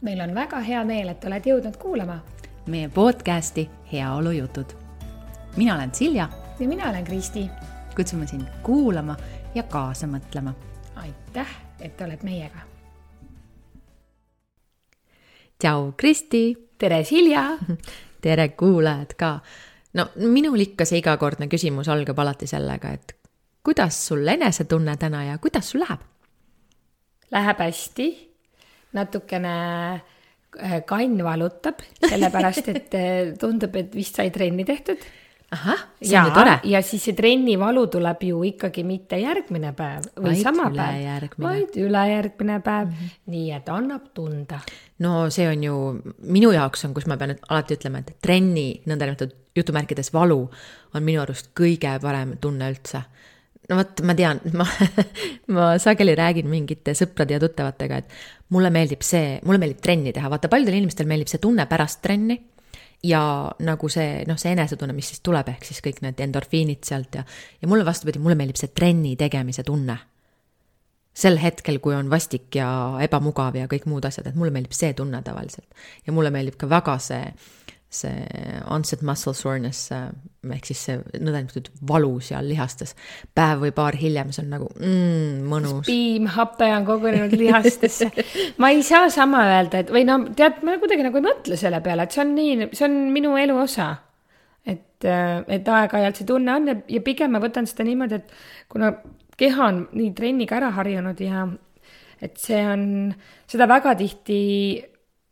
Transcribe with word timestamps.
meil 0.00 0.20
on 0.20 0.34
väga 0.34 0.60
hea 0.60 0.84
meel, 0.84 1.08
et 1.08 1.24
oled 1.24 1.46
jõudnud 1.46 1.76
kuulama 1.80 2.18
meie 2.66 2.88
podcasti 2.88 3.70
Heaolujutud. 3.92 4.66
mina 5.56 5.74
olen 5.74 5.94
Silja. 5.94 6.28
ja 6.60 6.68
mina 6.68 6.90
olen 6.90 7.04
Kristi. 7.04 7.50
kutsume 7.96 8.26
sind 8.26 8.46
kuulama 8.62 9.16
ja 9.54 9.62
kaasa 9.62 10.06
mõtlema. 10.06 10.52
aitäh, 10.96 11.48
et 11.80 12.00
oled 12.00 12.22
meiega. 12.22 12.58
tšau, 15.58 15.92
Kristi. 15.96 16.68
tere, 16.78 17.04
Silja 17.04 17.58
tere, 18.22 18.48
kuulajad 18.48 19.14
ka. 19.16 19.40
no 19.94 20.08
minul 20.16 20.60
ikka 20.60 20.84
see 20.84 20.98
igakordne 20.98 21.46
küsimus 21.46 21.88
algab 21.88 22.18
alati 22.18 22.46
sellega, 22.46 22.90
et 22.90 23.16
kuidas 23.62 24.06
sul 24.06 24.28
enesetunne 24.28 24.96
täna 24.96 25.24
ja 25.24 25.38
kuidas 25.38 25.70
sul 25.70 25.80
läheb? 25.80 26.00
Läheb 27.30 27.58
hästi, 27.58 28.35
natukene 28.96 29.52
äh, 30.56 30.80
kann 30.88 31.20
valutab, 31.24 31.84
sellepärast 32.00 32.72
et 32.72 32.96
äh, 32.96 33.36
tundub, 33.40 33.76
et 33.76 33.94
vist 33.94 34.18
sai 34.18 34.30
trenni 34.34 34.66
tehtud. 34.66 35.04
ahah, 35.54 35.78
see 36.02 36.16
on 36.18 36.26
ju 36.26 36.32
tore. 36.34 36.54
ja 36.66 36.80
siis 36.82 37.04
see 37.06 37.14
trennivalu 37.14 37.84
tuleb 37.86 38.24
ju 38.26 38.40
ikkagi 38.48 38.82
mitte 38.84 39.20
järgmine 39.20 39.70
päev 39.78 40.08
või 40.16 40.32
Vaid 40.32 40.40
sama 40.42 40.64
päev, 40.74 41.36
vaid 41.38 41.76
ülejärgmine 41.78 42.56
päev 42.66 42.88
mm, 42.88 42.96
-hmm. 42.96 43.20
nii 43.30 43.52
et 43.54 43.68
annab 43.70 44.08
tunda. 44.14 44.58
no 44.98 45.30
see 45.30 45.46
on 45.48 45.62
ju, 45.64 45.76
minu 46.18 46.50
jaoks 46.50 46.84
on, 46.84 46.94
kus 46.94 47.06
ma 47.06 47.16
pean 47.16 47.36
alati 47.48 47.78
ütlema, 47.78 48.02
et 48.02 48.18
trenni 48.22 48.82
nõndanimetatud 48.86 49.38
jutumärkides 49.56 50.12
valu 50.12 50.48
on 50.94 51.02
minu 51.02 51.22
arust 51.22 51.54
kõige 51.54 51.94
parem 52.02 52.36
tunne 52.40 52.70
üldse 52.74 53.04
no 53.70 53.78
vot, 53.80 54.02
ma 54.06 54.14
tean, 54.18 54.40
ma, 54.56 54.66
ma 55.54 55.68
sageli 55.82 56.14
räägin 56.18 56.48
mingite 56.50 56.94
sõprade 56.96 57.36
ja 57.36 57.42
tuttavatega, 57.42 58.02
et 58.02 58.35
mulle 58.54 58.70
meeldib 58.70 59.02
see, 59.02 59.38
mulle 59.44 59.58
meeldib 59.62 59.80
trenni 59.82 60.12
teha, 60.14 60.30
vaata 60.30 60.50
paljudel 60.52 60.78
inimestel 60.78 61.08
meeldib 61.10 61.30
see 61.30 61.42
tunne 61.42 61.66
pärast 61.70 62.02
trenni 62.04 62.36
ja 63.06 63.20
nagu 63.66 63.88
see, 63.92 64.24
noh, 64.28 64.38
see 64.40 64.52
enesetunne, 64.54 64.94
mis 64.96 65.12
siis 65.12 65.22
tuleb, 65.24 65.48
ehk 65.52 65.66
siis 65.66 65.82
kõik 65.84 66.02
need 66.04 66.20
endorfiinid 66.22 66.84
sealt 66.86 67.18
ja, 67.18 67.24
ja 67.60 67.70
mulle 67.70 67.86
vastupidi, 67.86 68.22
mulle 68.22 68.38
meeldib 68.38 68.58
see 68.60 68.72
trenni 68.74 69.16
tegemise 69.18 69.66
tunne. 69.66 69.98
sel 71.16 71.38
hetkel, 71.40 71.78
kui 71.80 71.94
on 71.96 72.10
vastik 72.12 72.58
ja 72.58 72.68
ebamugav 73.00 73.54
ja 73.56 73.64
kõik 73.66 73.86
muud 73.88 74.04
asjad, 74.04 74.26
et 74.28 74.34
mulle 74.36 74.52
meeldib 74.52 74.74
see 74.76 74.92
tunne 74.92 75.22
tavaliselt. 75.24 75.68
ja 76.06 76.12
mulle 76.12 76.30
meeldib 76.30 76.58
ka 76.60 76.68
väga 76.68 76.98
see 76.98 77.22
see 78.02 78.60
onset 78.72 79.02
muscle 79.06 79.34
soreness 79.36 79.90
ehk 80.54 80.68
siis 80.68 80.82
see 80.88 80.96
nõndanimetatud 80.98 81.70
valu 81.88 82.12
seal 82.24 82.46
lihastes. 82.48 82.94
päev 83.34 83.64
või 83.64 83.72
paar 83.76 83.96
hiljem, 83.98 84.32
see 84.34 84.44
on 84.44 84.52
nagu 84.54 84.68
mm, 84.76 85.42
mõnus. 85.50 85.84
piimhape 85.88 86.70
on 86.76 86.86
kogunenud 86.88 87.36
lihastesse. 87.42 88.10
ma 88.62 88.70
ei 88.74 88.82
saa 88.86 89.10
sama 89.12 89.44
öelda, 89.50 89.82
et 89.84 89.92
või 89.94 90.06
no 90.08 90.20
tead, 90.36 90.62
ma 90.66 90.78
kuidagi 90.82 91.06
nagu 91.06 91.20
ei 91.20 91.26
mõtle 91.26 91.60
selle 91.60 91.82
peale, 91.84 92.06
et 92.06 92.16
see 92.16 92.24
on 92.24 92.34
nii, 92.38 92.70
see 92.72 92.88
on 92.88 92.98
minu 93.14 93.36
elu 93.40 93.58
osa. 93.64 93.90
et, 94.66 95.04
et 95.04 95.68
aeg-ajalt 95.68 96.18
see 96.18 96.26
tunne 96.26 96.54
on 96.54 96.72
ja, 96.72 96.74
ja 96.98 97.04
pigem 97.04 97.34
ma 97.34 97.42
võtan 97.42 97.68
seda 97.68 97.86
niimoodi, 97.86 98.20
et 98.20 98.68
kuna 98.72 98.94
keha 99.36 99.70
on 99.70 99.86
nii 99.94 100.12
trenniga 100.16 100.56
ära 100.58 100.72
harjunud 100.74 101.20
ja 101.20 101.46
et 102.24 102.38
see 102.40 102.62
on, 102.64 102.84
seda 103.48 103.68
väga 103.68 103.92
tihti 103.98 104.40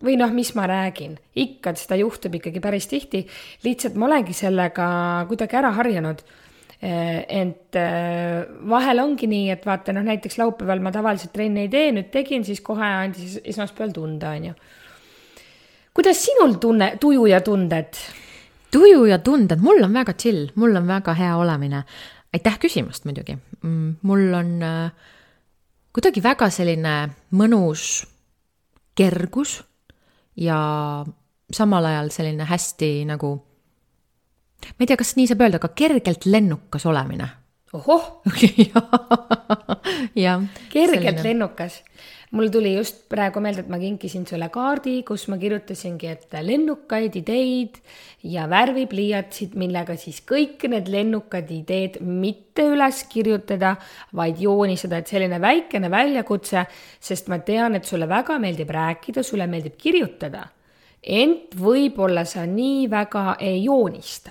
või 0.04 0.16
noh, 0.20 0.32
mis 0.34 0.52
ma 0.58 0.66
räägin, 0.70 1.16
ikka 1.40 1.74
seda 1.78 1.98
juhtub 2.00 2.36
ikkagi 2.38 2.62
päris 2.62 2.88
tihti, 2.90 3.24
lihtsalt 3.64 3.98
ma 3.98 4.08
olengi 4.10 4.36
sellega 4.36 4.86
kuidagi 5.30 5.60
ära 5.60 5.74
harjunud. 5.78 6.24
ent 6.84 7.76
vahel 8.68 8.98
ongi 9.00 9.26
nii, 9.30 9.46
et 9.54 9.62
vaata 9.64 9.94
noh, 9.96 10.04
näiteks 10.04 10.36
laupäeval 10.36 10.82
ma 10.84 10.90
tavaliselt 10.92 11.32
trenni 11.32 11.62
ei 11.64 11.70
tee, 11.72 11.92
nüüd 11.96 12.10
tegin, 12.12 12.44
siis 12.44 12.60
kohe 12.60 12.84
andis 12.84 13.38
esmaspäeval 13.40 13.94
tunda, 13.94 14.34
on 14.36 14.50
ju. 14.50 14.54
kuidas 15.94 16.20
sinul 16.26 16.58
tunne, 16.60 16.96
tuju 17.00 17.24
ja 17.30 17.40
tunded? 17.40 17.96
tuju 18.74 19.06
ja 19.06 19.18
tunded, 19.22 19.62
mul 19.62 19.82
on 19.86 19.94
väga 19.94 20.16
chill, 20.18 20.48
mul 20.58 20.76
on 20.76 20.86
väga 20.86 21.14
hea 21.14 21.36
olemine. 21.36 21.84
aitäh 22.34 22.58
küsimast 22.58 23.04
muidugi. 23.04 23.38
mul 24.02 24.34
on 24.34 24.62
äh, 24.62 24.90
kuidagi 25.94 26.22
väga 26.22 26.50
selline 26.50 26.94
mõnus 27.38 28.02
kergus 28.98 29.62
ja 30.36 30.58
samal 31.52 31.84
ajal 31.84 32.10
selline 32.10 32.44
hästi 32.48 33.04
nagu, 33.08 33.34
ma 34.66 34.80
ei 34.84 34.86
tea, 34.90 34.98
kas 35.00 35.14
nii 35.18 35.28
saab 35.30 35.44
öelda, 35.44 35.60
aga 35.62 35.72
kergelt 35.76 36.26
lennukas 36.26 36.86
olemine. 36.90 37.28
ohoh 37.74 38.22
jah. 40.24 40.42
kergelt 40.70 41.00
selline. 41.02 41.24
lennukas. 41.24 41.82
Mul 42.34 42.50
tuli 42.50 42.74
just 42.74 43.04
praegu 43.10 43.40
meelde, 43.42 43.62
et 43.64 43.70
ma 43.70 43.78
kinkisin 43.78 44.24
sulle 44.26 44.48
kaardi, 44.52 44.96
kus 45.06 45.26
ma 45.30 45.38
kirjutasingi, 45.38 46.10
et 46.10 46.34
lennukaid 46.42 47.14
ideid 47.20 47.78
ja 48.26 48.48
värvipliiatsid, 48.50 49.54
millega 49.60 49.96
siis 50.00 50.20
kõik 50.26 50.66
need 50.72 50.90
lennukad 50.90 51.50
ideed 51.54 52.00
mitte 52.02 52.66
üles 52.74 53.04
kirjutada, 53.10 53.76
vaid 54.18 54.42
joonistada, 54.42 55.00
et 55.00 55.14
selline 55.14 55.38
väikene 55.42 55.90
väljakutse, 55.92 56.66
sest 56.98 57.30
ma 57.30 57.38
tean, 57.46 57.78
et 57.78 57.86
sulle 57.86 58.10
väga 58.10 58.40
meeldib 58.42 58.74
rääkida, 58.74 59.22
sulle 59.22 59.48
meeldib 59.50 59.78
kirjutada. 59.78 60.48
ent 61.04 61.52
võib-olla 61.60 62.22
sa 62.24 62.46
nii 62.48 62.86
väga 62.90 63.36
ei 63.38 63.64
joonista. 63.64 64.30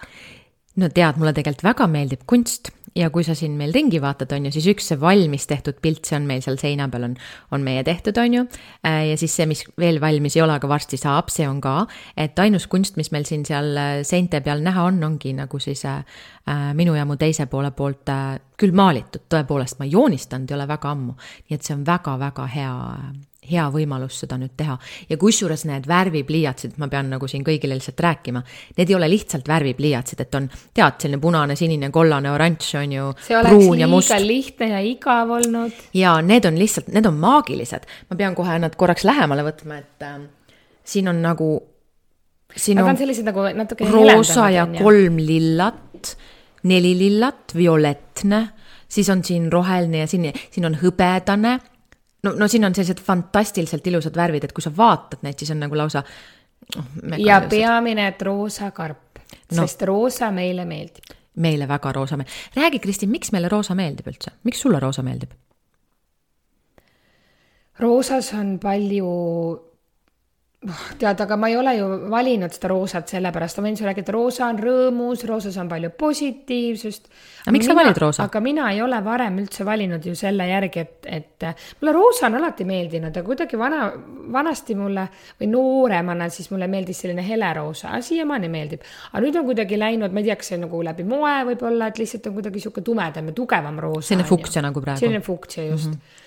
no 0.75 0.89
tead, 0.89 1.17
mulle 1.17 1.33
tegelikult 1.33 1.63
väga 1.63 1.87
meeldib 1.87 2.23
kunst 2.25 2.71
ja 2.95 3.09
kui 3.13 3.25
sa 3.25 3.35
siin 3.37 3.55
meil 3.57 3.73
ringi 3.73 4.01
vaatad, 4.01 4.31
on 4.35 4.47
ju, 4.47 4.53
siis 4.55 4.67
üks 4.73 4.91
see 4.91 4.99
valmis 5.01 5.47
tehtud 5.49 5.79
pilt, 5.83 6.05
see 6.07 6.17
on 6.19 6.27
meil 6.29 6.43
seal 6.45 6.59
seina 6.61 6.87
peal 6.93 7.07
on, 7.09 7.15
on 7.55 7.65
meie 7.65 7.83
tehtud, 7.85 8.17
on 8.21 8.37
ju. 8.37 8.45
ja 8.83 9.17
siis 9.19 9.35
see, 9.35 9.47
mis 9.49 9.63
veel 9.79 9.99
valmis 10.03 10.37
ei 10.37 10.43
ole, 10.45 10.57
aga 10.59 10.69
varsti 10.69 10.99
saab, 11.01 11.31
see 11.33 11.47
on 11.49 11.61
ka, 11.63 11.75
et 12.17 12.39
ainus 12.39 12.67
kunst, 12.71 12.97
mis 12.99 13.11
meil 13.15 13.27
siin 13.29 13.45
seal 13.49 13.73
seinte 14.07 14.43
peal 14.45 14.63
näha 14.65 14.87
on, 14.91 15.01
ongi 15.03 15.33
nagu 15.37 15.59
siis 15.63 15.85
äh, 15.89 16.03
minu 16.77 16.95
ja 16.97 17.05
mu 17.09 17.17
teise 17.19 17.47
poole 17.51 17.73
poolt 17.75 18.09
äh, 18.13 18.39
küll 18.59 18.75
maalitud, 18.77 19.25
tõepoolest, 19.31 19.79
ma 19.81 19.89
joonistanud 19.89 20.51
ei 20.51 20.59
ole 20.59 20.69
väga 20.69 20.93
ammu. 20.93 21.17
nii 21.49 21.57
et 21.57 21.65
see 21.65 21.77
on 21.77 21.85
väga-väga 21.87 22.49
hea 22.53 22.73
hea 23.49 23.65
võimalus 23.73 24.19
seda 24.23 24.37
nüüd 24.39 24.53
teha 24.57 24.75
ja 25.09 25.17
kusjuures 25.19 25.65
need 25.69 25.87
värvipliiatsid, 25.89 26.77
ma 26.81 26.87
pean 26.91 27.09
nagu 27.13 27.27
siin 27.29 27.43
kõigile 27.45 27.77
lihtsalt 27.77 27.99
rääkima, 28.03 28.43
need 28.77 28.91
ei 28.91 28.97
ole 28.97 29.09
lihtsalt 29.11 29.47
värvipliiatsid, 29.49 30.23
et 30.23 30.37
on 30.39 30.47
tead, 30.49 30.99
selline 31.03 31.21
punane, 31.23 31.57
sinine, 31.59 31.89
kollane, 31.93 32.31
oranž 32.33 32.69
on 32.81 32.95
ju. 32.97 33.09
see 33.27 33.37
oleks 33.39 33.67
liiga 33.83 34.21
lihtne 34.23 34.69
ja 34.73 34.79
igav 34.85 35.35
olnud. 35.37 35.83
ja 35.97 36.15
need 36.21 36.47
on 36.49 36.59
lihtsalt, 36.59 36.89
need 36.95 37.09
on 37.09 37.19
maagilised, 37.21 37.89
ma 38.09 38.19
pean 38.19 38.37
kohe 38.37 38.57
nad 38.61 38.75
korraks 38.79 39.05
lähemale 39.07 39.45
võtma, 39.47 39.81
et 39.83 40.07
äh, 40.07 40.17
siin 40.83 41.11
on 41.11 41.21
nagu. 41.23 41.51
Nad 42.53 42.85
on 42.85 42.97
sellised 42.97 43.25
nagu 43.25 43.47
natuke. 43.57 43.87
roosa 43.89 44.49
ja 44.53 44.67
kolm 44.77 45.17
lillat, 45.17 46.11
neli 46.69 46.91
lillat, 46.99 47.55
violettne, 47.57 48.43
siis 48.87 49.09
on 49.09 49.23
siin 49.25 49.47
roheline 49.51 50.03
ja 50.03 50.07
siin, 50.07 50.29
siin 50.53 50.67
on 50.69 50.77
hõbedane 50.77 51.57
no, 52.23 52.35
no 52.39 52.47
siin 52.47 52.65
on 52.65 52.75
sellised 52.75 53.01
fantastiliselt 53.03 53.87
ilusad 53.87 54.15
värvid, 54.17 54.47
et 54.47 54.53
kui 54.55 54.63
sa 54.63 54.71
vaatad 54.77 55.23
neid, 55.25 55.39
siis 55.39 55.51
on 55.53 55.61
nagu 55.63 55.77
lausa 55.77 56.03
oh,. 56.03 56.85
ja 57.17 57.41
peamine, 57.49 58.07
et 58.13 58.21
roosa 58.21 58.71
karp 58.71 59.19
no., 59.19 59.61
sest 59.61 59.85
roosa 59.89 60.31
meile 60.31 60.65
meeldib. 60.69 61.13
meile 61.35 61.67
väga 61.67 61.91
roosa 61.91 62.17
meeldib. 62.17 62.57
räägi, 62.57 62.79
Kristin, 62.79 63.11
miks 63.13 63.31
meile 63.35 63.51
roosa 63.51 63.75
meeldib 63.75 64.07
üldse, 64.11 64.35
miks 64.43 64.61
sulle 64.61 64.79
roosa 64.79 65.03
meeldib? 65.03 65.35
roosas 67.79 68.33
on 68.33 68.57
palju 68.61 69.13
tead, 70.99 71.21
aga 71.25 71.35
ma 71.39 71.49
ei 71.51 71.57
ole 71.59 71.73
ju 71.75 71.87
valinud 72.11 72.53
seda 72.55 72.69
roosat 72.71 73.11
sellepärast, 73.11 73.59
ma 73.59 73.67
võin 73.67 73.77
sulle 73.77 73.91
rääkida, 73.91 74.05
et 74.05 74.13
roosa 74.15 74.47
on 74.47 74.59
rõõmus, 74.63 75.25
roosas 75.27 75.57
on 75.59 75.69
palju 75.71 75.89
positiivsust. 75.99 77.09
aga 77.43 77.53
miks 77.55 77.67
mina, 77.67 77.73
sa 77.73 77.79
valid 77.81 77.99
roosa? 78.03 78.27
aga 78.29 78.41
mina 78.43 78.69
ei 78.71 78.81
ole 78.85 78.99
varem 79.03 79.41
üldse 79.43 79.67
valinud 79.67 80.07
ju 80.07 80.15
selle 80.15 80.47
järgi, 80.47 80.85
et, 80.85 81.09
et 81.19 81.47
mulle 81.81 81.95
roosa 81.97 82.27
on 82.29 82.39
alati 82.39 82.67
meeldinud, 82.69 83.11
aga 83.11 83.25
kuidagi 83.27 83.59
vana, 83.59 83.91
vanasti 84.37 84.77
mulle 84.79 85.07
või 85.41 85.51
nooremana 85.51 86.29
siis 86.33 86.49
mulle 86.53 86.69
meeldis 86.71 87.03
selline 87.03 87.27
heleroosa, 87.27 87.99
siiamaani 88.01 88.51
meeldib. 88.53 88.87
aga 89.11 89.23
nüüd 89.25 89.39
on 89.41 89.47
kuidagi 89.51 89.79
läinud, 89.79 90.15
ma 90.15 90.23
ei 90.23 90.31
tea, 90.31 90.39
kas 90.39 90.53
see 90.53 90.59
on 90.59 90.67
nagu 90.69 90.83
läbi 90.89 91.07
moe 91.07 91.37
võib-olla, 91.51 91.91
et 91.91 92.03
lihtsalt 92.03 92.31
on 92.31 92.39
kuidagi 92.39 92.63
sihuke 92.63 92.85
tumedam 92.85 93.31
ja 93.31 93.39
tugevam 93.39 93.79
roosa. 93.83 94.13
selline 94.13 94.29
fuktsia 94.29 94.63
nagu 94.63 94.81
praegu. 94.81 95.03
selline 95.03 95.23
fuktsia 95.23 95.71
just 95.73 95.91
mm. 95.91 95.99
-hmm 95.99 96.21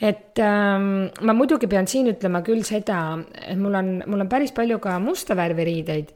et 0.00 0.38
ähm, 0.38 1.08
ma 1.26 1.34
muidugi 1.34 1.66
pean 1.70 1.88
siin 1.90 2.06
ütlema 2.12 2.44
küll 2.46 2.62
seda, 2.66 3.18
et 3.42 3.58
mul 3.58 3.74
on, 3.74 3.88
mul 4.06 4.22
on 4.22 4.30
päris 4.30 4.52
palju 4.54 4.78
ka 4.82 4.94
musta 5.02 5.34
värvi 5.38 5.66
riideid 5.66 6.12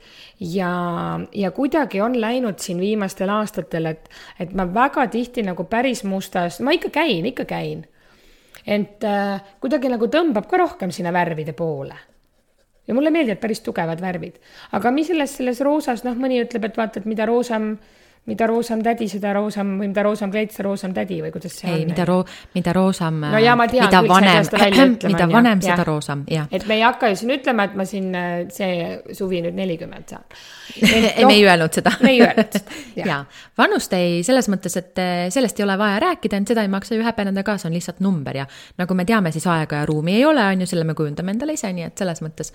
ja, 0.53 0.71
ja 1.35 1.51
kuidagi 1.55 2.03
on 2.05 2.15
läinud 2.23 2.63
siin 2.63 2.79
viimastel 2.83 3.33
aastatel, 3.35 3.91
et, 3.91 4.07
et 4.39 4.55
ma 4.55 4.69
väga 4.71 5.09
tihti 5.11 5.43
nagu 5.47 5.67
päris 5.71 6.05
mustas, 6.07 6.61
ma 6.63 6.75
ikka 6.79 6.93
käin, 6.95 7.27
ikka 7.33 7.49
käin. 7.51 7.83
ent 8.67 9.03
äh, 9.03 9.43
kuidagi 9.61 9.91
nagu 9.91 10.07
tõmbab 10.07 10.47
ka 10.47 10.63
rohkem 10.63 10.95
sinna 10.95 11.11
värvide 11.13 11.53
poole 11.53 11.99
ja 12.87 12.95
mulle 12.95 13.11
meeldivad 13.11 13.41
päris 13.43 13.63
tugevad 13.67 14.01
värvid, 14.03 14.39
aga 14.79 14.91
mis 14.95 15.11
selles, 15.11 15.35
selles 15.39 15.61
roosas, 15.63 16.05
noh, 16.07 16.15
mõni 16.19 16.39
ütleb, 16.43 16.67
et 16.67 16.79
vaata, 16.79 17.01
et 17.03 17.11
mida 17.11 17.27
roosam 17.27 17.77
mida 18.27 18.47
roosam 18.47 18.83
tädi, 18.87 19.09
seda 19.11 19.33
roosam 19.35 19.73
või 19.81 19.89
mida 19.91 20.03
roosam 20.07 20.31
kleit, 20.31 20.53
seda 20.55 20.69
roosam 20.69 20.93
tädi 20.95 21.17
või 21.25 21.33
kuidas 21.35 21.57
see 21.59 21.67
ei, 21.67 21.81
on? 21.83 21.89
mida 21.91 22.05
roo-, 22.07 22.23
mida 22.55 22.75
roosam 22.77 23.17
no 23.25 23.41
ja 23.43 23.57
ma 23.59 23.67
tean 23.67 23.89
mida 23.91 24.03
ei 24.63 24.71
ütlema. 24.93 25.11
mida 25.11 25.27
vanem, 25.33 25.63
seda 25.65 25.87
roosam, 25.89 26.23
jah. 26.31 26.47
et 26.55 26.67
me 26.71 26.77
ei 26.79 26.85
hakka 26.87 27.11
ju 27.11 27.19
siin 27.19 27.35
ütlema, 27.35 27.67
et 27.67 27.75
ma 27.81 27.87
siin 27.89 28.15
äh, 28.15 28.29
see 28.55 29.17
suvi 29.19 29.43
nüüd 29.43 29.59
nelikümmend 29.59 30.15
saan. 30.15 30.23
ei, 30.87 31.27
me 31.27 31.35
ei 31.35 31.43
öelnud 31.49 31.75
seda. 31.75 31.97
me 31.99 32.15
ei 32.15 32.23
öelnud 32.23 32.61
seda, 32.61 32.79
jaa, 33.11 33.19
vanust 33.59 33.99
ei, 33.99 34.23
selles 34.27 34.47
mõttes, 34.55 34.79
et 34.79 35.03
äh, 35.03 35.25
sellest 35.35 35.59
ei 35.59 35.67
ole 35.67 35.77
vaja 35.83 35.99
rääkida, 36.07 36.39
ent 36.39 36.55
seda 36.55 36.63
ei 36.63 36.71
maksa 36.71 36.95
ju 36.95 37.03
häbeneda 37.03 37.43
ka, 37.43 37.59
see 37.59 37.73
on 37.73 37.77
lihtsalt 37.81 37.99
number 38.07 38.39
ja 38.39 38.47
nagu 38.79 38.99
me 38.99 39.09
teame, 39.09 39.35
siis 39.35 39.51
aega 39.51 39.83
ja 39.83 39.91
ruumi 39.91 40.15
ei 40.21 40.25
ole, 40.31 40.47
on 40.47 40.63
ju, 40.63 40.71
selle 40.71 40.87
me 40.87 40.95
kujundame 40.95 41.35
endale 41.35 41.59
ise, 41.59 41.75
nii 41.75 41.91
et 41.91 41.99
selles 41.99 42.23
mõttes. 42.23 42.55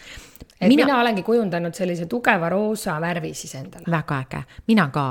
et 0.62 0.72
mina, 0.72 0.88
mina 0.88 1.04
olengi 1.04 1.28
kujundanud 1.28 1.76
sellise 1.76 2.08
tugeva 2.08 2.56
roosa 2.56 3.02
värvi 3.04 3.36
siis 3.36 3.60
endale. 3.60 3.92
väga 3.92 4.24
äge, 4.24 4.46
mina 4.72 4.88
ka 4.96 5.10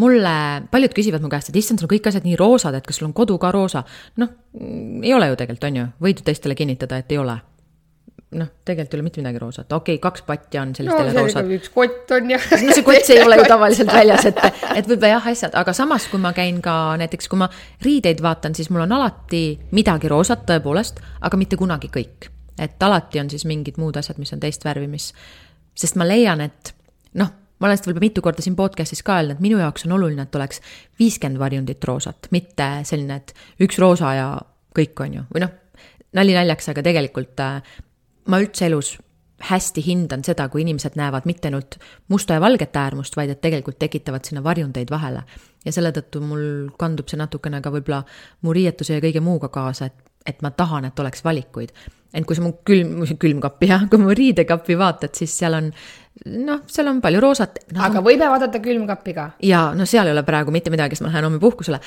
mulle, 0.00 0.32
paljud 0.72 0.94
küsivad 0.96 1.22
mu 1.24 1.30
käest, 1.32 1.52
et 1.52 1.60
issand, 1.60 1.80
sul 1.80 1.88
on 1.88 1.92
kõik 1.94 2.08
asjad 2.10 2.26
nii 2.26 2.38
roosad, 2.40 2.76
et 2.76 2.86
kas 2.86 3.00
sul 3.00 3.10
on 3.10 3.14
kodu 3.16 3.36
ka 3.40 3.52
roosa. 3.54 3.84
noh, 4.20 4.32
ei 5.02 5.14
ole 5.14 5.30
ju 5.30 5.38
tegelikult, 5.38 5.68
on 5.68 5.78
ju, 5.80 5.86
võid 6.06 6.20
ju 6.20 6.26
teistele 6.26 6.56
kinnitada, 6.58 7.00
et 7.00 7.12
ei 7.12 7.20
ole. 7.20 7.36
noh, 8.40 8.46
tegelikult 8.64 8.94
ei 8.94 8.98
ole 9.00 9.04
mitte 9.08 9.22
midagi 9.22 9.40
roosat, 9.42 9.72
okei 9.72 9.96
okay,, 9.96 10.02
kaks 10.02 10.22
patja 10.22 10.62
on 10.62 10.74
sellistele 10.76 11.12
no, 11.12 11.24
roosad. 11.24 11.50
üks 11.56 11.72
kott 11.74 12.12
on 12.14 12.30
ju. 12.30 12.38
no 12.66 12.76
see 12.76 12.86
kott, 12.86 13.06
see 13.06 13.18
ei 13.18 13.24
ole 13.26 13.40
ju 13.40 13.46
tavaliselt 13.54 13.92
väljas, 13.92 14.28
et, 14.30 14.42
et 14.74 14.86
võib-olla 14.86 15.16
jah, 15.16 15.30
asjad, 15.34 15.56
aga 15.58 15.74
samas, 15.76 16.06
kui 16.12 16.22
ma 16.22 16.32
käin 16.36 16.62
ka 16.64 16.76
näiteks, 17.00 17.30
kui 17.30 17.42
ma 17.42 17.50
riideid 17.84 18.22
vaatan, 18.22 18.54
siis 18.54 18.70
mul 18.70 18.86
on 18.86 18.96
alati 19.00 19.44
midagi 19.74 20.12
roosat 20.12 20.46
tõepoolest, 20.50 21.02
aga 21.26 21.40
mitte 21.40 21.58
kunagi 21.60 21.90
kõik. 21.92 22.30
et 22.60 22.82
alati 22.82 23.20
on 23.20 23.30
siis 23.32 23.46
mingid 23.48 23.80
muud 23.80 23.96
asjad, 23.96 24.18
mis 24.20 24.32
on 24.36 24.40
teist 24.40 24.64
värvi, 24.64 24.86
mis, 24.86 25.10
sest 25.74 25.96
ma 25.96 26.06
leian, 26.06 26.44
et 26.44 26.74
noh 27.18 27.39
ma 27.60 27.68
olen 27.68 27.78
seda 27.78 27.90
võib-olla 27.90 28.06
mitu 28.06 28.24
korda 28.24 28.44
siin 28.44 28.56
podcast'is 28.58 29.04
ka 29.06 29.18
öelnud, 29.20 29.42
minu 29.44 29.60
jaoks 29.60 29.84
on 29.86 29.96
oluline, 29.98 30.24
et 30.26 30.40
oleks 30.40 30.62
viiskümmend 30.98 31.40
varjundit 31.40 31.84
roosat, 31.84 32.30
mitte 32.34 32.70
selline, 32.88 33.20
et 33.20 33.34
üks 33.66 33.78
roosa 33.82 34.14
ja 34.16 34.30
kõik, 34.76 34.96
on 35.04 35.20
ju, 35.20 35.28
või 35.34 35.44
noh, 35.44 35.54
nali 36.16 36.34
naljaks, 36.34 36.72
aga 36.72 36.84
tegelikult 36.86 37.44
äh, 37.44 37.78
ma 38.30 38.40
üldse 38.42 38.66
elus 38.70 38.96
hästi 39.40 39.82
hindan 39.84 40.24
seda, 40.24 40.48
kui 40.52 40.64
inimesed 40.64 40.96
näevad 41.00 41.24
mitte 41.28 41.48
ainult 41.48 41.78
musta 42.12 42.36
ja 42.36 42.42
valget 42.42 42.76
äärmust, 42.76 43.16
vaid 43.16 43.32
et 43.32 43.40
tegelikult 43.40 43.78
tekitavad 43.80 44.24
sinna 44.24 44.44
varjundeid 44.44 44.90
vahele. 44.92 45.22
ja 45.64 45.72
selle 45.72 45.92
tõttu 45.92 46.20
mul 46.24 46.44
kandub 46.80 47.08
see 47.08 47.18
natukene 47.20 47.60
ka 47.60 47.72
võib-olla 47.72 48.02
mu 48.42 48.52
riietuse 48.56 48.96
ja 48.96 49.04
kõige 49.04 49.20
muuga 49.24 49.48
kaasa, 49.52 49.90
et, 49.90 49.96
et 50.26 50.42
ma 50.42 50.50
tahan, 50.50 50.84
et 50.84 51.00
oleks 51.00 51.24
valikuid. 51.24 51.72
ent 52.12 52.26
kui 52.26 52.36
sa 52.36 52.42
mu 52.42 52.52
külm, 52.64 53.06
külmkappi 53.16 53.70
jah, 53.70 53.88
kui 53.88 54.00
mu 54.02 54.14
riidekappi 54.16 54.76
vaatad, 54.78 55.14
siis 55.14 55.36
seal 55.38 55.56
on 55.56 55.72
noh, 56.26 56.62
seal 56.68 56.90
on 56.90 57.00
palju 57.00 57.20
roosat 57.22 57.58
no,. 57.72 57.82
aga 57.86 58.02
võime 58.04 58.28
vaadata 58.28 58.60
külmkappi 58.62 59.16
ka? 59.16 59.26
jaa, 59.46 59.70
no 59.76 59.86
seal 59.88 60.10
ei 60.10 60.14
ole 60.16 60.24
praegu 60.26 60.52
mitte 60.54 60.72
midagi, 60.72 60.96
sest 60.96 61.06
ma 61.06 61.12
lähen 61.12 61.28
homme 61.28 61.40
puhkusele 61.42 61.80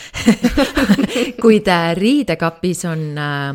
kuid 1.44 1.69
äh, 1.69 1.91
riidekapis 2.00 2.85
on 2.89 3.06
äh, 3.18 3.51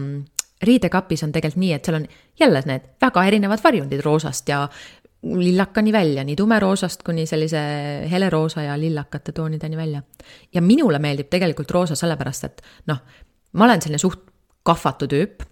riidekapis 0.63 1.25
on 1.27 1.35
tegelikult 1.35 1.63
nii, 1.63 1.73
et 1.77 1.85
seal 1.85 2.01
on 2.01 2.07
jälle 2.41 2.63
need 2.67 2.87
väga 3.01 3.25
erinevad 3.31 3.63
varjundid 3.65 4.03
roosast 4.05 4.49
ja 4.49 4.65
lillakani 5.23 5.93
välja, 5.93 6.25
nii 6.25 6.37
tumeroosast 6.39 7.03
kuni 7.03 7.27
sellise 7.27 7.61
heleroosa 8.11 8.63
ja 8.63 8.81
lillakate 8.81 9.33
toonideni 9.33 9.77
välja. 9.77 10.03
ja 10.55 10.63
minule 10.63 10.99
meeldib 10.99 11.27
tegelikult 11.31 11.71
roosa 11.71 11.95
sellepärast, 11.99 12.45
et 12.45 12.63
noh, 12.87 13.03
ma 13.53 13.65
olen 13.65 13.83
selline 13.83 13.99
suht 13.99 14.23
kahvatu 14.63 15.09
tüüp 15.11 15.48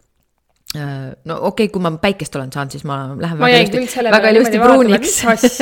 no 0.76 1.38
okei 1.48 1.66
okay,, 1.66 1.72
kui 1.72 1.82
ma 1.84 1.92
päikest 2.00 2.36
olen 2.38 2.52
saanud, 2.54 2.76
siis 2.76 2.86
ma 2.88 2.98
lähen 3.18 3.40
ma 3.40 3.48
väga 3.50 3.62
ilusti, 3.64 4.04
väga 4.16 4.32
ilusti 4.34 4.62
pruuniks. 4.62 5.18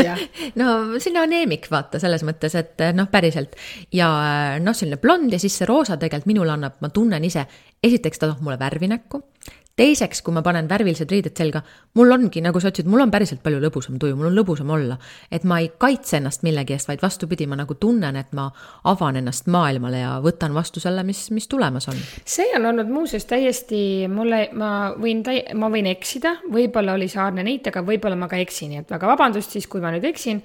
no 0.61 0.71
selline 0.99 1.25
aneemik, 1.25 1.69
vaata, 1.73 2.01
selles 2.03 2.25
mõttes, 2.27 2.57
et 2.61 2.87
noh, 2.97 3.11
päriselt. 3.13 3.57
ja 3.95 4.09
noh, 4.63 4.77
selline 4.77 5.01
blond 5.03 5.33
ja 5.35 5.43
siis 5.43 5.61
see 5.61 5.69
roosa 5.69 5.99
tegelikult 6.01 6.31
minule 6.31 6.55
annab, 6.55 6.81
ma 6.85 6.93
tunnen 6.95 7.25
ise, 7.25 7.47
esiteks 7.85 8.21
ta 8.21 8.31
toob 8.31 8.45
mulle 8.45 8.59
värvi 8.61 8.91
näkku 8.91 9.23
teiseks, 9.79 10.21
kui 10.23 10.35
ma 10.35 10.43
panen 10.47 10.69
värvilised 10.71 11.11
riided 11.11 11.35
selga, 11.37 11.61
mul 11.99 12.15
ongi, 12.15 12.43
nagu 12.45 12.61
sa 12.63 12.71
ütlesid, 12.71 12.87
mul 12.91 13.03
on 13.03 13.11
päriselt 13.11 13.41
palju 13.43 13.59
lõbusam 13.63 13.97
tuju, 14.01 14.15
mul 14.19 14.29
on 14.29 14.37
lõbusam 14.37 14.71
olla. 14.71 14.97
et 15.31 15.45
ma 15.45 15.59
ei 15.63 15.73
kaitse 15.79 16.19
ennast 16.21 16.45
millegi 16.47 16.77
eest, 16.77 16.89
vaid 16.89 17.03
vastupidi, 17.03 17.49
ma 17.51 17.59
nagu 17.59 17.75
tunnen, 17.75 18.17
et 18.17 18.31
ma 18.33 18.47
avan 18.91 19.19
ennast 19.19 19.51
maailmale 19.51 20.05
ja 20.05 20.13
võtan 20.23 20.55
vastu 20.55 20.83
selle, 20.83 21.03
mis, 21.03 21.27
mis 21.35 21.49
tulemas 21.51 21.89
on. 21.91 21.99
see 22.25 22.47
on 22.57 22.71
olnud 22.71 22.91
muuseas 22.91 23.27
täiesti 23.31 24.07
mulle, 24.11 24.49
ma 24.55 24.71
võin 25.01 25.25
täi-, 25.27 25.43
ma 25.59 25.71
võin 25.73 25.91
eksida, 25.91 26.37
võib-olla 26.55 26.95
oli 26.95 27.11
Saarne 27.11 27.43
näite, 27.43 27.75
aga 27.75 27.83
võib-olla 27.83 28.19
ma 28.19 28.31
ka 28.31 28.39
eksin, 28.39 28.71
nii 28.71 28.85
et 28.85 28.95
väga 28.95 29.11
vabandust 29.11 29.59
siis, 29.59 29.67
kui 29.67 29.83
ma 29.83 29.91
nüüd 29.95 30.07
eksin 30.07 30.43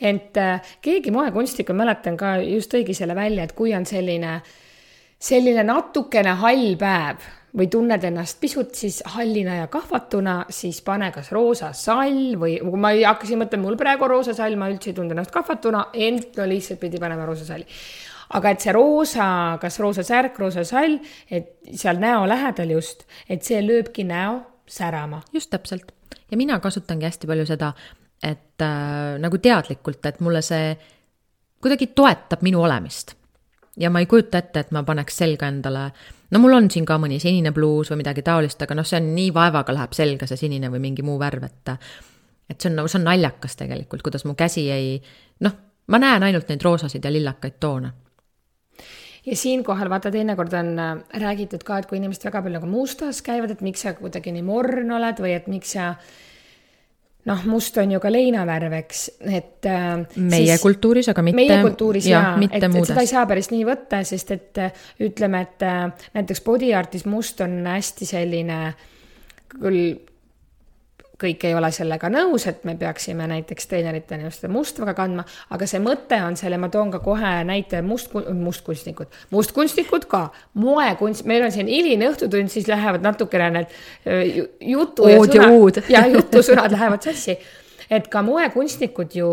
ent 0.00 0.38
äh, 0.40 0.72
keegi 0.80 1.10
moekunstnik, 1.12 1.74
ma 1.74 1.82
mäletan 1.82 2.16
ka, 2.20 2.38
just 2.44 2.70
tõigi 2.72 2.94
selle 2.96 3.18
välja, 3.18 3.44
et 3.44 3.52
kui 3.58 3.74
on 3.76 3.84
selline, 3.88 4.38
selline 5.20 5.66
natukene 5.66 6.38
hall 6.40 6.78
päev 6.80 7.28
või 7.56 7.66
tunned 7.72 8.04
ennast 8.06 8.40
pisut 8.40 8.74
siis 8.78 9.00
hallina 9.14 9.60
ja 9.60 9.70
kahvatuna, 9.72 10.44
siis 10.52 10.80
pane 10.86 11.10
kas 11.14 11.32
roosa 11.34 11.72
sall 11.76 12.36
või 12.40 12.58
kui 12.62 12.80
ma 12.80 12.92
hakkasin 12.94 13.42
mõtlema, 13.42 13.66
mul 13.66 13.78
praegu 13.80 14.08
roosa 14.10 14.34
sall, 14.36 14.58
ma 14.60 14.70
üldse 14.70 14.92
ei 14.92 14.96
tundnud 14.98 15.16
ennast 15.16 15.34
kahvatuna, 15.34 15.86
ent 15.92 16.38
no 16.38 16.48
lihtsalt 16.50 16.80
pidi 16.82 17.02
panema 17.02 17.26
roosa 17.28 17.48
salli. 17.48 17.66
aga 18.38 18.50
et 18.50 18.62
see 18.62 18.72
roosa, 18.72 19.28
kas 19.60 19.80
roosa 19.82 20.06
särk, 20.06 20.38
roosa 20.38 20.64
sall, 20.64 21.00
et 21.30 21.56
seal 21.74 21.98
näo 21.98 22.26
lähedal 22.30 22.76
just, 22.76 23.02
et 23.28 23.42
see 23.42 23.58
lööbki 23.62 24.06
näo 24.06 24.42
särama. 24.66 25.22
just 25.32 25.50
täpselt 25.50 25.90
ja 26.30 26.36
mina 26.36 26.60
kasutangi 26.60 27.08
hästi 27.08 27.26
palju 27.26 27.46
seda, 27.48 27.72
et 28.22 28.62
äh, 28.62 29.18
nagu 29.22 29.38
teadlikult, 29.42 30.04
et 30.06 30.20
mulle 30.20 30.42
see 30.44 30.74
kuidagi 31.60 31.90
toetab 31.96 32.44
minu 32.46 32.62
olemist. 32.64 33.16
Ja 33.80 33.90
ma 33.90 34.02
ei 34.02 34.08
kujuta 34.10 34.38
ette, 34.38 34.66
et 34.66 34.72
ma 34.76 34.82
paneks 34.86 35.16
selga 35.22 35.48
endale 35.48 35.90
no 36.30 36.42
mul 36.42 36.54
on 36.56 36.68
siin 36.70 36.86
ka 36.86 36.98
mõni 37.00 37.20
sinine 37.22 37.52
pluus 37.56 37.90
või 37.90 38.02
midagi 38.02 38.22
taolist, 38.26 38.60
aga 38.62 38.76
noh, 38.78 38.86
see 38.86 39.00
on 39.00 39.10
nii 39.16 39.32
vaevaga 39.34 39.74
läheb 39.74 39.96
selga, 39.96 40.28
see 40.30 40.44
sinine 40.44 40.70
või 40.72 40.82
mingi 40.84 41.06
muu 41.06 41.18
värv, 41.20 41.48
et 41.48 41.74
et 42.50 42.58
see 42.58 42.70
on 42.70 42.80
nagu, 42.80 42.90
see 42.90 42.98
on 42.98 43.06
naljakas 43.06 43.56
tegelikult, 43.58 44.02
kuidas 44.02 44.26
mu 44.26 44.34
käsi 44.38 44.66
ei, 44.74 44.94
noh, 45.46 45.58
ma 45.90 46.00
näen 46.02 46.26
ainult 46.26 46.48
neid 46.50 46.62
roosasid 46.66 47.04
ja 47.04 47.12
lillakaid 47.12 47.58
toone 47.62 47.92
ja 49.26 49.36
siinkohal 49.36 49.90
vaata, 49.90 50.10
teinekord 50.10 50.54
on 50.58 50.72
äh, 50.78 50.96
räägitud 51.22 51.64
ka, 51.66 51.78
et 51.78 51.86
kui 51.90 52.00
inimesed 52.00 52.24
väga 52.26 52.42
palju 52.42 52.58
nagu 52.58 52.70
mustas 52.70 53.22
käivad, 53.22 53.52
et 53.54 53.62
miks 53.64 53.84
sa 53.84 53.94
kuidagi 53.98 54.32
nii 54.34 54.46
morn 54.46 54.90
oled 54.96 55.22
või 55.22 55.34
et 55.36 55.48
miks 55.50 55.76
sa 55.76 55.92
noh, 57.28 57.46
must 57.50 57.76
on 57.80 57.94
ju 57.94 58.00
ka 58.00 58.12
leinavärv, 58.12 58.76
eks, 58.80 59.02
et 59.28 59.68
äh,. 59.68 60.04
meie 60.16 60.54
siis, 60.54 60.62
kultuuris, 60.62 61.10
aga 61.12 61.24
mitte. 61.26 61.40
meie 61.42 61.58
kultuuris 61.64 62.08
jaa 62.08 62.22
ja,, 62.40 62.48
et, 62.48 62.62
et 62.64 62.78
seda 62.88 63.04
ei 63.04 63.10
saa 63.10 63.26
päris 63.28 63.50
nii 63.52 63.64
võtta, 63.68 64.02
sest 64.08 64.32
et 64.36 64.62
äh, 64.62 64.86
ütleme, 65.06 65.42
et 65.48 65.66
äh, 65.66 65.82
näiteks 66.16 66.44
body 66.46 66.72
art'is 66.76 67.06
must 67.10 67.42
on 67.44 67.60
hästi 67.68 68.08
selline 68.08 68.60
küll 69.50 69.98
kõik 71.20 71.44
ei 71.48 71.54
ole 71.56 71.70
sellega 71.74 72.10
nõus, 72.12 72.46
et 72.50 72.64
me 72.68 72.74
peaksime 72.80 73.26
näiteks 73.30 73.68
treeneritena 73.70 74.28
just 74.28 74.46
mustvaga 74.50 74.94
kandma, 74.98 75.24
aga 75.54 75.68
see 75.68 75.82
mõte 75.82 76.18
on 76.24 76.38
selle, 76.40 76.58
ma 76.60 76.70
toon 76.72 76.92
ka 76.94 77.02
kohe 77.04 77.32
näite 77.48 77.82
must, 77.84 78.14
mustkunstnikud, 78.14 79.10
mustkunstnikud 79.34 80.06
ka, 80.10 80.26
moekunst, 80.60 81.26
meil 81.28 81.46
on 81.46 81.54
siin 81.54 81.70
hiline 81.70 82.10
õhtutund, 82.10 82.52
siis 82.52 82.68
lähevad 82.70 83.04
natukene 83.04 83.50
need 83.58 83.74
jutu 84.60 85.08
Ood 85.08 85.34
ja 85.34 85.48
sõnad 85.48 85.82
ja, 85.88 85.98
ja 86.00 86.06
jutusõnad 86.16 86.76
lähevad 86.76 87.10
sassi. 87.10 87.38
Et 87.90 88.06
ka 88.06 88.22
moekunstnikud 88.22 89.16
ju 89.18 89.28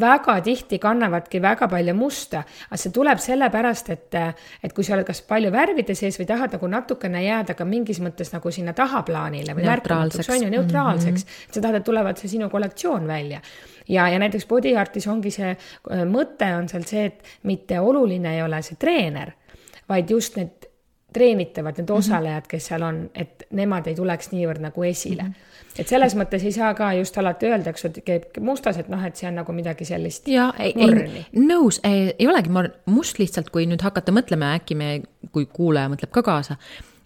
väga 0.00 0.38
tihti 0.44 0.78
kannavadki 0.82 1.40
väga 1.42 1.68
palju 1.68 1.94
musta, 1.96 2.42
aga 2.68 2.80
see 2.80 2.92
tuleb 2.94 3.20
sellepärast, 3.22 3.90
et, 3.92 4.16
et 4.64 4.72
kui 4.72 4.84
sa 4.84 4.96
oled 4.96 5.06
kas 5.08 5.22
palju 5.28 5.52
värvide 5.52 5.96
sees 5.98 6.18
või 6.20 6.28
tahad 6.30 6.56
nagu 6.56 6.70
natukene 6.70 7.24
jääda 7.24 7.56
ka 7.58 7.66
mingis 7.68 8.00
mõttes 8.04 8.32
nagu 8.32 8.52
sinna 8.54 8.72
tahaplaanile 8.76 9.56
või 9.58 9.68
märkamatuks, 9.68 10.30
on 10.32 10.46
ju, 10.46 10.50
neutraalseks 10.56 11.24
mm. 11.24 11.28
-hmm. 11.28 11.54
sa 11.54 11.60
tahad, 11.60 11.80
et 11.80 11.84
tulevad 11.84 12.18
see 12.18 12.32
sinu 12.36 12.50
kollektsioon 12.50 13.06
välja 13.08 13.40
ja, 13.88 14.08
ja 14.08 14.18
näiteks 14.18 14.46
body 14.46 14.74
art'is 14.76 15.08
ongi 15.10 15.30
see 15.34 15.52
äh, 15.52 16.04
mõte 16.08 16.48
on 16.56 16.68
seal 16.68 16.86
see, 16.88 17.06
et 17.10 17.46
mitte 17.48 17.80
oluline 17.80 18.36
ei 18.36 18.42
ole 18.42 18.62
see 18.62 18.78
treener, 18.80 19.34
vaid 19.88 20.10
just 20.10 20.36
need 20.36 20.61
treenitavad, 21.12 21.78
need 21.78 21.88
mhm. 21.88 21.98
osalejad, 21.98 22.50
kes 22.50 22.70
seal 22.72 22.84
on, 22.86 23.04
et 23.14 23.46
nemad 23.50 23.88
ei 23.90 23.96
tuleks 23.98 24.32
niivõrd 24.34 24.62
nagu 24.70 24.84
esile 24.88 25.22
mm. 25.22 25.32
-hmm 25.32 25.50
et 25.78 25.88
selles 25.88 26.14
mõttes 26.18 26.44
ei 26.44 26.52
saa 26.52 26.72
ka 26.76 26.90
just 26.98 27.16
alati 27.20 27.48
öelda, 27.48 27.72
eks 27.72 27.84
ju, 27.84 27.90
et 27.92 28.04
käib 28.04 28.40
mustas, 28.44 28.78
et 28.80 28.90
noh, 28.92 29.00
et 29.06 29.16
see 29.16 29.28
on 29.30 29.38
nagu 29.40 29.54
midagi 29.56 29.86
sellist. 29.88 30.28
ja 30.28 30.50
ei, 30.60 30.74
ei, 30.76 31.24
nõus, 31.38 31.80
ei 31.84 32.28
olegi 32.28 32.52
morn, 32.52 32.74
must 32.92 33.20
lihtsalt, 33.22 33.50
kui 33.54 33.66
nüüd 33.70 33.84
hakata 33.84 34.12
mõtlema, 34.12 34.52
äkki 34.60 34.76
me, 34.78 34.92
kui 35.32 35.48
kuulaja 35.48 35.90
mõtleb 35.92 36.12
ka 36.12 36.24
kaasa, 36.26 36.58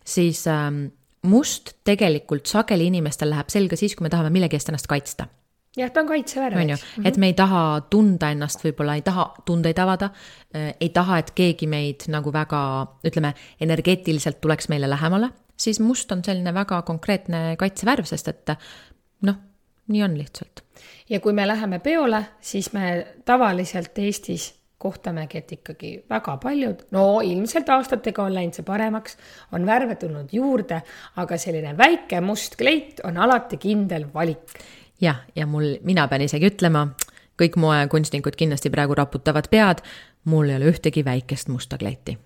siis 0.06 0.44
ähm, 0.50 0.88
must 1.26 1.76
tegelikult 1.86 2.50
sageli 2.50 2.90
inimestel 2.90 3.30
läheb 3.30 3.50
selga 3.52 3.78
siis, 3.78 3.96
kui 3.96 4.06
me 4.06 4.12
tahame 4.12 4.34
millegi 4.34 4.58
eest 4.58 4.72
ennast 4.72 4.90
kaitsta 4.90 5.28
jah, 5.76 5.90
ta 5.92 6.02
on 6.02 6.10
kaitsevärv. 6.10 6.60
on 6.60 6.74
ju, 6.74 6.76
et 7.04 7.16
me 7.16 7.32
ei 7.32 7.38
taha 7.38 7.64
tunda 7.90 8.30
ennast, 8.34 8.64
võib-olla 8.64 8.98
ei 8.98 9.04
taha 9.06 9.30
tundeid 9.44 9.78
avada 9.82 10.10
äh,, 10.54 10.72
ei 10.80 10.92
taha, 10.94 11.18
et 11.22 11.34
keegi 11.36 11.66
meid 11.70 12.08
nagu 12.12 12.32
väga, 12.32 12.60
ütleme, 13.06 13.34
energeetiliselt 13.60 14.40
tuleks 14.40 14.70
meile 14.72 14.90
lähemale 14.90 15.32
siis 15.56 15.80
must 15.80 16.12
on 16.12 16.24
selline 16.24 16.54
väga 16.54 16.82
konkreetne 16.86 17.56
kaitsevärv, 17.60 18.06
sest 18.08 18.28
et 18.32 18.54
noh, 19.26 19.40
nii 19.92 20.04
on 20.04 20.16
lihtsalt. 20.18 20.62
ja 21.08 21.20
kui 21.20 21.32
me 21.32 21.46
läheme 21.46 21.78
peole, 21.78 22.22
siis 22.40 22.72
me 22.72 23.06
tavaliselt 23.24 23.98
Eestis 23.98 24.52
kohtamegi, 24.78 25.38
et 25.38 25.52
ikkagi 25.56 25.90
väga 26.10 26.36
paljud, 26.36 26.82
no 26.92 27.20
ilmselt 27.24 27.68
aastatega 27.72 28.26
on 28.26 28.34
läinud 28.36 28.58
see 28.58 28.66
paremaks, 28.66 29.16
on 29.56 29.64
värve 29.66 29.96
tulnud 29.96 30.32
juurde, 30.36 30.82
aga 31.16 31.38
selline 31.40 31.72
väike 31.78 32.20
must 32.20 32.58
kleit 32.60 33.00
on 33.04 33.16
alati 33.16 33.56
kindel 33.62 34.04
valik. 34.12 34.52
Jah, 35.00 35.24
ja 35.36 35.46
mul, 35.46 35.76
mina 35.84 36.08
pean 36.08 36.24
isegi 36.26 36.50
ütlema, 36.50 36.86
kõik 37.40 37.58
moekunstnikud 37.60 38.36
kindlasti 38.38 38.72
praegu 38.72 38.96
raputavad 38.96 39.50
pead, 39.52 39.84
mul 40.24 40.50
ei 40.50 40.60
ole 40.60 40.72
ühtegi 40.72 41.04
väikest 41.04 41.52
musta 41.52 41.78
kleiti 41.78 42.16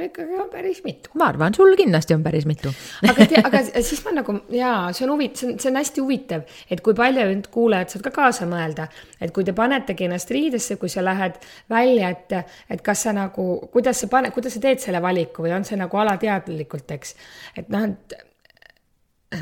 ikkagi 0.00 0.36
on 0.40 0.48
päris 0.50 0.80
mitu. 0.84 1.10
ma 1.14 1.28
arvan, 1.30 1.54
sul 1.54 1.74
kindlasti 1.76 2.14
on 2.14 2.22
päris 2.22 2.46
mitu 2.46 2.72
aga 3.08 3.26
tea, 3.26 3.42
aga 3.44 3.62
siis 3.88 4.02
ma 4.04 4.14
nagu 4.16 4.34
jaa, 4.54 4.92
see 4.96 5.04
on 5.06 5.12
huvitav, 5.14 5.40
see 5.40 5.50
on, 5.50 5.58
see 5.62 5.70
on 5.70 5.78
hästi 5.80 6.04
huvitav, 6.04 6.46
et 6.70 6.82
kui 6.86 6.96
palju 6.98 7.26
nüüd 7.30 7.50
kuulajad 7.54 7.92
saavad 7.92 8.08
ka 8.08 8.14
kaasa 8.16 8.48
mõelda, 8.50 8.88
et 9.20 9.34
kui 9.36 9.46
te 9.46 9.54
panetegi 9.56 10.08
ennast 10.08 10.32
riidesse, 10.34 10.78
kui 10.80 10.92
sa 10.92 11.04
lähed 11.04 11.38
välja, 11.70 12.14
et, 12.16 12.56
et 12.70 12.82
kas 12.86 13.06
sa 13.06 13.14
nagu, 13.16 13.46
kuidas 13.74 14.02
sa 14.02 14.10
paned, 14.12 14.34
kuidas 14.36 14.56
sa 14.56 14.64
teed 14.64 14.82
selle 14.82 15.02
valiku 15.04 15.46
või 15.46 15.54
on 15.58 15.68
see 15.68 15.78
nagu 15.80 16.02
alateadlikult, 16.02 16.96
eks. 16.98 17.14
et 17.60 17.70
noh, 17.72 17.86
et 17.90 18.18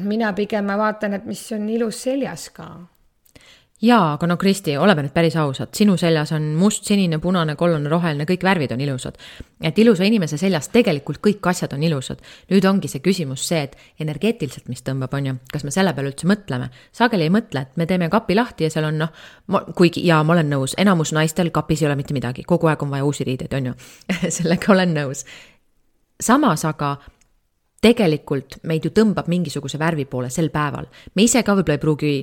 mina 0.00 0.32
pigem 0.32 0.64
ma 0.64 0.76
vaatan, 0.78 1.14
et 1.14 1.26
mis 1.26 1.42
on 1.52 1.68
ilus 1.68 2.02
seljas 2.02 2.48
ka 2.50 2.68
jaa, 3.82 4.12
aga 4.12 4.26
no 4.26 4.36
Kristi, 4.36 4.74
oleme 4.78 5.04
nüüd 5.04 5.14
päris 5.14 5.36
ausad, 5.38 5.70
sinu 5.76 5.94
seljas 5.98 6.32
on 6.34 6.50
must, 6.58 6.86
sinine, 6.88 7.20
punane, 7.22 7.54
kollane, 7.58 7.86
roheline, 7.90 8.26
kõik 8.26 8.42
värvid 8.44 8.72
on 8.74 8.80
ilusad. 8.82 9.18
et 9.62 9.78
ilusa 9.78 10.04
inimese 10.04 10.38
seljas 10.38 10.68
tegelikult 10.68 11.20
kõik 11.22 11.46
asjad 11.50 11.72
on 11.72 11.82
ilusad. 11.82 12.18
nüüd 12.50 12.64
ongi 12.64 12.88
see 12.88 13.00
küsimus 13.00 13.46
see, 13.48 13.62
et 13.62 13.76
energeetiliselt, 14.00 14.68
mis 14.68 14.82
tõmbab, 14.82 15.14
on 15.14 15.26
ju, 15.26 15.34
kas 15.52 15.64
me 15.64 15.70
selle 15.70 15.94
peale 15.94 16.10
üldse 16.10 16.26
mõtleme. 16.26 16.70
sageli 16.92 17.22
ei 17.22 17.30
mõtle, 17.30 17.62
et 17.62 17.76
me 17.76 17.86
teeme 17.86 18.08
kapi 18.08 18.34
lahti 18.34 18.64
ja 18.64 18.70
seal 18.70 18.84
on 18.84 18.98
noh, 18.98 19.12
kuigi 19.74 20.04
jaa, 20.06 20.24
ma 20.24 20.32
olen 20.32 20.50
nõus, 20.50 20.74
enamus 20.78 21.12
naistel 21.12 21.50
kapis 21.50 21.82
ei 21.82 21.86
ole 21.86 21.96
mitte 21.96 22.14
midagi, 22.14 22.42
kogu 22.42 22.66
aeg 22.66 22.82
on 22.82 22.90
vaja 22.90 23.04
uusi 23.04 23.24
riideid, 23.24 23.54
on 23.54 23.66
ju 23.66 23.74
sellega 24.40 24.72
olen 24.72 24.94
nõus. 24.94 25.24
samas 26.20 26.64
aga 26.64 26.96
tegelikult 27.80 28.58
meid 28.62 28.84
ju 28.84 28.90
tõmbab 28.94 29.28
mingisuguse 29.30 29.78
värvi 29.78 30.04
poole 30.04 30.30
sel 30.30 30.50
päeval. 30.50 30.86
me 31.14 31.22
ise 31.22 31.42
ka 31.42 31.54
võib-olla 31.54 31.78
ei 31.78 31.84
pruugi 31.84 32.14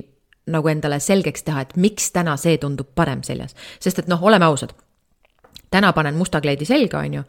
nagu 0.47 0.67
endale 0.67 0.99
selgeks 0.99 1.43
teha, 1.43 1.61
et 1.61 1.75
miks 1.75 2.11
täna 2.11 2.37
see 2.37 2.57
tundub 2.57 2.87
parem 2.95 3.23
seljas. 3.23 3.55
sest 3.79 3.99
et 3.99 4.07
noh, 4.07 4.23
oleme 4.23 4.45
ausad, 4.45 4.73
täna 5.71 5.93
panen 5.93 6.15
musta 6.15 6.41
kleidi 6.41 6.65
selga, 6.65 6.99
on 6.99 7.13
ju, 7.13 7.23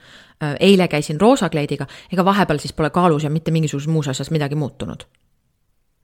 eile 0.61 0.89
käisin 0.89 1.21
roosa 1.21 1.49
kleidiga, 1.49 1.87
ega 2.13 2.25
vahepeal 2.25 2.59
siis 2.59 2.73
pole 2.73 2.91
kaalus 2.91 3.25
ja 3.25 3.31
mitte 3.31 3.51
mingisuguses 3.51 3.89
muus 3.89 4.09
asjas 4.09 4.31
midagi 4.31 4.55
muutunud. 4.55 5.07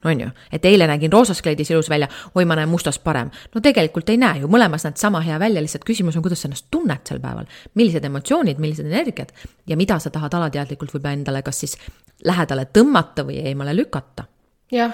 On 0.05 0.21
ju, 0.21 0.29
et 0.51 0.65
eile 0.65 0.87
nägin 0.87 1.11
roosas 1.11 1.41
kleidis 1.41 1.71
ilus 1.71 1.89
välja, 1.89 2.07
oi, 2.35 2.45
ma 2.45 2.55
näen 2.55 2.69
mustas 2.69 2.99
parem. 2.99 3.31
no 3.55 3.61
tegelikult 3.61 4.09
ei 4.09 4.17
näe 4.17 4.43
ju, 4.43 4.47
mõlemas 4.51 4.87
näed 4.87 4.97
sama 5.01 5.21
hea 5.21 5.39
välja, 5.39 5.61
lihtsalt 5.61 5.85
küsimus 5.87 6.17
on, 6.17 6.25
kuidas 6.25 6.41
sa 6.41 6.47
ennast 6.47 6.67
tunned 6.71 7.07
sel 7.07 7.19
päeval. 7.23 7.45
millised 7.73 8.05
emotsioonid, 8.05 8.59
millised 8.59 8.85
energiad 8.85 9.31
ja 9.67 9.77
mida 9.77 9.99
sa 9.99 10.09
tahad 10.09 10.33
alateadlikult 10.33 10.93
võib-olla 10.93 11.13
endale 11.13 11.41
kas 11.41 11.63
siis 11.65 11.77
lähedale 12.25 12.67
tõmmata 12.73 13.25
või 13.27 13.41
eemale 13.45 13.75
lükata. 13.75 14.25
jah 14.71 14.93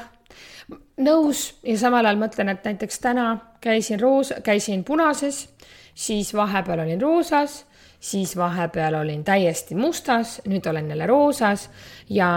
nõus 0.99 1.53
ja 1.63 1.77
samal 1.79 2.05
ajal 2.05 2.19
mõtlen, 2.19 2.51
et 2.53 2.65
näiteks 2.65 2.99
täna 3.03 3.29
käisin 3.61 3.99
roos, 3.99 4.33
käisin 4.43 4.83
punases, 4.83 5.47
siis 5.95 6.33
vahepeal 6.35 6.83
olin 6.85 7.01
roosas, 7.01 7.63
siis 7.99 8.37
vahepeal 8.37 8.95
olin 9.01 9.23
täiesti 9.23 9.75
mustas, 9.75 10.39
nüüd 10.47 10.65
olen 10.69 10.89
jälle 10.89 11.07
roosas 11.07 11.69
ja 12.09 12.29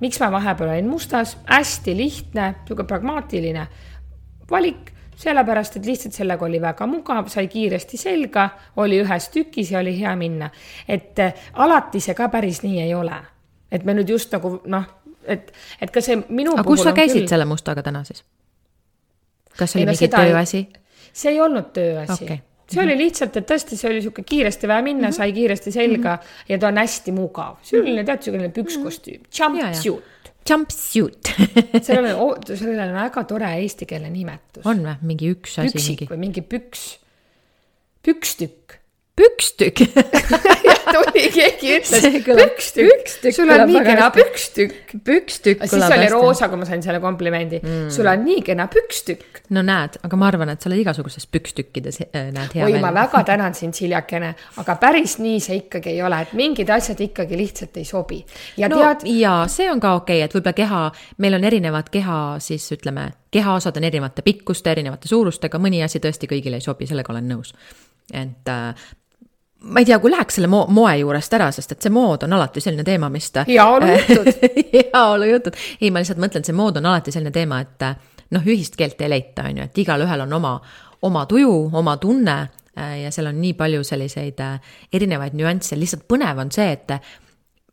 miks 0.00 0.20
ma 0.20 0.30
vahepeal 0.32 0.70
olin 0.70 0.88
mustas, 0.88 1.36
hästi 1.46 1.96
lihtne, 1.96 2.54
niisugune 2.60 2.86
pragmaatiline 2.86 3.66
valik 4.50 4.92
sellepärast, 5.20 5.76
et 5.76 5.86
lihtsalt 5.86 6.16
sellega 6.16 6.44
oli 6.46 6.60
väga 6.60 6.86
mugav, 6.88 7.28
sai 7.28 7.48
kiiresti 7.50 7.98
selga, 8.00 8.48
oli 8.80 9.02
ühes 9.02 9.28
tükis 9.34 9.72
ja 9.74 9.80
oli 9.82 9.92
hea 9.98 10.14
minna. 10.16 10.50
et 10.88 11.18
äh, 11.18 11.34
alati 11.52 12.00
see 12.00 12.14
ka 12.14 12.28
päris 12.28 12.62
nii 12.62 12.80
ei 12.80 12.94
ole. 12.94 13.18
et 13.72 13.84
me 13.84 13.94
nüüd 13.94 14.08
just 14.08 14.32
nagu 14.32 14.60
noh, 14.64 14.86
et, 15.24 15.52
et 15.80 15.90
ka 15.90 16.00
see 16.00 16.22
minu 16.28 16.54
aga 16.56 16.64
kus 16.64 16.84
sa 16.84 16.92
käisid 16.96 17.24
küll... 17.24 17.32
selle 17.34 17.44
mustaga 17.44 17.82
täna 17.82 18.04
siis? 18.04 18.24
kas 19.58 19.72
see 19.72 19.82
oli 19.82 19.90
mingi 19.92 20.08
tööasi? 20.08 20.62
see 21.12 21.34
ei 21.34 21.40
olnud 21.40 21.72
tööasi 21.76 22.24
okay. 22.24 22.40
See 22.70 22.82
oli 22.82 22.96
lihtsalt, 22.98 23.36
et 23.40 23.48
tõesti, 23.50 23.78
see 23.78 23.90
oli 23.90 24.02
sihuke 24.04 24.24
kiiresti 24.26 24.70
vaja 24.70 24.84
minna 24.86 25.08
mm, 25.08 25.10
-hmm. 25.10 25.16
sai 25.16 25.32
kiiresti 25.36 25.72
selga 25.74 26.16
mm 26.16 26.22
-hmm. 26.22 26.48
ja 26.48 26.58
ta 26.58 26.68
on 26.68 26.80
hästi 26.82 27.12
mugav. 27.12 27.56
selline, 27.62 28.04
tead, 28.04 28.22
selline 28.22 28.48
pükskostüüm, 28.48 29.22
jumpsuit. 29.38 30.32
Jumpsuit 30.50 31.32
sellel 31.88 32.16
on, 32.16 32.36
sellel 32.46 32.88
on 32.88 32.94
väga 32.94 33.24
tore 33.24 33.54
eestikeelne 33.60 34.10
nimetus. 34.10 34.64
on 34.64 34.82
või, 34.82 34.96
mingi 35.02 35.32
üks 35.34 35.58
asi? 35.58 35.72
püksik 35.72 36.00
mingi... 36.00 36.12
või 36.12 36.20
mingi 36.26 36.42
püks, 36.42 36.84
pükstükk 38.02 38.79
pükstükk 39.20 39.84
tuli, 40.94 41.24
keegi 41.34 41.74
ütles 41.76 42.04
pükstükk, 42.24 43.34
sul 43.34 43.50
on 43.52 43.66
nii 43.68 43.82
kena 43.84 44.08
pükstükk. 44.14 44.94
pükstükk 45.04 45.64
kõlab 45.64 45.70
hästi. 45.70 45.76
siis 45.76 45.96
oli 45.98 46.08
roosa, 46.12 46.48
kui 46.48 46.60
ma 46.60 46.68
sain 46.68 46.82
selle 46.84 47.00
komplimendi 47.02 47.60
mm., 47.62 47.88
sul 47.92 48.08
on 48.10 48.24
nii 48.24 48.42
kena 48.46 48.66
pükstükk. 48.72 49.42
no 49.56 49.64
näed, 49.66 49.98
aga 50.06 50.20
ma 50.20 50.30
arvan, 50.30 50.52
et 50.54 50.62
sa 50.62 50.70
oled 50.70 50.80
igasuguses 50.82 51.26
pükstükkides 51.30 52.00
äh, 52.06 52.30
näed 52.34 52.56
hea 52.56 52.68
oi, 52.68 52.78
ma 52.82 52.92
väga 52.96 53.22
tänan 53.28 53.56
sind, 53.58 53.76
Siljakene, 53.80 54.32
aga 54.60 54.76
päris 54.80 55.18
nii 55.22 55.38
see 55.44 55.60
ikkagi 55.62 55.94
ei 55.94 56.02
ole, 56.06 56.22
et 56.24 56.34
mingid 56.38 56.70
asjad 56.72 57.00
ikkagi 57.04 57.38
lihtsalt 57.38 57.76
ei 57.80 57.86
sobi. 57.88 58.22
ja 58.60 58.70
no, 58.72 58.80
tead. 58.80 59.06
ja 59.20 59.36
see 59.52 59.70
on 59.72 59.82
ka 59.82 59.94
okei 60.00 60.20
okay,, 60.20 60.28
et 60.28 60.36
võib-olla 60.36 60.56
keha, 60.56 60.82
meil 61.18 61.38
on 61.38 61.46
erinevad 61.50 61.92
keha, 61.92 62.20
siis 62.42 62.66
ütleme, 62.76 63.10
kehaosad 63.30 63.76
on 63.76 63.86
erinevate 63.86 64.24
pikkuste, 64.26 64.72
erinevate 64.72 65.08
suurustega, 65.08 65.60
mõni 65.62 65.84
asi 65.84 66.02
tõesti 66.02 66.30
kõigile 66.30 66.60
ei 66.60 66.64
sobi, 66.66 66.88
sellega 66.90 67.12
olen 67.14 67.30
nõus 67.30 67.54
et 68.10 68.48
äh, 68.48 68.74
ma 69.60 69.80
ei 69.80 69.84
tea, 69.84 69.98
kui 70.00 70.10
läheks 70.10 70.38
selle 70.38 70.48
mo 70.50 70.62
moe 70.72 70.92
juurest 71.00 71.34
ära, 71.36 71.50
sest 71.52 71.74
et 71.74 71.84
see 71.84 71.92
mood 71.92 72.24
on 72.24 72.36
alati 72.36 72.62
selline 72.64 72.84
teema, 72.86 73.10
mis 73.12 73.30
ta. 73.34 73.44
heaolujutud 73.48 74.30
heaolujutud, 74.74 75.58
ei, 75.80 75.90
ma 75.90 76.02
lihtsalt 76.02 76.22
mõtlen, 76.22 76.46
see 76.46 76.56
mood 76.56 76.80
on 76.80 76.88
alati 76.90 77.12
selline 77.14 77.32
teema, 77.34 77.60
et 77.64 77.86
noh, 78.36 78.46
ühist 78.46 78.78
keelt 78.78 79.00
ei 79.04 79.12
leita, 79.12 79.48
on 79.50 79.60
ju, 79.60 79.68
et 79.68 79.82
igalühel 79.84 80.24
on 80.24 80.32
oma, 80.40 80.54
oma 81.06 81.26
tuju, 81.28 81.54
oma 81.76 81.96
tunne 82.00 82.36
äh, 82.40 83.00
ja 83.04 83.12
seal 83.14 83.30
on 83.32 83.40
nii 83.42 83.56
palju 83.58 83.84
selliseid 83.86 84.40
äh, 84.44 84.76
erinevaid 84.96 85.36
nüansse, 85.36 85.78
lihtsalt 85.78 86.08
põnev 86.08 86.40
on 86.40 86.54
see, 86.54 86.70
et 86.72 86.96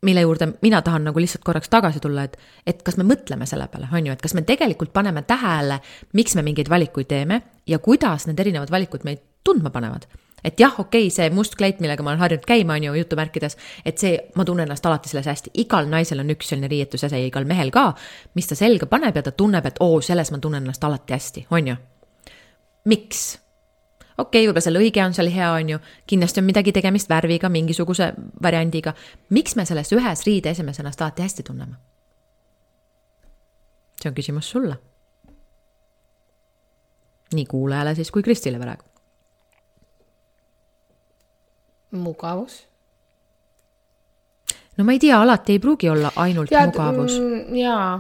mille 0.08 0.22
juurde 0.22 0.52
mina 0.62 0.84
tahan 0.86 1.08
nagu 1.08 1.24
lihtsalt 1.24 1.46
korraks 1.48 1.72
tagasi 1.74 2.04
tulla, 2.04 2.28
et, 2.28 2.38
et 2.68 2.84
kas 2.86 3.00
me 3.00 3.08
mõtleme 3.08 3.48
selle 3.50 3.70
peale, 3.72 3.88
on 3.94 4.12
ju, 4.12 4.14
et 4.14 4.22
kas 4.22 4.36
me 4.38 4.44
tegelikult 4.46 4.92
paneme 4.94 5.24
tähele, 5.28 5.80
miks 6.20 6.36
me 6.38 6.44
mingeid 6.46 6.70
valikuid 6.70 7.10
teeme 7.10 7.42
ja 7.68 7.80
kuidas 7.80 8.28
need 8.28 8.40
erinevad 8.44 8.72
valikud 8.72 9.08
meid 9.08 9.24
tundma 9.48 9.72
panevad 9.74 10.06
et 10.44 10.60
jah, 10.60 10.74
okei 10.80 11.08
okay,, 11.08 11.14
see 11.14 11.30
must 11.34 11.56
kleit, 11.58 11.80
millega 11.82 12.04
ma 12.06 12.14
olen 12.14 12.22
harjunud 12.22 12.46
käima, 12.48 12.78
on 12.78 12.86
ju, 12.88 12.94
jutumärkides, 13.02 13.58
et 13.86 13.98
see, 13.98 14.18
ma 14.36 14.46
tunnen 14.46 14.68
ennast 14.68 14.86
alati 14.86 15.10
selles 15.10 15.28
hästi, 15.30 15.54
igal 15.64 15.90
naisel 15.90 16.22
on 16.22 16.32
üks 16.34 16.52
selline 16.52 16.70
riietusese 16.72 17.20
ja 17.20 17.28
igal 17.28 17.48
mehel 17.50 17.72
ka, 17.74 17.90
mis 18.38 18.50
ta 18.50 18.58
selga 18.58 18.90
paneb 18.90 19.18
ja 19.18 19.26
ta 19.26 19.34
tunneb, 19.34 19.66
et 19.66 19.82
oo, 19.84 20.00
selles 20.02 20.32
ma 20.32 20.40
tunnen 20.44 20.64
ennast 20.64 20.84
alati 20.84 21.18
hästi, 21.18 21.46
on 21.52 21.74
ju. 21.74 21.76
miks? 22.86 23.28
okei 24.18 24.42
okay,, 24.42 24.48
võib-olla 24.48 24.66
see 24.66 24.76
lõige 24.76 25.06
on 25.06 25.18
seal 25.18 25.32
hea, 25.34 25.52
on 25.52 25.76
ju, 25.76 25.80
kindlasti 26.10 26.42
on 26.42 26.50
midagi 26.50 26.74
tegemist 26.74 27.10
värviga, 27.10 27.50
mingisuguse 27.50 28.12
variandiga. 28.44 28.94
miks 29.30 29.56
me 29.56 29.66
selles 29.66 29.94
ühes 29.94 30.26
riideesemes 30.26 30.80
ennast 30.80 31.02
alati 31.02 31.26
hästi 31.26 31.44
tunneme? 31.50 31.82
see 33.98 34.12
on 34.12 34.16
küsimus 34.16 34.50
sulle. 34.54 34.78
nii 37.34 37.46
kuulajale 37.46 37.96
siis 37.96 38.12
kui 38.12 38.24
Kristile 38.24 38.62
praegu 38.62 38.97
mugavus. 41.92 42.66
no 44.78 44.86
ma 44.86 44.94
ei 44.94 45.00
tea, 45.02 45.18
alati 45.22 45.56
ei 45.56 45.60
pruugi 45.60 45.90
olla 45.90 46.12
ainult 46.16 46.50
Tead, 46.50 46.72
mugavus. 46.72 47.20
Mm, 47.20 47.56
jaa, 47.58 47.92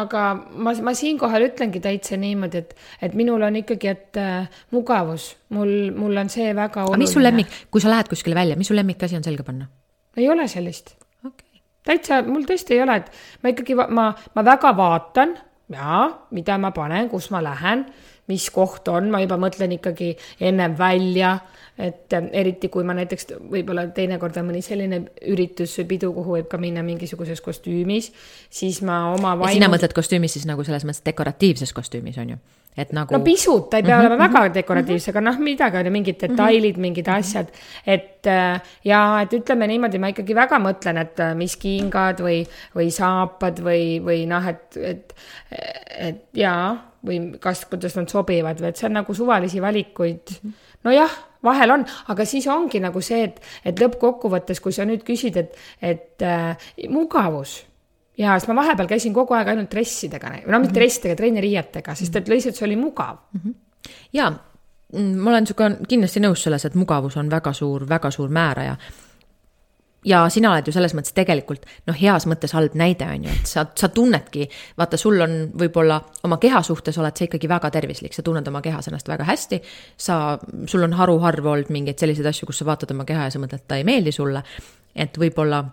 aga 0.00 0.22
ma, 0.34 0.74
ma 0.88 0.94
siinkohal 0.96 1.48
ütlengi 1.50 1.82
täitsa 1.84 2.16
niimoodi, 2.20 2.62
et, 2.64 2.76
et 3.02 3.16
minul 3.18 3.42
on 3.46 3.58
ikkagi, 3.60 3.90
et 3.92 4.20
äh, 4.20 4.46
mugavus, 4.74 5.32
mul, 5.56 5.74
mul 5.96 6.22
on 6.22 6.30
see 6.32 6.54
väga 6.56 6.86
oluline. 6.86 7.04
mis 7.04 7.16
su 7.16 7.24
lemmik, 7.24 7.58
kui 7.70 7.84
sa 7.84 7.92
lähed 7.92 8.08
kuskile 8.12 8.38
välja, 8.38 8.56
mis 8.56 8.70
su 8.72 8.76
lemmikasi 8.76 9.18
on 9.18 9.26
selga 9.26 9.46
panna? 9.46 9.68
ei 10.16 10.28
ole 10.32 10.48
sellist 10.48 10.94
okay.. 11.26 11.60
täitsa, 11.84 12.22
mul 12.24 12.46
tõesti 12.48 12.78
ei 12.78 12.84
ole, 12.86 13.00
et 13.02 13.12
ma 13.42 13.52
ikkagi, 13.52 13.76
ma, 13.76 14.08
ma 14.34 14.46
väga 14.46 14.72
vaatan, 14.78 15.36
jaa, 15.74 16.02
mida 16.36 16.58
ma 16.62 16.72
panen, 16.76 17.10
kus 17.12 17.28
ma 17.34 17.42
lähen, 17.44 17.84
mis 18.30 18.48
koht 18.54 18.88
on, 18.92 19.10
ma 19.12 19.20
juba 19.22 19.38
mõtlen 19.40 19.76
ikkagi 19.78 20.14
ennem 20.40 20.74
välja 20.78 21.36
et 21.78 22.12
äh, 22.12 22.28
eriti 22.32 22.70
kui 22.72 22.84
ma 22.88 22.94
näiteks 22.96 23.34
võib-olla 23.52 23.86
teinekord 23.96 24.36
on 24.40 24.48
mõni 24.48 24.62
selline 24.64 25.02
üritus 25.28 25.74
või 25.80 25.88
pidu, 25.94 26.12
kuhu 26.16 26.38
võib 26.38 26.48
ka 26.50 26.60
minna 26.60 26.84
mingisuguses 26.86 27.42
kostüümis, 27.44 28.12
siis 28.50 28.80
ma 28.86 29.02
oma 29.12 29.34
vaimu.... 29.36 29.58
sina 29.58 29.68
mõtled 29.72 29.96
kostüümis 29.96 30.38
siis 30.38 30.46
nagu 30.48 30.64
selles 30.64 30.86
mõttes 30.88 31.04
dekoratiivses 31.04 31.74
kostüümis 31.76 32.16
on 32.22 32.36
ju? 32.36 32.40
Et 32.76 32.92
nagu. 32.92 33.14
no 33.14 33.22
pisut, 33.24 33.70
ta 33.70 33.80
ei 33.80 33.82
pea 33.82 33.96
mm 33.96 34.02
-hmm. 34.02 34.06
olema 34.06 34.28
väga 34.28 34.54
dekoratiivse 34.54 35.10
mm, 35.10 35.14
-hmm. 35.14 35.18
aga 35.18 35.30
noh, 35.30 35.38
midagi 35.38 35.76
on 35.76 35.86
ju, 35.86 35.92
mingid 35.92 36.20
detailid 36.20 36.76
mm, 36.76 36.78
-hmm. 36.78 36.80
mingid 36.80 37.08
asjad. 37.08 37.46
et 37.86 38.26
äh, 38.26 38.60
ja, 38.84 39.20
et 39.22 39.32
ütleme 39.32 39.66
niimoodi, 39.66 39.98
ma 39.98 40.08
ikkagi 40.08 40.34
väga 40.34 40.58
mõtlen, 40.58 41.00
et 41.00 41.20
äh, 41.20 41.34
mis 41.34 41.56
kingad 41.56 42.20
või, 42.20 42.46
või 42.74 42.90
saapad 42.90 43.60
või, 43.60 44.00
või 44.04 44.26
noh, 44.26 44.48
et, 44.48 44.76
et, 44.76 45.14
et 45.98 46.22
jaa, 46.34 46.76
või 47.06 47.38
kas, 47.40 47.64
kuidas 47.64 47.96
nad 47.96 48.08
sobivad 48.08 48.60
või 48.60 48.68
et 48.68 48.76
see 48.76 48.86
on 48.86 48.92
nagu 48.92 49.14
suvalisi 49.14 49.62
valikuid 49.62 50.34
nojah, 50.84 51.10
vahel 51.44 51.70
on, 51.70 51.86
aga 52.08 52.24
siis 52.24 52.46
ongi 52.46 52.80
nagu 52.80 53.00
see, 53.00 53.22
et, 53.24 53.40
et 53.64 53.80
lõppkokkuvõttes, 53.80 54.60
kui 54.60 54.72
sa 54.72 54.84
nüüd 54.84 55.04
küsid, 55.06 55.36
et, 55.36 55.56
et 55.80 56.22
äh, 56.22 56.68
mugavus 56.88 57.62
ja 58.18 58.36
siis 58.38 58.48
ma 58.50 58.58
vahepeal 58.62 58.90
käisin 58.90 59.14
kogu 59.14 59.36
aeg 59.36 59.52
ainult 59.52 59.70
dressidega, 59.70 60.34
no 60.46 60.58
mitte 60.58 60.72
mhm. 60.72 60.78
dressidega, 60.80 61.16
treeneriietega, 61.22 61.94
sest 61.94 62.20
et 62.20 62.28
lihtsalt 62.32 62.58
see 62.58 62.68
oli 62.68 62.76
mugav 62.80 63.16
mm. 63.32 63.40
-hmm. 63.40 63.54
ja 64.12 64.30
ma 64.96 65.30
olen 65.30 65.46
sinuga 65.46 65.70
kindlasti 65.88 66.22
nõus 66.22 66.46
selles, 66.46 66.64
et 66.64 66.74
mugavus 66.74 67.16
on 67.16 67.30
väga 67.30 67.52
suur, 67.52 67.88
väga 67.88 68.10
suur 68.10 68.28
määraja 68.30 68.76
ja 70.06 70.28
sina 70.30 70.52
oled 70.52 70.68
ju 70.68 70.74
selles 70.74 70.94
mõttes 70.94 71.14
tegelikult 71.16 71.64
noh, 71.88 71.96
heas 71.98 72.26
mõttes 72.30 72.54
halb 72.54 72.76
näide 72.78 73.08
on 73.10 73.26
ju, 73.26 73.34
et 73.40 73.50
sa, 73.50 73.66
sa 73.74 73.88
tunnedki, 73.92 74.46
vaata, 74.78 74.98
sul 75.00 75.20
on 75.24 75.36
võib-olla 75.58 75.98
oma 76.28 76.38
keha 76.42 76.62
suhtes 76.66 76.98
oled 77.02 77.16
sa 77.16 77.26
ikkagi 77.26 77.50
väga 77.50 77.70
tervislik, 77.74 78.14
sa 78.14 78.22
tunned 78.26 78.46
oma 78.48 78.62
kehas 78.64 78.88
ennast 78.88 79.08
väga 79.08 79.26
hästi. 79.26 79.60
sa, 79.96 80.38
sul 80.66 80.86
on 80.86 80.94
haruharv 81.00 81.46
olnud 81.46 81.72
mingeid 81.74 81.98
selliseid 81.98 82.30
asju, 82.30 82.46
kus 82.46 82.62
sa 82.62 82.68
vaatad 82.68 82.94
oma 82.94 83.04
keha 83.08 83.26
ja 83.26 83.34
sa 83.34 83.42
mõtled, 83.42 83.64
et 83.64 83.68
ta 83.68 83.80
ei 83.80 83.84
meeldi 83.84 84.12
sulle. 84.12 84.42
et 84.94 85.18
võib-olla 85.18 85.64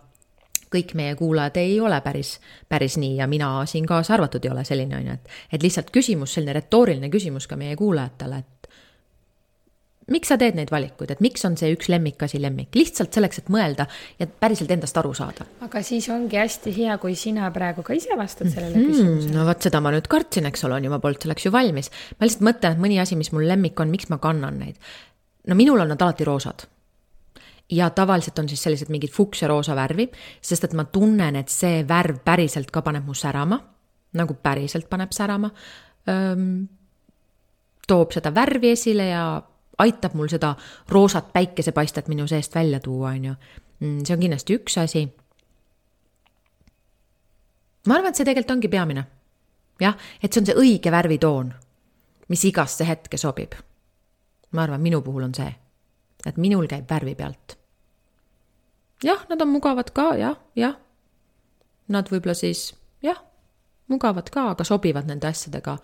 kõik 0.73 0.95
meie 0.97 1.15
kuulajad 1.19 1.59
ei 1.61 1.79
ole 1.79 2.01
päris, 2.01 2.39
päris 2.69 2.97
nii 3.01 3.17
ja 3.21 3.27
mina 3.27 3.55
siin 3.69 3.85
kaasa 3.89 4.17
arvatud 4.17 4.45
ei 4.45 4.51
ole 4.51 4.65
selline, 4.67 4.97
on 4.97 5.11
ju, 5.11 5.19
et, 5.19 5.37
et 5.53 5.63
lihtsalt 5.63 5.93
küsimus, 5.93 6.33
selline 6.33 6.57
retooriline 6.59 7.09
küsimus 7.13 7.47
ka 7.47 7.59
meie 7.59 7.77
kuulajatele, 7.79 8.41
et 8.43 8.53
miks 10.11 10.31
sa 10.31 10.37
teed 10.39 10.57
neid 10.57 10.71
valikuid, 10.73 11.13
et 11.13 11.21
miks 11.23 11.45
on 11.47 11.55
see 11.59 11.71
üks 11.75 11.89
lemmikasi 11.91 12.41
lemmik, 12.41 12.73
lihtsalt 12.75 13.15
selleks, 13.15 13.39
et 13.43 13.51
mõelda 13.53 13.85
ja 14.19 14.27
päriselt 14.27 14.71
endast 14.75 14.97
aru 14.99 15.13
saada. 15.15 15.47
aga 15.63 15.83
siis 15.85 16.09
ongi 16.11 16.39
hästi 16.39 16.73
hea, 16.75 16.97
kui 17.01 17.15
sina 17.19 17.49
praegu 17.55 17.85
ka 17.85 17.95
ise 17.95 18.17
vastad 18.19 18.51
sellele 18.51 18.75
mm 18.75 18.83
-hmm. 18.83 18.91
küsimusele. 18.91 19.37
no 19.37 19.45
vot, 19.47 19.61
seda 19.61 19.81
ma 19.81 19.93
nüüd 19.95 20.09
kartsin, 20.11 20.45
eks 20.49 20.63
ole, 20.67 20.75
on 20.75 20.83
ju, 20.83 20.89
ma 20.89 20.99
polnud 20.99 21.21
selleks 21.21 21.45
ju 21.45 21.51
valmis. 21.51 21.91
ma 22.19 22.27
lihtsalt 22.27 22.47
mõtlen, 22.49 22.71
et 22.71 22.83
mõni 22.85 23.01
asi, 23.01 23.15
mis 23.15 23.31
mul 23.31 23.47
lemmik 23.47 23.79
on, 23.79 23.89
miks 23.89 24.09
ma 24.09 24.17
kannan 24.17 24.59
neid. 24.59 24.75
no 25.47 25.55
minul 25.55 25.79
on 25.79 25.87
nad 25.87 26.01
alati 26.01 26.23
roosad. 26.23 26.67
Ja 27.71 27.89
tavaliselt 27.89 28.39
on 28.39 28.49
siis 28.49 28.63
sellised 28.63 28.89
mingid 28.89 29.11
fuks 29.11 29.41
ja 29.41 29.47
roosa 29.47 29.75
värvi, 29.75 30.09
sest 30.41 30.63
et 30.63 30.73
ma 30.73 30.83
tunnen, 30.83 31.35
et 31.35 31.49
see 31.49 31.83
värv 31.87 32.19
päriselt 32.25 32.71
ka 32.71 32.81
paneb 32.81 33.05
mu 33.07 33.13
särama, 33.17 33.59
nagu 34.13 34.35
päriselt 34.43 34.89
paneb 34.89 35.11
särama 35.15 35.49
toob 37.87 38.13
seda 38.15 38.31
värvi 38.35 38.71
esile 38.73 39.07
ja 39.07 39.25
aitab 39.83 40.15
mul 40.17 40.29
seda 40.31 40.53
roosat 40.91 41.31
päikesepaistet 41.33 42.07
minu 42.11 42.27
seest 42.27 42.55
välja 42.55 42.79
tuua, 42.79 43.09
on 43.09 43.25
ju. 43.25 43.33
Mm, 43.79 43.99
see 44.05 44.15
on 44.15 44.21
kindlasti 44.21 44.57
üks 44.59 44.77
asi. 44.79 45.03
ma 47.87 47.95
arvan, 47.95 48.09
et 48.09 48.15
see 48.15 48.25
tegelikult 48.25 48.57
ongi 48.57 48.69
peamine. 48.71 49.05
jah, 49.81 49.97
et 50.21 50.31
see 50.31 50.41
on 50.41 50.45
see 50.47 50.59
õige 50.59 50.91
värvitoon, 50.91 51.53
mis 52.29 52.45
igasse 52.45 52.87
hetke 52.87 53.17
sobib. 53.17 53.55
ma 54.51 54.63
arvan, 54.63 54.81
minu 54.81 55.01
puhul 55.01 55.23
on 55.23 55.35
see, 55.35 55.51
et 56.25 56.37
minul 56.37 56.67
käib 56.71 56.89
värvi 56.89 57.15
pealt. 57.15 57.57
jah, 59.03 59.25
nad 59.29 59.41
on 59.41 59.51
mugavad 59.51 59.91
ka, 59.91 60.13
jah, 60.15 60.39
jah. 60.55 60.79
Nad 61.91 62.07
võib-olla 62.07 62.35
siis, 62.37 62.71
jah, 63.03 63.19
mugavad 63.91 64.29
ka, 64.31 64.49
aga 64.53 64.63
sobivad 64.63 65.09
nende 65.09 65.27
asjadega 65.27 65.77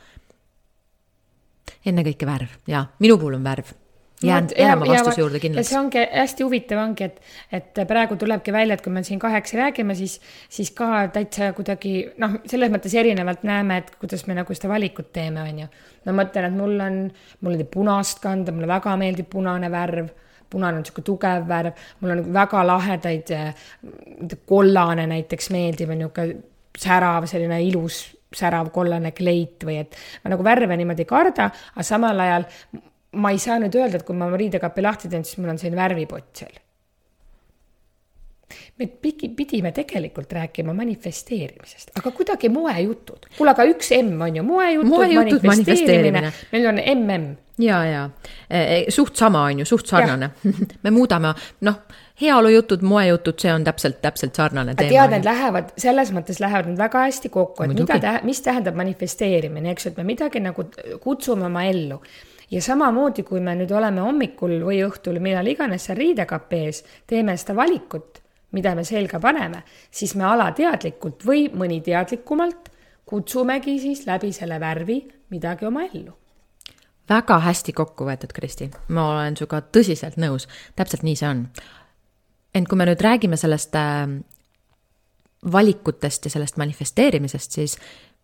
ennekõike 1.86 2.28
värv 2.28 2.58
ja 2.70 2.86
minu 3.04 3.18
puhul 3.20 3.38
on 3.38 3.44
värv. 3.46 3.76
jään 4.24 4.50
enama 4.56 4.88
vastuse 4.88 5.22
juurde 5.22 5.40
kindlasti. 5.40 5.70
see 5.70 5.80
ongi 5.80 6.02
hästi 6.12 6.44
huvitav 6.44 6.82
ongi, 6.82 7.04
et, 7.04 7.22
et 7.52 7.78
praegu 7.88 8.18
tulebki 8.20 8.52
välja, 8.52 8.76
et 8.76 8.82
kui 8.84 8.92
me 8.92 9.04
siin 9.04 9.20
kahekesi 9.20 9.58
räägime, 9.58 9.96
siis, 9.96 10.18
siis 10.50 10.72
ka 10.76 11.08
täitsa 11.14 11.54
kuidagi 11.56 11.94
noh, 12.20 12.36
selles 12.46 12.72
mõttes 12.74 12.96
erinevalt 13.00 13.46
näeme, 13.48 13.78
et 13.80 13.94
kuidas 14.02 14.26
me 14.28 14.36
nagu 14.36 14.56
seda 14.56 14.74
valikut 14.74 15.14
teeme, 15.16 15.44
on 15.44 15.62
ju. 15.64 15.70
ma 16.06 16.18
mõtlen, 16.24 16.50
et 16.50 16.58
mul 16.58 16.76
on, 16.84 17.00
mulle 17.40 17.56
meeldib 17.56 17.72
punast 17.72 18.20
kanda, 18.24 18.52
mulle 18.52 18.68
väga 18.68 18.98
meeldib 19.00 19.32
punane 19.32 19.72
värv 19.72 20.12
punane 20.50 20.80
on 20.80 20.84
niisugune 20.84 21.08
tugev 21.08 21.48
värv, 21.50 21.82
mul 22.02 22.16
on 22.16 22.24
väga 22.34 22.64
lahedaid, 22.68 23.34
kollane 24.50 25.08
näiteks 25.10 25.52
meeldib, 25.56 25.94
on 25.94 26.02
niisugune 26.04 26.40
särav, 26.80 27.28
selline 27.30 27.62
ilus 27.68 28.04
särav 28.36 28.70
kollane 28.74 29.12
kleit 29.18 29.66
või 29.66 29.80
et 29.82 29.98
ma 30.24 30.34
nagu 30.36 30.46
värve 30.46 30.78
niimoodi 30.78 31.06
ei 31.06 31.10
karda, 31.10 31.50
aga 31.74 31.86
samal 31.86 32.26
ajal 32.26 32.46
ma 33.18 33.32
ei 33.34 33.42
saa 33.42 33.58
nüüd 33.62 33.76
öelda, 33.78 34.00
et 34.00 34.06
kui 34.08 34.18
ma 34.18 34.30
riidekapi 34.30 34.86
lahti 34.86 35.10
teen, 35.10 35.26
siis 35.26 35.40
mul 35.42 35.54
on 35.54 35.62
selline 35.62 35.80
värvipott 35.80 36.44
seal. 36.44 36.60
Me 38.78 38.88
pidime 39.36 39.72
tegelikult 39.76 40.34
rääkima 40.34 40.74
manifesteerimisest, 40.74 41.94
aga 42.00 42.12
kuidagi 42.12 42.50
moejutud. 42.50 43.30
kuule, 43.38 43.52
aga 43.52 43.68
üks 43.70 43.94
M 44.02 44.22
on 44.22 44.42
ju 44.42 44.44
moejutud, 44.44 44.90
moejutud, 44.90 45.48
manifesteerimine, 45.48 46.34
meil 46.52 46.70
on 46.74 46.84
MM. 46.96 47.32
ja, 47.60 47.84
ja 47.86 48.04
e, 48.50 48.60
e, 48.60 48.84
suht 48.92 49.16
sama 49.16 49.44
on 49.50 49.64
ju, 49.64 49.66
suht 49.66 49.88
sarnane 49.88 50.32
me 50.84 50.96
muudame, 50.96 51.34
noh 51.68 51.82
heaolujutud, 52.22 52.82
moejutud, 52.82 53.38
see 53.40 53.52
on 53.54 53.64
täpselt, 53.64 54.02
täpselt 54.02 54.36
sarnane 54.36 54.76
teema. 54.76 54.92
tead, 54.92 55.14
need 55.16 55.28
lähevad, 55.28 55.72
selles 55.80 56.12
mõttes 56.16 56.42
lähevad 56.44 56.70
need 56.70 56.80
väga 56.80 57.06
hästi 57.08 57.32
kokku, 57.34 57.64
et 57.64 57.74
Muidugi. 57.74 57.96
mida, 57.96 58.16
mis 58.28 58.42
tähendab 58.46 58.78
manifesteerimine, 58.80 59.72
eks 59.74 59.88
ju, 59.88 59.94
et 59.94 60.02
me 60.02 60.08
midagi 60.08 60.42
nagu 60.44 60.66
kutsume 61.04 61.48
oma 61.48 61.66
ellu. 61.70 62.02
ja 62.52 62.62
samamoodi, 62.66 63.24
kui 63.24 63.40
me 63.46 63.54
nüüd 63.56 63.72
oleme 63.72 64.02
hommikul 64.02 64.58
või 64.66 64.82
õhtul, 64.88 65.20
millal 65.22 65.48
iganes 65.48 65.86
seal 65.86 66.00
riidekapi 66.00 66.64
ees, 66.66 66.84
teeme 67.08 67.38
seda 67.38 67.56
valikut, 67.56 68.19
mida 68.52 68.74
me 68.76 68.84
selga 68.84 69.20
paneme, 69.20 69.64
siis 69.92 70.16
me 70.16 70.26
alateadlikult 70.26 71.26
või 71.26 71.48
mõni 71.54 71.82
teadlikumalt 71.86 72.72
kutsumegi 73.10 73.80
siis 73.82 74.06
läbi 74.08 74.32
selle 74.34 74.60
värvi 74.62 75.00
midagi 75.34 75.66
oma 75.66 75.86
ellu. 75.88 76.14
Väga 77.10 77.40
hästi 77.42 77.74
kokku 77.74 78.06
võetud, 78.06 78.34
Kristi, 78.34 78.68
ma 78.94 79.08
olen 79.16 79.38
sinuga 79.38 79.64
tõsiselt 79.66 80.20
nõus, 80.22 80.46
täpselt 80.78 81.02
nii 81.06 81.16
see 81.18 81.30
on. 81.30 81.48
Ent 82.54 82.70
kui 82.70 82.78
me 82.78 82.86
nüüd 82.86 83.02
räägime 83.02 83.38
sellest 83.38 83.74
äh, 83.78 84.06
valikutest 85.52 86.26
ja 86.26 86.34
sellest 86.34 86.60
manifesteerimisest, 86.62 87.58
siis 87.58 87.78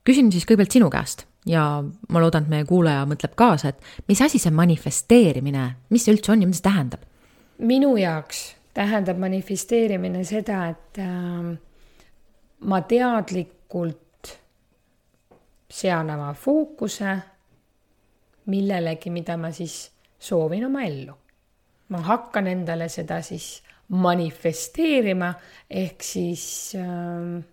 küsin 0.06 0.30
siis 0.34 0.46
kõigepealt 0.46 0.78
sinu 0.78 0.92
käest. 0.94 1.26
Ja 1.50 1.64
ma 1.86 2.22
loodan, 2.22 2.46
et 2.46 2.54
meie 2.54 2.66
kuulaja 2.66 3.06
mõtleb 3.10 3.34
kaasa, 3.38 3.74
et 3.74 4.06
mis 4.10 4.22
asi 4.22 4.42
see 4.42 4.54
manifesteerimine, 4.54 5.66
mis 5.94 6.06
see 6.06 6.14
üldse 6.14 6.34
on 6.34 6.42
ja 6.42 6.50
mida 6.50 6.62
see 6.62 6.70
tähendab? 6.70 7.10
minu 7.56 7.94
jaoks 7.96 8.50
tähendab 8.76 9.20
manifesteerimine 9.22 10.24
seda, 10.28 10.66
et 10.74 11.00
äh, 11.00 11.54
ma 12.68 12.82
teadlikult 12.90 14.32
sean 15.72 16.12
oma 16.14 16.34
fookuse 16.38 17.16
millelegi, 18.52 19.10
mida 19.10 19.38
ma 19.42 19.52
siis 19.56 19.78
soovin 20.20 20.66
oma 20.68 20.84
ellu. 20.86 21.16
ma 21.90 22.00
hakkan 22.02 22.48
endale 22.50 22.88
seda 22.90 23.20
siis 23.22 23.62
manifesteerima 23.94 25.28
ehk 25.70 26.02
siis 26.04 26.46
äh, 26.80 27.44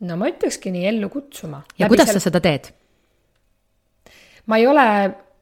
no 0.00 0.16
ma 0.20 0.28
ütlekski 0.30 0.72
nii, 0.74 0.84
ellu 0.90 1.08
kutsuma. 1.12 1.62
ja 1.78 1.88
kuidas 1.88 2.10
selle... 2.10 2.20
sa 2.20 2.30
seda 2.30 2.42
teed? 2.44 2.70
ma 4.46 4.58
ei 4.60 4.66
ole, 4.68 4.86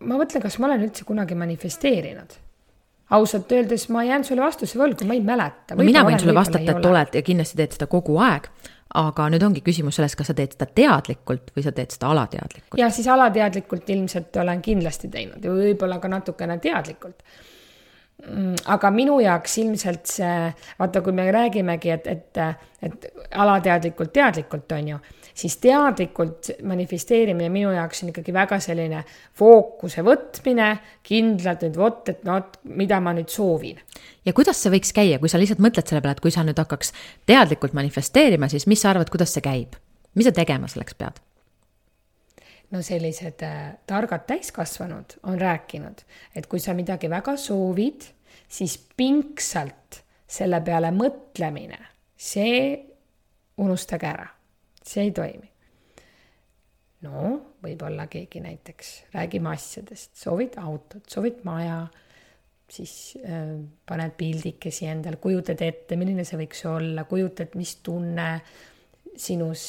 ma 0.07 0.18
mõtlen, 0.18 0.42
kas 0.42 0.59
ma 0.59 0.70
olen 0.70 0.87
üldse 0.88 1.07
kunagi 1.07 1.37
manifesteerinud. 1.38 2.38
Ausalt 3.11 3.53
öeldes 3.53 3.88
ma 3.95 4.05
jään 4.05 4.25
sulle 4.25 4.42
vastuse 4.42 4.79
võlgu, 4.79 5.07
ma 5.07 5.14
ei 5.14 5.25
mäleta. 5.25 5.77
no 5.77 5.87
mina 5.87 6.05
võin 6.07 6.19
sulle 6.21 6.35
vastata, 6.35 6.77
et 6.77 6.88
oled 6.90 7.14
ja 7.14 7.23
kindlasti 7.27 7.61
teed 7.61 7.77
seda 7.77 7.88
kogu 7.90 8.19
aeg, 8.23 8.49
aga 8.97 9.29
nüüd 9.33 9.45
ongi 9.47 9.62
küsimus 9.66 9.99
selles, 10.01 10.16
kas 10.19 10.33
sa 10.33 10.37
teed 10.38 10.57
seda 10.57 10.66
teadlikult 10.66 11.53
või 11.57 11.66
sa 11.66 11.75
teed 11.77 11.95
seda 11.95 12.11
alateadlikult. 12.14 12.79
ja 12.81 12.90
siis 12.90 13.09
alateadlikult 13.12 13.90
ilmselt 13.95 14.40
olen 14.42 14.62
kindlasti 14.62 15.12
teinud 15.12 15.45
ja 15.45 15.55
võib-olla 15.55 16.01
ka 16.03 16.11
natukene 16.11 16.59
teadlikult 16.62 17.23
Mm, 18.25 18.55
aga 18.73 18.88
minu 18.90 19.19
jaoks 19.21 19.59
ilmselt 19.61 20.09
see, 20.09 20.37
vaata, 20.79 21.03
kui 21.05 21.12
me 21.12 21.27
räägimegi, 21.35 21.90
et, 21.92 22.07
et, 22.09 22.38
et 22.83 23.05
alateadlikult, 23.37 24.11
teadlikult 24.14 24.73
on 24.73 24.88
ju, 24.95 25.01
siis 25.37 25.57
teadlikult 25.61 26.51
manifesteerimine 26.64 27.51
minu 27.53 27.72
jaoks 27.75 28.03
on 28.03 28.12
ikkagi 28.12 28.33
väga 28.35 28.59
selline 28.62 29.03
fookuse 29.37 30.05
võtmine, 30.07 30.70
kindlalt 31.07 31.66
nüüd 31.66 31.79
vot, 31.81 32.09
et 32.12 32.25
no 32.27 32.38
vot, 32.38 32.59
mida 32.64 33.01
ma 33.05 33.12
nüüd 33.16 33.33
soovin. 33.33 33.81
ja 34.25 34.33
kuidas 34.37 34.62
see 34.62 34.72
võiks 34.72 34.94
käia, 34.96 35.20
kui 35.20 35.33
sa 35.33 35.40
lihtsalt 35.40 35.62
mõtled 35.62 35.87
selle 35.87 36.03
peale, 36.05 36.16
et 36.16 36.25
kui 36.25 36.35
sa 36.35 36.44
nüüd 36.46 36.59
hakkaks 36.61 36.92
teadlikult 37.29 37.77
manifesteerima, 37.77 38.49
siis 38.53 38.66
mis 38.70 38.83
sa 38.83 38.94
arvad, 38.94 39.12
kuidas 39.12 39.37
see 39.37 39.44
käib? 39.44 39.77
mis 40.16 40.29
sa 40.29 40.33
tegema 40.33 40.70
selleks 40.72 40.96
pead? 40.96 41.20
no 42.70 42.83
sellised 42.83 43.44
äh, 43.46 43.77
targad 43.87 44.27
täiskasvanud 44.27 45.18
on 45.22 45.40
rääkinud, 45.40 46.03
et 46.35 46.49
kui 46.51 46.61
sa 46.62 46.75
midagi 46.75 47.11
väga 47.11 47.37
soovid, 47.40 48.09
siis 48.49 48.79
pingsalt 48.96 50.03
selle 50.27 50.61
peale 50.64 50.90
mõtlemine, 50.94 51.79
see 52.16 52.59
unustage 53.62 54.09
ära, 54.09 54.27
see 54.87 55.07
ei 55.09 55.12
toimi. 55.14 55.51
no 57.07 57.22
võib-olla 57.62 58.07
keegi 58.11 58.40
näiteks, 58.42 58.92
räägime 59.14 59.53
asjadest, 59.53 60.14
soovid 60.18 60.57
autot, 60.62 61.05
soovid 61.11 61.42
maja, 61.46 61.81
siis 62.70 63.16
äh, 63.22 63.57
paned 63.87 64.16
pildikesi 64.18 64.88
endale, 64.90 65.20
kujutad 65.22 65.61
ette, 65.62 65.99
milline 65.99 66.25
see 66.27 66.40
võiks 66.40 66.64
olla, 66.70 67.05
kujutad, 67.09 67.55
mis 67.59 67.77
tunne 67.87 68.31
sinus 69.16 69.66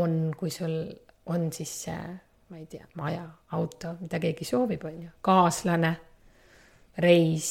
on, 0.00 0.30
kui 0.38 0.52
sul 0.52 0.78
on 1.30 1.50
siis 1.52 1.72
see 1.86 1.98
ma 2.54 2.60
ei 2.60 2.66
tea, 2.66 2.86
maja, 2.94 3.24
auto, 3.56 3.96
mida 4.00 4.20
keegi 4.22 4.46
soovib, 4.46 4.84
on 4.86 5.00
ju, 5.02 5.10
kaaslane, 5.24 5.90
reis, 7.02 7.48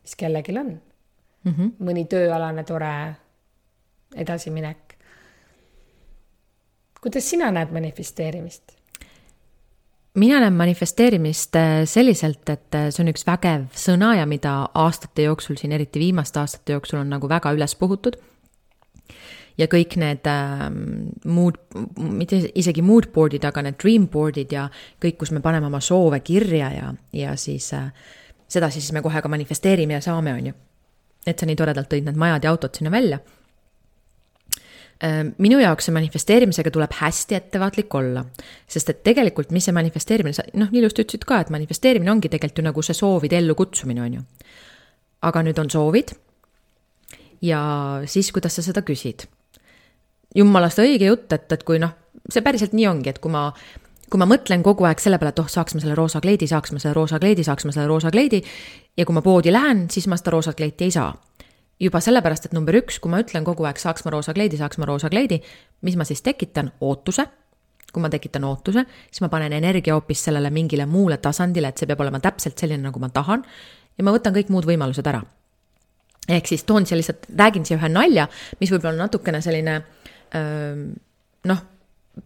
mis 0.00 0.14
kellelgi 0.16 0.54
on 0.56 0.70
mm. 0.70 1.52
-hmm. 1.52 1.72
mõni 1.84 2.06
tööalane 2.08 2.64
tore 2.64 2.92
edasiminek. 4.14 4.91
Kuidas 7.02 7.30
sina 7.30 7.50
näed 7.50 7.72
manifesteerimist? 7.72 8.62
mina 10.14 10.40
näen 10.40 10.52
manifesteerimist 10.52 11.56
äh, 11.56 11.70
selliselt, 11.84 12.48
et 12.48 12.74
äh, 12.74 12.90
see 12.92 13.00
on 13.04 13.08
üks 13.14 13.24
vägev 13.24 13.64
sõna 13.76 14.12
ja 14.18 14.26
mida 14.28 14.52
aastate 14.76 15.24
jooksul 15.24 15.56
siin, 15.56 15.72
eriti 15.72 16.02
viimaste 16.02 16.40
aastate 16.42 16.76
jooksul 16.76 17.00
on 17.00 17.08
nagu 17.14 17.28
väga 17.28 17.54
üles 17.56 17.74
puhutud. 17.80 18.18
ja 19.58 19.66
kõik 19.72 19.96
need 19.96 20.28
äh, 20.28 20.66
mood, 21.24 21.56
mitte 21.96 22.42
isegi 22.54 22.84
mood 22.84 23.08
board'id, 23.14 23.44
aga 23.48 23.64
need 23.64 23.80
dream 23.80 24.08
board'id 24.12 24.52
ja 24.52 24.68
kõik, 25.00 25.16
kus 25.24 25.32
me 25.32 25.40
paneme 25.40 25.66
oma 25.66 25.80
soove 25.80 26.20
kirja 26.20 26.70
ja, 26.76 26.94
ja 27.12 27.36
siis 27.36 27.72
äh, 27.72 27.88
sedasi 28.48 28.80
siis 28.80 28.92
me 28.92 29.02
kohe 29.02 29.22
ka 29.22 29.32
manifesteerime 29.32 29.96
ja 29.96 30.04
saame, 30.04 30.34
on 30.34 30.46
ju. 30.46 30.58
et 31.26 31.38
sa 31.38 31.46
nii 31.46 31.56
toredalt 31.56 31.88
tõid 31.88 32.04
need 32.04 32.20
majad 32.20 32.44
ja 32.44 32.52
autod 32.52 32.76
sinna 32.76 32.92
välja 32.92 33.18
minu 35.42 35.58
jaoks 35.58 35.88
see 35.88 35.94
manifesteerimisega 35.96 36.70
tuleb 36.70 36.92
hästi 36.94 37.34
ettevaatlik 37.34 37.94
olla, 37.98 38.22
sest 38.70 38.92
et 38.92 39.00
tegelikult, 39.02 39.50
mis 39.50 39.66
see 39.66 39.74
manifesteerimine, 39.74 40.36
sa 40.36 40.44
noh, 40.54 40.70
nii 40.70 40.82
ilusti 40.82 41.02
ütlesid 41.02 41.26
ka, 41.26 41.40
et 41.42 41.50
manifesteerimine 41.50 42.12
ongi 42.12 42.30
tegelikult 42.30 42.62
ju 42.62 42.66
nagu 42.68 42.84
see 42.86 42.94
soovide 42.94 43.40
ellukutsumine, 43.40 44.04
on 44.04 44.20
ju. 44.20 44.22
aga 45.26 45.42
nüüd 45.42 45.58
on 45.58 45.70
soovid 45.70 46.14
ja 47.42 47.62
siis, 48.06 48.30
kuidas 48.32 48.56
sa 48.56 48.62
seda 48.62 48.84
küsid. 48.86 49.26
jumalast 50.34 50.78
õige 50.78 51.10
jutt, 51.10 51.32
et, 51.32 51.50
et 51.52 51.64
kui 51.66 51.82
noh, 51.82 51.96
see 52.30 52.42
päriselt 52.42 52.72
nii 52.72 52.86
ongi, 52.86 53.10
et 53.10 53.18
kui 53.18 53.30
ma 53.34 53.48
kui 54.12 54.20
ma 54.20 54.28
mõtlen 54.28 54.60
kogu 54.60 54.84
aeg 54.84 55.00
selle 55.00 55.16
peale, 55.16 55.32
et 55.32 55.40
oh, 55.40 55.48
saaks 55.48 55.74
ma 55.74 55.80
selle 55.80 55.96
roosa 55.96 56.20
kleidi, 56.20 56.46
saaks 56.46 56.74
ma 56.74 56.80
selle 56.82 56.92
roosa 56.94 57.18
kleidi, 57.18 57.44
saaks 57.46 57.64
ma 57.64 57.72
selle 57.72 57.88
roosa 57.88 58.10
kleidi 58.12 58.42
ja 58.96 59.06
kui 59.08 59.16
ma 59.16 59.22
poodi 59.24 59.52
lähen, 59.52 59.86
siis 59.90 60.06
ma 60.06 60.18
seda 60.20 60.34
roosat 60.34 60.58
kleiti 60.58 60.84
ei 60.84 60.92
saa 60.92 61.08
juba 61.82 62.00
sellepärast, 62.02 62.48
et 62.48 62.56
number 62.56 62.76
üks, 62.78 63.00
kui 63.02 63.10
ma 63.12 63.20
ütlen 63.22 63.44
kogu 63.46 63.66
aeg 63.66 63.80
saaks 63.82 64.06
ma 64.06 64.12
roosa 64.14 64.34
kleidi, 64.36 64.58
saaks 64.60 64.78
ma 64.78 64.88
roosa 64.88 65.10
kleidi, 65.12 65.40
mis 65.86 65.98
ma 65.98 66.06
siis 66.08 66.22
tekitan, 66.24 66.72
ootuse. 66.80 67.26
kui 67.92 68.00
ma 68.00 68.08
tekitan 68.08 68.44
ootuse, 68.48 68.86
siis 69.10 69.20
ma 69.20 69.28
panen 69.28 69.52
energia 69.52 69.92
hoopis 69.92 70.22
sellele 70.24 70.48
mingile 70.50 70.86
muule 70.88 71.18
tasandile, 71.20 71.68
et 71.68 71.78
see 71.78 71.88
peab 71.90 72.00
olema 72.00 72.22
täpselt 72.24 72.56
selline, 72.58 72.80
nagu 72.86 73.00
ma 73.02 73.10
tahan. 73.12 73.44
ja 73.98 74.04
ma 74.04 74.14
võtan 74.14 74.32
kõik 74.32 74.48
muud 74.48 74.64
võimalused 74.68 75.06
ära. 75.06 75.22
ehk 76.28 76.46
siis 76.48 76.64
toon 76.64 76.86
siia 76.86 76.96
lihtsalt, 76.96 77.26
räägin 77.38 77.66
siia 77.66 77.76
ühe 77.76 77.88
nalja, 77.88 78.28
mis 78.60 78.70
võib-olla 78.70 78.94
on 78.94 79.04
natukene 79.04 79.42
selline 79.42 79.82
noh, 81.44 81.62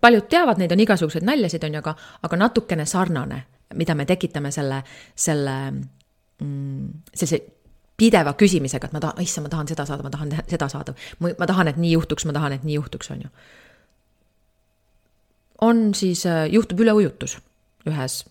paljud 0.00 0.28
teavad, 0.30 0.58
neid 0.58 0.72
on 0.72 0.82
igasuguseid 0.84 1.26
naljasid, 1.26 1.64
on 1.66 1.74
ju, 1.74 1.82
aga, 1.82 1.94
aga 2.28 2.38
natukene 2.40 2.86
sarnane, 2.86 3.42
mida 3.74 3.94
me 3.94 4.06
tekitame 4.06 4.52
selle, 4.54 4.82
selle 5.14 5.56
mm, 5.72 6.88
sellise 7.14 7.55
pideva 7.96 8.34
küsimisega, 8.36 8.88
et 8.88 8.94
ma 8.96 9.00
tahan, 9.00 9.22
issand, 9.24 9.46
ma 9.46 9.52
tahan 9.52 9.70
seda 9.70 9.86
saada, 9.88 10.04
ma 10.04 10.12
tahan 10.12 10.32
seda 10.50 10.68
saada. 10.72 10.94
ma 11.20 11.48
tahan, 11.48 11.72
et 11.72 11.78
nii 11.80 11.92
juhtuks, 11.94 12.26
ma 12.28 12.34
tahan, 12.36 12.56
et 12.56 12.64
nii 12.64 12.76
juhtuks, 12.76 13.10
on 13.10 13.22
ju. 13.24 13.30
on 15.60 15.94
siis, 15.94 16.26
äh, 16.26 16.44
juhtub 16.52 16.80
üleujutus 16.84 17.38
ühes 17.88 18.24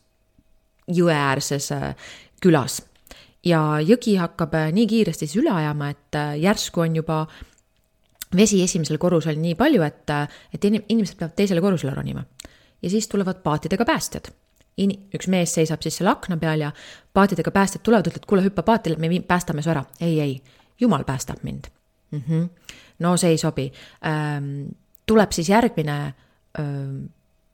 jõeäärses 0.91 1.71
äh, 1.73 1.95
külas 2.41 2.83
ja 3.45 3.79
jõgi 3.81 4.17
hakkab 4.21 4.53
äh, 4.53 4.69
nii 4.75 4.85
kiiresti 4.87 5.25
siis 5.25 5.41
üle 5.41 5.53
ajama, 5.53 5.89
et 5.89 6.21
järsku 6.41 6.85
on 6.85 7.01
juba 7.01 7.25
vesi 8.35 8.61
esimesel 8.61 8.99
korrusel 9.01 9.39
nii 9.41 9.55
palju, 9.57 9.81
et, 9.81 10.13
et 10.53 10.65
inimesed 10.69 11.17
peavad 11.17 11.35
teisele 11.35 11.61
korrusele 11.61 11.95
ronima. 11.95 12.25
ja 12.81 12.89
siis 12.89 13.07
tulevad 13.07 13.41
paatidega 13.41 13.85
päästjad 13.85 14.29
in-, 14.77 14.95
üks 15.15 15.29
mees 15.31 15.55
seisab 15.57 15.83
siis 15.85 15.99
selle 15.99 16.11
akna 16.11 16.37
peal 16.41 16.65
ja 16.67 16.71
paatidega 17.15 17.51
päästjad 17.55 17.83
tulevad, 17.85 18.09
ütlevad, 18.11 18.27
kuule, 18.29 18.45
hüppa 18.45 18.65
paatile, 18.67 18.99
me 18.99 19.21
päästame 19.27 19.63
su 19.63 19.71
ära. 19.73 19.85
ei, 20.01 20.19
ei, 20.21 20.41
jumal 20.79 21.03
päästab 21.03 21.43
mind 21.43 21.71
mm. 22.11 22.21
-hmm. 22.29 22.49
no 22.99 23.17
see 23.17 23.29
ei 23.29 23.37
sobi 23.37 23.71
ähm,. 24.05 24.67
tuleb 25.05 25.31
siis 25.31 25.49
järgmine 25.49 26.13
ähm, 26.59 27.05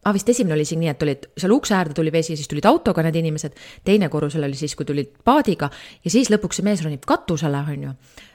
ah, 0.06 0.14
vist 0.14 0.30
esimene 0.30 0.54
oli 0.54 0.66
siin 0.66 0.80
nii, 0.80 0.90
et 0.90 1.00
tulid 1.00 1.28
seal 1.38 1.52
ukse 1.52 1.76
äärde 1.76 1.94
tuli 1.94 2.12
vesi, 2.12 2.36
siis 2.36 2.48
tulid 2.48 2.66
autoga 2.66 3.04
need 3.04 3.16
inimesed, 3.16 3.58
teine 3.84 4.10
korrusel 4.10 4.44
oli 4.44 4.56
siis, 4.56 4.76
kui 4.76 4.86
tulid 4.86 5.14
paadiga 5.24 5.70
ja 6.04 6.12
siis 6.12 6.32
lõpuks 6.34 6.62
see 6.62 6.66
mees 6.66 6.84
ronib 6.84 7.06
katusele, 7.08 7.58
on 7.58 7.84
ju 7.84 7.94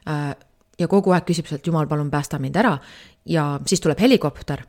äh,. 0.08 0.36
ja 0.78 0.88
kogu 0.88 1.10
aeg 1.10 1.24
küsib 1.24 1.46
sealt, 1.48 1.66
jumal, 1.66 1.86
palun 1.86 2.10
päästa 2.10 2.38
mind 2.38 2.56
ära 2.56 2.78
ja 3.24 3.60
siis 3.66 3.80
tuleb 3.80 4.00
helikopter 4.00 4.62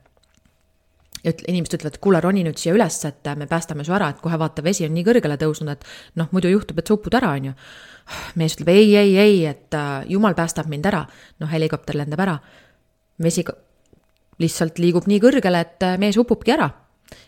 ja 1.27 1.33
ütle, 1.33 1.49
inimesed 1.51 1.77
ütlevad, 1.81 1.99
kuule, 2.03 2.21
roni 2.23 2.43
nüüd 2.47 2.59
siia 2.61 2.73
üles, 2.75 2.97
et 3.07 3.27
me 3.39 3.47
päästame 3.49 3.85
su 3.87 3.95
ära, 3.95 4.09
et 4.13 4.23
kohe 4.23 4.39
vaata, 4.39 4.63
vesi 4.65 4.87
on 4.87 4.95
nii 4.95 5.05
kõrgele 5.07 5.37
tõusnud, 5.41 5.73
et 5.73 5.85
noh, 6.19 6.29
muidu 6.35 6.51
juhtub, 6.51 6.79
et 6.79 6.89
sa 6.89 6.95
upud 6.95 7.17
ära, 7.19 7.33
on 7.35 7.51
ju. 7.51 7.55
mees 8.39 8.55
ütleb 8.55 8.71
ei, 8.71 8.95
ei, 8.95 9.15
ei, 9.19 9.39
et 9.49 9.75
äh, 9.75 10.07
jumal 10.07 10.35
päästab 10.37 10.69
mind 10.71 10.87
ära. 10.87 11.05
noh, 11.39 11.51
helikopter 11.51 11.99
lendab 11.99 12.23
ära. 12.23 12.37
vesi 13.23 13.43
lihtsalt 14.39 14.79
liigub 14.79 15.07
nii 15.07 15.19
kõrgele, 15.19 15.61
et 15.61 15.83
äh, 15.83 15.97
mees 15.97 16.17
upubki 16.17 16.55
ära. 16.55 16.69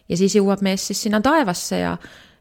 ja 0.08 0.18
siis 0.18 0.36
jõuab 0.36 0.62
mees 0.62 0.88
siis 0.88 1.02
sinna 1.02 1.22
taevasse 1.22 1.80
ja 1.80 1.98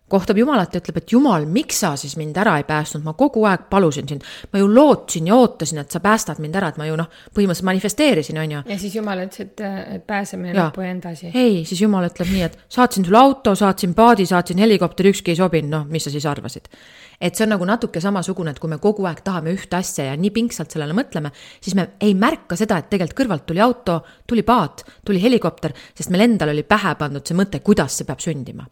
kohtab 0.09 0.39
Jumalat 0.41 0.75
ja 0.75 0.81
ütleb, 0.81 1.01
et 1.03 1.13
Jumal, 1.13 1.45
miks 1.51 1.83
sa 1.83 1.93
siis 2.01 2.17
mind 2.19 2.37
ära 2.41 2.57
ei 2.61 2.65
päästnud, 2.69 3.05
ma 3.05 3.15
kogu 3.19 3.45
aeg 3.49 3.67
palusin 3.71 4.09
sind. 4.09 4.25
ma 4.53 4.59
ju 4.59 4.69
lootsin 4.75 5.27
ja 5.27 5.37
ootasin, 5.37 5.79
et 5.83 5.91
sa 5.91 6.01
päästad 6.01 6.41
mind 6.43 6.57
ära, 6.57 6.69
et 6.73 6.79
ma 6.81 6.87
ju 6.89 6.97
noh, 6.97 7.09
põhimõtteliselt 7.35 7.69
manifesteerisin, 7.69 8.39
on 8.39 8.55
ju. 8.57 8.63
ja 8.69 8.79
siis 8.79 8.95
Jumal 8.97 9.25
ütles, 9.25 9.47
et, 9.47 9.61
et 9.97 10.07
pääsemine 10.07 10.55
lõppu 10.57 10.85
ja 10.85 10.93
edasi. 10.95 11.33
ei, 11.35 11.65
siis 11.69 11.83
Jumal 11.85 12.09
ütleb 12.09 12.33
nii, 12.33 12.47
et 12.49 12.57
saatsin 12.69 13.05
sulle 13.05 13.21
auto, 13.21 13.55
saatsin 13.59 13.95
paadi, 13.95 14.27
saatsin 14.27 14.65
helikopteri, 14.65 15.13
ükski 15.15 15.35
ei 15.35 15.41
sobinud, 15.41 15.71
noh, 15.77 15.85
mis 15.93 16.09
sa 16.09 16.15
siis 16.15 16.27
arvasid. 16.27 16.73
et 17.21 17.35
see 17.35 17.45
on 17.45 17.53
nagu 17.57 17.67
natuke 17.67 18.01
samasugune, 18.01 18.55
et 18.55 18.63
kui 18.63 18.71
me 18.71 18.79
kogu 18.79 19.05
aeg 19.11 19.21
tahame 19.27 19.53
ühte 19.53 19.77
asja 19.77 20.05
ja 20.09 20.17
nii 20.17 20.31
pingsalt 20.31 20.71
sellele 20.71 20.95
mõtleme, 20.97 21.33
siis 21.61 21.75
me 21.75 21.91
ei 22.01 22.15
märka 22.15 22.57
seda, 22.57 22.79
et 22.79 22.91
tegelikult 22.91 23.25
kõrvalt 23.25 23.47
tuli 23.47 23.61
auto, 23.61 24.01
tuli 24.27 24.47
paat, 24.47 24.85
tuli 25.05 25.23
helikopter, 25.23 25.75
sest 25.95 26.15
meil 26.15 26.29
endal 26.31 26.55
oli 26.55 26.63
pähe 26.63 26.95
pandud 26.99 27.27
see 27.27 27.37
mõte, 27.37 27.61
kuidas 27.61 27.99
see 27.99 28.07
peab 28.07 28.23
sündima 28.23 28.69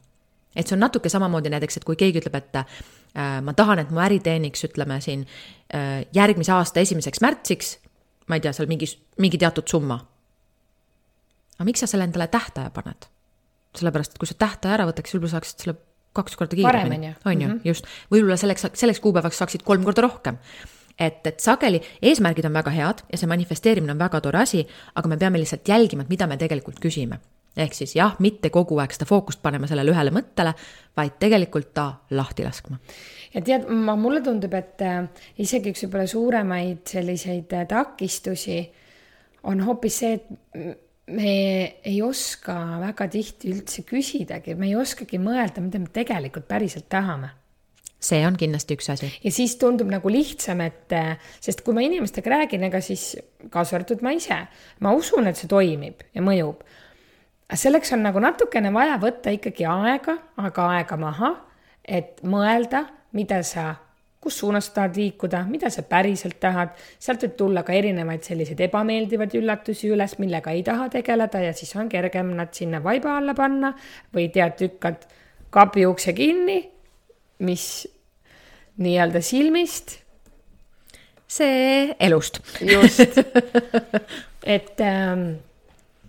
et 0.56 0.66
see 0.66 0.76
on 0.76 0.84
natuke 0.86 1.10
samamoodi 1.12 1.52
näiteks, 1.52 1.80
et 1.80 1.86
kui 1.86 1.98
keegi 2.00 2.22
ütleb, 2.22 2.36
et 2.40 2.60
äh, 2.60 3.40
ma 3.44 3.54
tahan, 3.56 3.82
et 3.82 3.92
mu 3.94 4.02
äri 4.02 4.18
teeniks, 4.24 4.64
ütleme 4.70 4.98
siin 5.04 5.26
äh, 5.26 6.04
järgmise 6.16 6.54
aasta 6.56 6.82
esimeseks 6.82 7.22
märtsiks, 7.24 7.74
ma 8.30 8.38
ei 8.38 8.44
tea, 8.44 8.54
seal 8.56 8.70
mingi, 8.70 8.88
mingi 9.22 9.40
teatud 9.40 9.68
summa. 9.70 10.00
aga 11.56 11.68
miks 11.68 11.84
sa 11.84 11.90
selle 11.90 12.08
endale 12.08 12.28
tähtaja 12.32 12.72
paned? 12.74 13.10
sellepärast, 13.76 14.14
et 14.14 14.22
kui 14.22 14.28
sa 14.28 14.38
tähtaja 14.40 14.78
ära 14.78 14.86
võtaks, 14.88 15.12
võib-olla 15.12 15.34
saaksid 15.34 15.66
selle 15.66 15.76
kaks 16.16 16.38
korda 16.40 16.56
kiiremini, 16.56 17.12
on 17.28 17.42
ju, 17.42 17.48
mhm. 17.50 17.60
just. 17.68 17.88
võib-olla 18.12 18.38
selleks, 18.40 18.70
selleks 18.72 19.02
kuupäevaks 19.04 19.42
saaksid 19.42 19.66
kolm 19.68 19.84
korda 19.84 20.06
rohkem 20.06 20.40
et, 20.96 21.20
et 21.28 21.40
sageli 21.44 21.82
eesmärgid 22.00 22.48
on 22.48 22.56
väga 22.56 22.72
head 22.72 23.02
ja 23.12 23.20
see 23.20 23.28
manifesteerimine 23.28 23.92
on 23.92 24.00
väga 24.00 24.22
tore 24.24 24.40
asi, 24.40 24.62
aga 24.96 25.12
me 25.12 25.18
peame 25.20 25.42
lihtsalt 25.42 25.68
jälgima, 25.68 26.06
et 26.06 26.12
mida 26.12 26.28
me 26.30 26.38
tegelikult 26.40 26.80
küsime 26.80 27.20
ehk 27.56 27.76
siis 27.76 27.96
jah, 27.96 28.16
mitte 28.22 28.50
kogu 28.54 28.78
aeg 28.82 28.94
seda 28.94 29.08
fookust 29.08 29.42
panema 29.42 29.68
sellele 29.70 29.92
ühele 29.94 30.12
mõttele, 30.14 30.52
vaid 30.96 31.18
tegelikult 31.22 31.72
ta 31.76 31.86
lahti 32.16 32.46
laskma. 32.46 32.78
ja 33.34 33.42
tead, 33.44 33.68
ma, 33.70 33.96
mulle 34.00 34.22
tundub, 34.24 34.54
et 34.58 34.82
äh, 34.84 35.06
isegi 35.42 35.72
üks 35.72 35.86
võib-olla 35.86 36.10
suuremaid 36.10 36.84
selliseid 36.96 37.56
äh, 37.56 37.68
takistusi 37.70 38.60
on 39.46 39.62
hoopis 39.66 40.02
see, 40.02 40.18
et 40.18 40.76
me 41.16 41.32
ei 41.86 41.98
oska 42.02 42.54
väga 42.82 43.06
tihti 43.08 43.52
üldse 43.54 43.84
küsidagi, 43.86 44.56
me 44.58 44.70
ei 44.70 44.78
oskagi 44.78 45.20
mõelda, 45.22 45.62
mida 45.62 45.78
me 45.78 45.92
tegelikult 45.94 46.48
päriselt 46.50 46.88
tahame 46.90 47.30
see 48.06 48.20
on 48.26 48.36
kindlasti 48.38 48.76
üks 48.76 48.90
asi. 48.92 49.08
ja 49.24 49.32
siis 49.32 49.56
tundub 49.60 49.88
nagu 49.90 50.10
lihtsam, 50.12 50.60
et 50.66 50.92
äh, 50.94 51.16
sest 51.40 51.62
kui 51.66 51.74
ma 51.76 51.84
inimestega 51.86 52.32
räägin, 52.32 52.66
ega 52.68 52.80
siis 52.84 53.14
kaasa 53.50 53.78
arvatud 53.78 54.04
ma 54.04 54.12
ise, 54.16 54.42
ma 54.84 54.92
usun, 54.96 55.26
et 55.30 55.38
see 55.40 55.50
toimib 55.50 56.04
ja 56.14 56.24
mõjub 56.24 56.62
selleks 57.54 57.92
on 57.94 58.02
nagu 58.06 58.20
natukene 58.22 58.72
vaja 58.74 58.98
võtta 59.02 59.32
ikkagi 59.34 59.66
aega, 59.70 60.16
aga 60.42 60.68
aega 60.76 60.98
maha, 60.98 61.32
et 61.86 62.22
mõelda, 62.26 62.82
mida 63.14 63.38
sa, 63.46 63.68
kus 64.20 64.40
suunas 64.40 64.66
sa 64.66 64.80
tahad 64.80 64.96
liikuda, 64.98 65.44
mida 65.46 65.70
sa 65.70 65.84
päriselt 65.86 66.40
tahad. 66.42 66.74
sealt 66.98 67.22
võib 67.22 67.36
tulla 67.38 67.62
ka 67.62 67.72
erinevaid 67.76 68.26
selliseid 68.26 68.60
ebameeldivaid 68.66 69.36
üllatusi 69.38 69.92
üles, 69.94 70.18
millega 70.18 70.50
ei 70.50 70.64
taha 70.66 70.88
tegeleda 70.90 71.44
ja 71.44 71.52
siis 71.54 71.70
on 71.76 71.88
kergem 71.88 72.34
nad 72.36 72.50
sinna 72.54 72.82
vaiba 72.82 73.16
alla 73.20 73.34
panna 73.34 73.72
või 74.14 74.28
tead, 74.34 74.58
lükkad 74.60 75.06
kapi 75.54 75.86
ukse 75.86 76.12
kinni, 76.16 76.58
mis 77.38 77.86
nii-öelda 78.82 79.22
silmist. 79.22 80.00
see 81.28 81.94
elust. 82.00 82.40
just 82.60 83.00
et 84.56 84.80
ähm, 84.80 85.38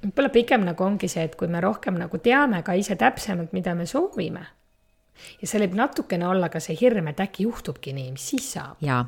võib-olla 0.03 0.29
pigem 0.33 0.65
nagu 0.67 0.83
ongi 0.83 1.09
see, 1.11 1.25
et 1.27 1.35
kui 1.39 1.49
me 1.51 1.61
rohkem 1.63 1.97
nagu 1.99 2.19
teame 2.23 2.61
ka 2.65 2.75
ise 2.77 2.97
täpsemalt, 2.99 3.53
mida 3.55 3.75
me 3.75 3.85
soovime. 3.85 4.45
ja 5.41 5.47
seal 5.49 5.65
võib 5.65 5.77
natukene 5.79 6.27
olla 6.27 6.49
ka 6.53 6.59
see 6.61 6.77
hirm, 6.77 7.07
et 7.09 7.19
äkki 7.19 7.47
juhtubki 7.47 7.93
nii, 7.93 8.11
mis 8.13 8.29
siis 8.33 8.53
saab. 8.57 8.77
jaa, 8.81 9.03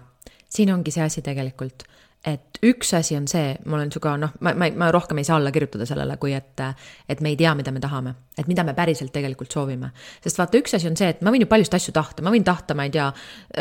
siin 0.49 0.73
ongi 0.73 0.91
see 0.91 1.05
asi 1.05 1.21
tegelikult, 1.25 1.85
et 2.25 2.59
üks 2.65 2.91
asi 2.97 3.15
on 3.15 3.27
see, 3.31 3.53
ma 3.65 3.77
olen 3.77 3.91
sinuga 3.93 4.15
noh, 4.19 4.33
ma, 4.43 4.55
ma, 4.57 4.67
ma 4.75 4.89
rohkem 4.91 5.21
ei 5.21 5.27
saa 5.27 5.37
alla 5.39 5.53
kirjutada 5.55 5.85
sellele, 5.87 6.17
kui 6.19 6.33
et, 6.35 6.65
et 7.09 7.21
me 7.21 7.31
ei 7.31 7.37
tea, 7.39 7.53
mida 7.55 7.71
me 7.71 7.79
tahame, 7.83 8.15
et 8.37 8.49
mida 8.49 8.65
me 8.67 8.73
päriselt 8.75 9.13
tegelikult 9.15 9.53
soovime. 9.53 9.93
sest 10.23 10.41
vaata, 10.41 10.59
üks 10.59 10.75
asi 10.75 10.89
on 10.89 10.97
see, 10.99 11.13
et 11.13 11.21
ma 11.23 11.31
võin 11.35 11.45
ju 11.45 11.51
paljusid 11.51 11.77
asju 11.79 11.95
tahta, 11.95 12.25
ma 12.25 12.33
võin 12.33 12.43
tahta, 12.47 12.75
ma 12.75 12.89
ei 12.89 12.93
tea, 12.95 13.11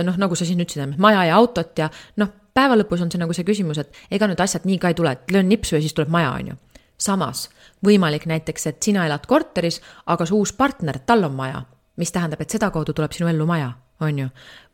noh, 0.03 0.19
nagu 0.19 0.39
sa 0.39 0.49
siin 0.49 0.65
ütlesid, 0.65 0.97
maja 0.99 1.29
ja 1.29 1.39
autot 1.39 1.79
ja 1.79 1.93
noh, 2.19 2.33
päeva 2.59 2.79
lõpus 2.79 3.05
on 3.05 3.13
see 3.13 3.21
nagu 3.21 3.37
see 3.37 3.47
küsimus, 3.47 3.79
et 3.83 3.95
ega 4.15 4.29
need 4.31 4.41
asjad 4.43 4.67
nii 4.69 4.81
ka 4.83 4.93
ei 4.93 4.99
tule, 4.99 5.15
et 5.15 5.35
löön 5.35 5.49
nipsu 5.51 5.77
ja 5.77 5.83
siis 5.85 5.95
tuleb 5.95 6.11
maja, 6.13 6.33
on 6.35 6.53
ju. 6.53 6.59
Samas 6.99 7.49
võimalik 7.85 8.27
näiteks, 8.27 8.67
et 8.67 8.83
sina 8.83 9.07
elad 9.07 9.27
korteris, 9.27 9.81
aga 10.07 10.27
su 10.27 10.39
uus 10.39 10.53
partner, 10.53 10.99
tal 11.07 11.25
on 11.29 11.37
maja, 11.39 11.63
mis 11.97 12.13
tähendab, 12.13 12.41
et 12.43 12.51
sedakaudu 12.51 12.95
tuleb 12.95 13.15
sinu 13.15 13.31
ellu 13.31 13.47
maja, 13.47 13.73
on 14.01 14.19
ju. 14.19 14.29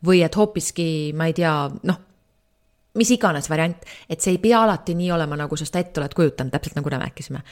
või 0.07 0.25
et 0.25 0.37
hoopiski, 0.37 1.13
ma 1.17 1.29
ei 1.29 1.37
tea, 1.37 1.55
noh 1.83 2.01
mis 2.95 3.11
iganes 3.11 3.49
variant, 3.51 3.87
et 4.09 4.23
see 4.23 4.37
ei 4.37 4.41
pea 4.43 4.63
alati 4.63 4.95
nii 4.95 5.11
olema, 5.13 5.37
nagu 5.39 5.57
sa 5.59 5.67
seda 5.67 5.83
ette 5.83 6.01
oled 6.01 6.15
kujutanud, 6.15 6.53
täpselt 6.55 6.77
nagu 6.79 6.91
me 6.91 6.99
rääkisime. 7.03 7.43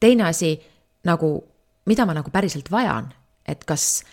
teine 0.00 0.24
asi 0.24 0.60
nagu, 1.04 1.44
mida 1.86 2.06
ma 2.06 2.14
nagu 2.14 2.30
päriselt 2.30 2.70
vajan, 2.70 3.12
et 3.46 3.64
kas 3.64 4.04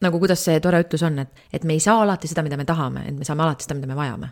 nagu 0.00 0.18
kuidas 0.18 0.44
see 0.44 0.60
tore 0.60 0.82
ütlus 0.84 1.02
on, 1.06 1.18
et, 1.18 1.44
et 1.52 1.64
me 1.64 1.72
ei 1.72 1.80
saa 1.80 2.02
alati 2.02 2.28
seda, 2.28 2.42
mida 2.42 2.56
me 2.56 2.64
tahame, 2.64 3.08
et 3.08 3.16
me 3.16 3.24
saame 3.24 3.42
alati 3.42 3.64
seda, 3.64 3.74
mida 3.78 3.86
me 3.86 3.96
vajame. 3.96 4.28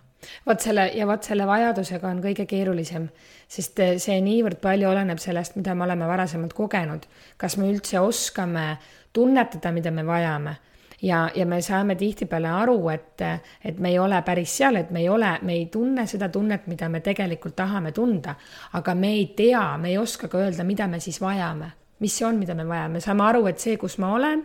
Vot 0.46 0.60
selle 0.60 0.88
ja 0.94 1.06
vot 1.06 1.24
selle 1.24 1.46
vajadusega 1.46 2.08
on 2.08 2.22
kõige 2.24 2.46
keerulisem, 2.46 3.08
sest 3.48 3.80
see 4.02 4.18
niivõrd 4.24 4.60
palju 4.62 4.90
oleneb 4.90 5.18
sellest, 5.22 5.56
mida 5.56 5.74
me 5.74 5.84
oleme 5.84 6.08
varasemalt 6.08 6.52
kogenud. 6.52 7.06
kas 7.36 7.56
me 7.56 7.70
üldse 7.72 8.00
oskame 8.00 8.76
tunnetada, 9.12 9.72
mida 9.72 9.90
me 9.90 10.06
vajame 10.06 10.56
ja, 11.02 11.30
ja 11.34 11.46
me 11.46 11.60
saame 11.62 11.96
tihtipeale 11.98 12.48
aru, 12.48 12.76
et, 12.90 13.22
et 13.64 13.78
me 13.78 13.90
ei 13.90 13.98
ole 13.98 14.22
päris 14.22 14.56
seal, 14.56 14.78
et 14.80 14.90
me 14.90 15.02
ei 15.02 15.08
ole, 15.08 15.34
me 15.42 15.56
ei 15.58 15.66
tunne 15.72 16.06
seda 16.06 16.28
tunnet, 16.32 16.66
mida 16.70 16.88
me 16.88 17.00
tegelikult 17.00 17.56
tahame 17.56 17.92
tunda. 17.92 18.34
aga 18.72 18.94
me 18.94 19.12
ei 19.18 19.26
tea, 19.36 19.76
me 19.78 19.90
ei 19.90 19.98
oska 19.98 20.28
ka 20.28 20.38
öelda, 20.38 20.64
mida 20.64 20.86
me 20.88 21.00
siis 21.00 21.20
vajame, 21.20 21.72
mis 22.00 22.18
see 22.18 22.26
on, 22.26 22.38
mida 22.38 22.54
me 22.54 22.66
vajame, 22.68 23.00
saame 23.00 23.24
aru, 23.28 23.46
et 23.50 23.58
see, 23.58 23.76
kus 23.76 23.98
ma 23.98 24.14
olen, 24.14 24.44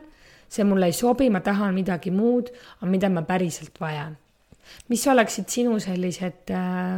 see 0.49 0.63
mulle 0.63 0.89
ei 0.89 0.95
sobi, 0.95 1.29
ma 1.29 1.41
tahan 1.45 1.75
midagi 1.75 2.11
muud, 2.11 2.51
aga 2.79 2.91
mida 2.91 3.09
ma 3.09 3.21
päriselt 3.27 3.79
vajan. 3.81 4.17
Mis 4.89 5.05
oleksid 5.07 5.49
sinu 5.51 5.77
sellised 5.83 6.53
äh, 6.55 6.97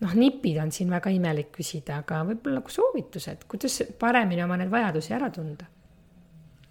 noh, 0.00 0.14
nipid 0.14 0.60
on 0.62 0.72
siin 0.72 0.90
väga 0.92 1.12
imelik 1.14 1.50
küsida, 1.56 2.02
aga 2.04 2.22
võib-olla 2.28 2.60
nagu 2.60 2.72
soovitused, 2.72 3.46
kuidas 3.50 3.80
paremini 3.98 4.44
oma 4.44 4.58
neid 4.60 4.72
vajadusi 4.72 5.16
ära 5.16 5.30
tunda 5.34 5.68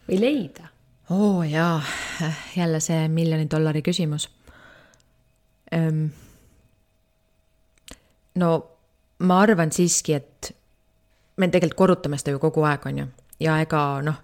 või 0.05 0.21
leida 0.21 0.69
oo 1.09 1.37
oh, 1.37 1.51
jaa, 1.51 1.81
jälle 2.55 2.79
see 2.79 3.07
miljoni 3.07 3.47
dollari 3.51 3.81
küsimus. 3.81 4.29
no 8.35 8.49
ma 9.19 9.39
arvan 9.41 9.71
siiski, 9.71 10.13
et 10.13 10.55
me 11.37 11.47
tegelikult 11.47 11.77
korrutame 11.77 12.17
seda 12.17 12.33
ju 12.35 12.39
kogu 12.39 12.63
aeg, 12.65 12.85
on 12.85 12.97
ju, 13.03 13.07
ja 13.39 13.59
ega 13.61 13.83
noh, 14.05 14.17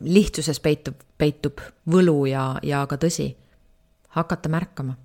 lihtsuses 0.00 0.60
peitub, 0.60 0.98
peitub 1.18 1.62
võlu 1.90 2.24
ja, 2.26 2.54
ja 2.62 2.84
ka 2.86 2.98
tõsi. 3.00 3.34
Hakata 4.14 4.48
märkama. 4.48 4.96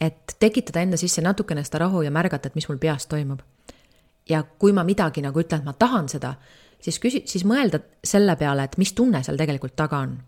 et 0.00 0.36
tekitada 0.40 0.80
enda 0.80 0.96
sisse 0.96 1.20
natukene 1.20 1.64
seda 1.64 1.78
rahu 1.78 2.02
ja 2.02 2.10
märgata, 2.10 2.48
et 2.48 2.54
mis 2.54 2.68
mul 2.68 2.78
peas 2.78 3.06
toimub. 3.06 3.40
ja 4.28 4.42
kui 4.42 4.72
ma 4.72 4.84
midagi 4.84 5.22
nagu 5.22 5.40
ütlen, 5.40 5.60
et 5.60 5.64
ma 5.64 5.72
tahan 5.72 6.08
seda, 6.08 6.34
siis 6.80 6.98
küsi-, 7.00 7.24
siis 7.26 7.44
mõelda 7.44 7.80
selle 8.04 8.36
peale, 8.36 8.64
et 8.64 8.78
mis 8.78 8.92
tunne 8.92 9.22
seal 9.22 9.36
tegelikult 9.40 9.76
taga 9.76 10.04
on. 10.06 10.18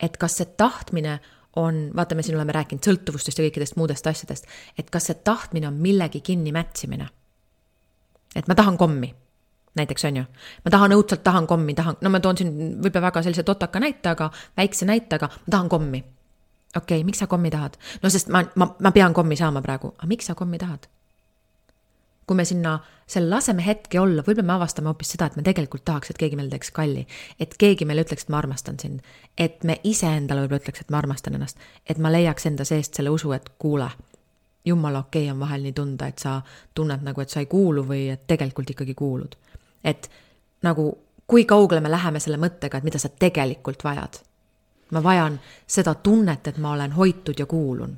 et 0.00 0.16
kas 0.16 0.36
see 0.36 0.46
tahtmine 0.56 1.20
on, 1.56 1.90
vaata, 1.96 2.14
me 2.14 2.22
siin 2.22 2.36
oleme 2.36 2.52
rääkinud 2.52 2.84
sõltuvustest 2.84 3.38
ja 3.38 3.46
kõikidest 3.46 3.78
muudest 3.80 4.06
asjadest, 4.06 4.48
et 4.78 4.90
kas 4.92 5.08
see 5.08 5.20
tahtmine 5.24 5.68
on 5.68 5.78
millegi 5.80 6.20
kinni 6.20 6.52
mätsimine. 6.52 7.08
et 8.36 8.48
ma 8.48 8.54
tahan 8.54 8.76
kommi, 8.76 9.14
näiteks 9.76 10.04
on 10.04 10.16
ju, 10.16 10.24
ma 10.64 10.70
tahan 10.70 10.92
õudselt, 10.96 11.22
tahan 11.24 11.46
kommi, 11.46 11.74
tahan, 11.74 11.96
no 12.00 12.10
ma 12.10 12.20
toon 12.20 12.36
siin 12.36 12.52
võib-olla 12.82 13.08
väga 13.08 13.22
sellise 13.22 13.42
totaka 13.42 13.80
näite, 13.80 14.12
aga 14.12 14.30
väikse 14.56 14.88
näite, 14.88 15.16
aga 15.16 15.30
ma 15.32 15.50
tahan 15.50 15.68
kommi. 15.72 16.04
Okei 16.76 17.00
okay,, 17.00 17.06
miks 17.06 17.22
sa 17.22 17.26
kommi 17.30 17.50
tahad? 17.50 17.78
no 18.02 18.10
sest 18.10 18.28
ma, 18.32 18.44
ma, 18.54 18.74
ma 18.80 18.92
pean 18.92 19.14
kommi 19.14 19.36
saama 19.36 19.62
praegu, 19.62 19.94
aga 19.98 20.10
miks 20.10 20.30
sa 20.30 20.34
kommi 20.38 20.58
tahad? 20.58 20.88
kui 22.26 22.36
me 22.36 22.44
sinna 22.44 22.78
selle 23.06 23.30
laseme 23.30 23.62
hetke 23.66 24.00
olla, 24.00 24.22
võib-olla 24.26 24.46
me 24.48 24.54
avastame 24.56 24.90
hoopis 24.90 25.12
seda, 25.14 25.28
et 25.30 25.36
me 25.38 25.44
tegelikult 25.46 25.84
tahaks, 25.86 26.10
et 26.10 26.18
keegi 26.18 26.38
meile 26.38 26.50
teeks 26.50 26.72
kalli. 26.74 27.06
et 27.38 27.54
keegi 27.58 27.86
meile 27.86 28.02
ütleks, 28.02 28.26
et 28.26 28.32
ma 28.34 28.40
armastan 28.42 28.80
sind. 28.82 29.00
et 29.38 29.64
me 29.64 29.78
iseendale 29.84 30.42
võib-olla 30.42 30.62
ütleks, 30.64 30.80
et 30.80 30.90
ma 30.90 30.98
armastan 30.98 31.38
ennast. 31.38 31.58
et 31.86 31.98
ma 31.98 32.10
leiaks 32.12 32.46
enda 32.46 32.64
seest 32.64 32.94
selle 32.94 33.14
usu, 33.14 33.32
et 33.32 33.50
kuule, 33.58 33.88
jumala 34.64 35.04
okei 35.06 35.22
okay 35.22 35.34
on 35.34 35.40
vahel 35.40 35.62
nii 35.62 35.72
tunda, 35.72 36.06
et 36.06 36.18
sa 36.18 36.40
tunned 36.74 37.06
nagu, 37.06 37.20
et 37.20 37.30
sa 37.30 37.40
ei 37.40 37.46
kuulu 37.46 37.86
või 37.86 38.08
et 38.10 38.26
tegelikult 38.26 38.70
ikkagi 38.74 38.94
kuulud. 38.94 39.36
et 39.84 40.10
nagu, 40.62 40.98
kui 41.26 41.44
kaugele 41.44 41.80
me 41.80 41.90
läheme 41.90 42.20
selle 42.20 42.42
mõttega, 42.42 42.78
et 42.78 42.84
mida 42.84 42.98
sa 42.98 43.08
tegelikult 43.08 43.84
vajad. 43.84 44.18
Ma 44.90 45.02
vajan 45.02 45.38
seda 45.66 45.94
tunnet, 45.94 46.46
et 46.46 46.58
ma 46.62 46.72
olen 46.76 46.92
hoitud 46.92 47.38
ja 47.38 47.46
kuulun 47.46 47.96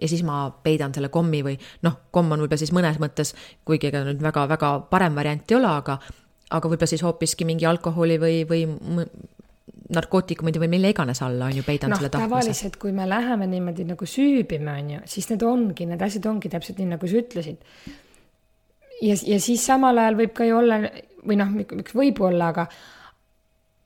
ja 0.00 0.08
siis 0.10 0.24
ma 0.26 0.48
peidan 0.62 0.94
selle 0.94 1.08
kommi 1.08 1.42
või 1.46 1.54
noh, 1.86 2.00
komm 2.10 2.34
on 2.34 2.42
võib-olla 2.42 2.58
siis 2.58 2.72
mõnes 2.74 2.98
mõttes, 3.02 3.34
kuigi 3.64 3.90
ega 3.90 4.02
nüüd 4.06 4.22
väga-väga 4.22 4.74
parem 4.90 5.14
variant 5.14 5.50
ei 5.50 5.58
ole, 5.58 5.70
aga, 5.70 5.98
aga 6.50 6.70
võib-olla 6.70 6.90
siis 6.90 7.04
hoopiski 7.06 7.46
mingi 7.46 7.68
alkoholi 7.70 8.18
või, 8.18 8.40
või 8.48 8.64
narkootikumid 9.94 10.58
või 10.62 10.70
mille 10.76 10.90
iganes 10.94 11.20
alla 11.22 11.50
on 11.50 11.58
ju 11.60 11.64
peidan 11.66 11.92
no, 11.92 11.98
selle 11.98 12.10
tahtmise. 12.10 12.30
tavaliselt, 12.30 12.78
kui 12.80 12.92
me 12.96 13.06
läheme 13.08 13.46
niimoodi 13.50 13.86
nagu 13.86 14.08
süübima, 14.08 14.78
on 14.80 14.94
ju, 14.96 15.02
siis 15.14 15.28
need 15.30 15.44
ongi, 15.46 15.86
need 15.90 16.02
asjad 16.02 16.26
ongi 16.30 16.50
täpselt 16.52 16.80
nii, 16.80 16.90
nagu 16.94 17.10
sa 17.10 17.20
ütlesid. 17.20 17.60
ja, 19.02 19.14
ja 19.14 19.40
siis 19.40 19.66
samal 19.66 20.00
ajal 20.00 20.18
võib 20.24 20.34
ka 20.36 20.48
ju 20.48 20.58
olla 20.58 20.80
või 21.24 21.38
noh, 21.40 21.52
miks 21.54 21.96
võib 21.96 22.20
olla, 22.24 22.50
aga 22.54 22.66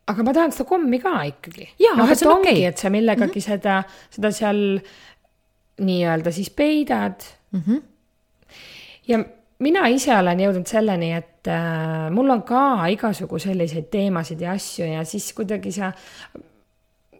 aga 0.09 0.25
ma 0.25 0.35
tahan 0.37 0.55
seda 0.55 0.69
kommi 0.69 1.01
ka 1.03 1.15
ikkagi. 1.29 1.69
noh, 1.97 2.11
et 2.11 2.25
ongi 2.27 2.55
okay., 2.55 2.65
et 2.71 2.79
sa 2.79 2.91
millegagi 2.91 3.29
mm 3.29 3.41
-hmm. 3.41 3.51
seda, 3.51 3.83
seda 4.11 4.33
seal 4.33 4.63
nii-öelda 5.79 6.33
siis 6.33 6.51
peidad 6.51 7.23
mm. 7.53 7.63
-hmm. 7.67 7.83
ja 9.09 9.25
mina 9.59 9.87
ise 9.89 10.17
olen 10.17 10.41
jõudnud 10.41 10.67
selleni, 10.67 11.13
et 11.13 11.47
äh, 11.51 12.11
mul 12.11 12.31
on 12.31 12.43
ka 12.43 12.89
igasugu 12.91 13.39
selliseid 13.39 13.91
teemasid 13.91 14.41
ja 14.41 14.53
asju 14.53 14.87
ja 14.87 15.05
siis 15.05 15.33
kuidagi 15.33 15.73
sa 15.73 15.93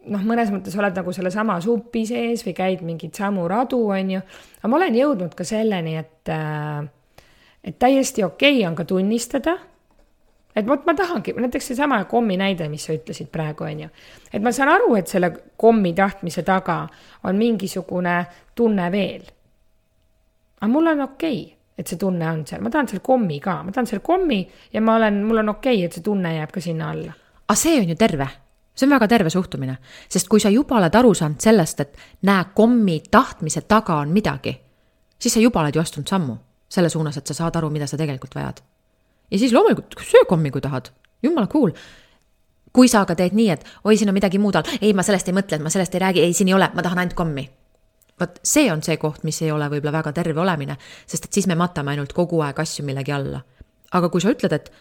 noh, 0.09 0.21
mõnes 0.23 0.51
mõttes 0.53 0.77
oled 0.79 0.95
nagu 0.95 1.13
sellesama 1.13 1.59
supi 1.61 2.05
sees 2.09 2.45
või 2.45 2.55
käid 2.57 2.81
mingeid 2.85 3.17
samu 3.17 3.47
radu, 3.47 3.81
on 3.89 4.11
ju. 4.11 4.21
aga 4.59 4.71
ma 4.71 4.77
olen 4.77 4.95
jõudnud 4.95 5.35
ka 5.35 5.43
selleni, 5.43 5.97
et 5.97 6.29
äh,, 6.29 6.87
et 7.63 7.79
täiesti 7.79 8.23
okei 8.23 8.59
okay 8.59 8.67
on 8.67 8.75
ka 8.75 8.85
tunnistada 8.85 9.57
et 10.59 10.67
vot 10.67 10.85
ma 10.85 10.93
tahangi, 10.95 11.33
näiteks 11.37 11.71
seesama 11.71 12.03
kommi 12.09 12.37
näide, 12.39 12.67
mis 12.69 12.85
sa 12.87 12.95
ütlesid 12.95 13.29
praegu, 13.31 13.65
on 13.67 13.85
ju. 13.85 13.89
et 14.33 14.43
ma 14.43 14.51
saan 14.55 14.71
aru, 14.73 14.95
et 14.99 15.07
selle 15.07 15.31
kommi 15.57 15.93
tahtmise 15.97 16.43
taga 16.47 16.81
on 17.23 17.39
mingisugune 17.39 18.17
tunne 18.55 18.91
veel. 18.91 19.23
aga 20.59 20.71
mul 20.71 20.91
on 20.93 21.01
okei 21.07 21.41
okay, 21.43 21.55
et 21.77 21.87
see 21.87 21.99
tunne 21.99 22.27
on 22.27 22.43
seal, 22.47 22.61
ma 22.61 22.69
tahan 22.73 22.91
selle 22.91 23.03
kommi 23.05 23.39
ka, 23.43 23.61
ma 23.63 23.71
tahan 23.71 23.87
selle 23.87 24.03
kommi 24.05 24.41
ja 24.73 24.81
ma 24.81 24.97
olen, 24.99 25.23
mul 25.23 25.43
on 25.43 25.55
okei 25.55 25.79
okay,, 25.79 25.87
et 25.87 25.97
see 25.97 26.05
tunne 26.05 26.35
jääb 26.35 26.53
ka 26.55 26.63
sinna 26.63 26.91
alla. 26.91 27.13
aga 27.47 27.59
see 27.59 27.79
on 27.81 27.89
ju 27.89 27.99
terve, 27.99 28.27
see 28.75 28.87
on 28.87 28.95
väga 28.97 29.07
terve 29.07 29.33
suhtumine, 29.33 29.77
sest 30.09 30.27
kui 30.27 30.43
sa 30.43 30.51
juba 30.53 30.79
oled 30.81 30.95
aru 30.95 31.13
saanud 31.13 31.41
sellest, 31.43 31.85
et 31.85 32.25
näe, 32.27 32.51
kommi 32.55 33.01
tahtmise 33.11 33.65
taga 33.67 34.01
on 34.03 34.11
midagi, 34.15 34.57
siis 35.19 35.33
sa 35.33 35.43
juba 35.43 35.63
oled 35.63 35.75
ju 35.75 35.81
astunud 35.81 36.07
sammu 36.07 36.37
selle 36.69 36.89
suunas, 36.89 37.17
et 37.17 37.25
sa 37.25 37.33
saad 37.33 37.55
aru, 37.57 37.71
mida 37.73 37.87
sa 37.89 37.97
tegelikult 37.97 38.35
vajad 38.35 38.59
ja 39.31 39.39
siis 39.39 39.53
loomulikult 39.53 39.95
söö 40.01 40.25
kommi, 40.27 40.51
kui 40.51 40.61
tahad, 40.61 40.89
jumala 41.23 41.47
cool. 41.47 41.71
kui 42.73 42.87
sa 42.87 43.01
aga 43.01 43.15
teed 43.17 43.33
nii, 43.33 43.49
et 43.49 43.63
oi, 43.83 43.95
siin 43.97 44.11
on 44.11 44.13
midagi 44.13 44.37
muud 44.41 44.55
all, 44.55 44.67
ei, 44.81 44.93
ma 44.93 45.03
sellest 45.05 45.29
ei 45.29 45.33
mõtle, 45.33 45.57
ma 45.63 45.71
sellest 45.73 45.95
ei 45.95 46.03
räägi, 46.03 46.21
ei, 46.21 46.33
siin 46.37 46.51
ei 46.51 46.53
ole, 46.53 46.69
ma 46.73 46.85
tahan 46.85 47.01
ainult 47.01 47.17
kommi. 47.17 47.49
vot 48.19 48.39
see 48.43 48.67
on 48.71 48.83
see 48.83 48.97
koht, 48.97 49.23
mis 49.23 49.41
ei 49.41 49.51
ole 49.51 49.69
võib-olla 49.71 49.95
väga 49.95 50.13
terve 50.13 50.41
olemine, 50.41 50.77
sest 51.07 51.25
et 51.25 51.33
siis 51.33 51.47
me 51.47 51.55
matame 51.55 51.95
ainult 51.95 52.13
kogu 52.13 52.41
aeg 52.45 52.59
asju 52.59 52.85
millegi 52.85 53.11
alla. 53.11 53.41
aga 53.91 54.09
kui 54.09 54.21
sa 54.21 54.33
ütled, 54.33 54.53
et 54.53 54.71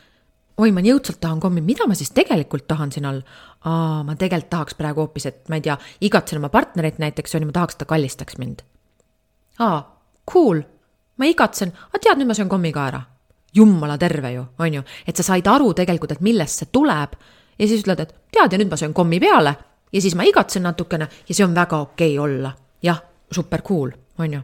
oi, 0.58 0.72
ma 0.72 0.82
nii 0.84 0.94
õudselt 0.96 1.20
tahan 1.20 1.40
kommi, 1.40 1.62
mida 1.64 1.86
ma 1.86 1.94
siis 1.94 2.10
tegelikult 2.10 2.66
tahan 2.68 2.92
siin 2.92 3.08
all? 3.08 3.22
aa, 3.64 4.02
ma 4.04 4.16
tegelikult 4.16 4.50
tahaks 4.50 4.74
praegu 4.74 5.06
hoopis, 5.06 5.26
et 5.26 5.48
ma 5.48 5.56
ei 5.56 5.64
tea, 5.64 5.78
igatsen 6.00 6.38
oma 6.38 6.48
partnerit 6.48 6.98
näiteks, 6.98 7.34
on 7.34 7.42
ju, 7.42 7.52
ma 7.52 7.56
tahaks, 7.60 7.74
et 7.74 7.84
ta 7.84 7.88
kallistaks 7.88 8.38
mind. 8.38 8.66
aa, 9.58 9.80
cool, 10.32 10.62
ma 11.16 11.24
igatsen, 11.24 11.72
aga 11.88 12.02
tead, 12.02 12.20
nüüd 12.20 12.28
ma 12.28 12.36
söön 12.36 12.52
kommi 12.52 12.72
ka 12.72 12.90
ära 12.92 13.06
jumala 13.54 13.98
terve 13.98 14.32
ju, 14.32 14.44
on 14.58 14.74
ju, 14.74 14.82
et 15.06 15.16
sa 15.16 15.22
said 15.22 15.46
aru 15.46 15.72
tegelikult, 15.74 16.12
et 16.12 16.20
millest 16.24 16.62
see 16.62 16.72
tuleb 16.72 17.16
ja 17.58 17.66
siis 17.66 17.82
ütled, 17.82 18.04
et 18.04 18.14
tead 18.32 18.52
ja 18.52 18.60
nüüd 18.60 18.70
ma 18.70 18.78
söön 18.80 18.94
kommi 18.94 19.20
peale 19.20 19.54
ja 19.92 20.02
siis 20.04 20.14
ma 20.18 20.26
igatsen 20.28 20.66
natukene 20.66 21.08
ja 21.08 21.34
see 21.34 21.46
on 21.46 21.56
väga 21.56 21.80
okei 21.88 22.18
okay 22.18 22.24
olla. 22.24 22.52
jah, 22.82 23.02
super 23.32 23.62
cool, 23.62 23.90
on 24.18 24.32
ju 24.32 24.40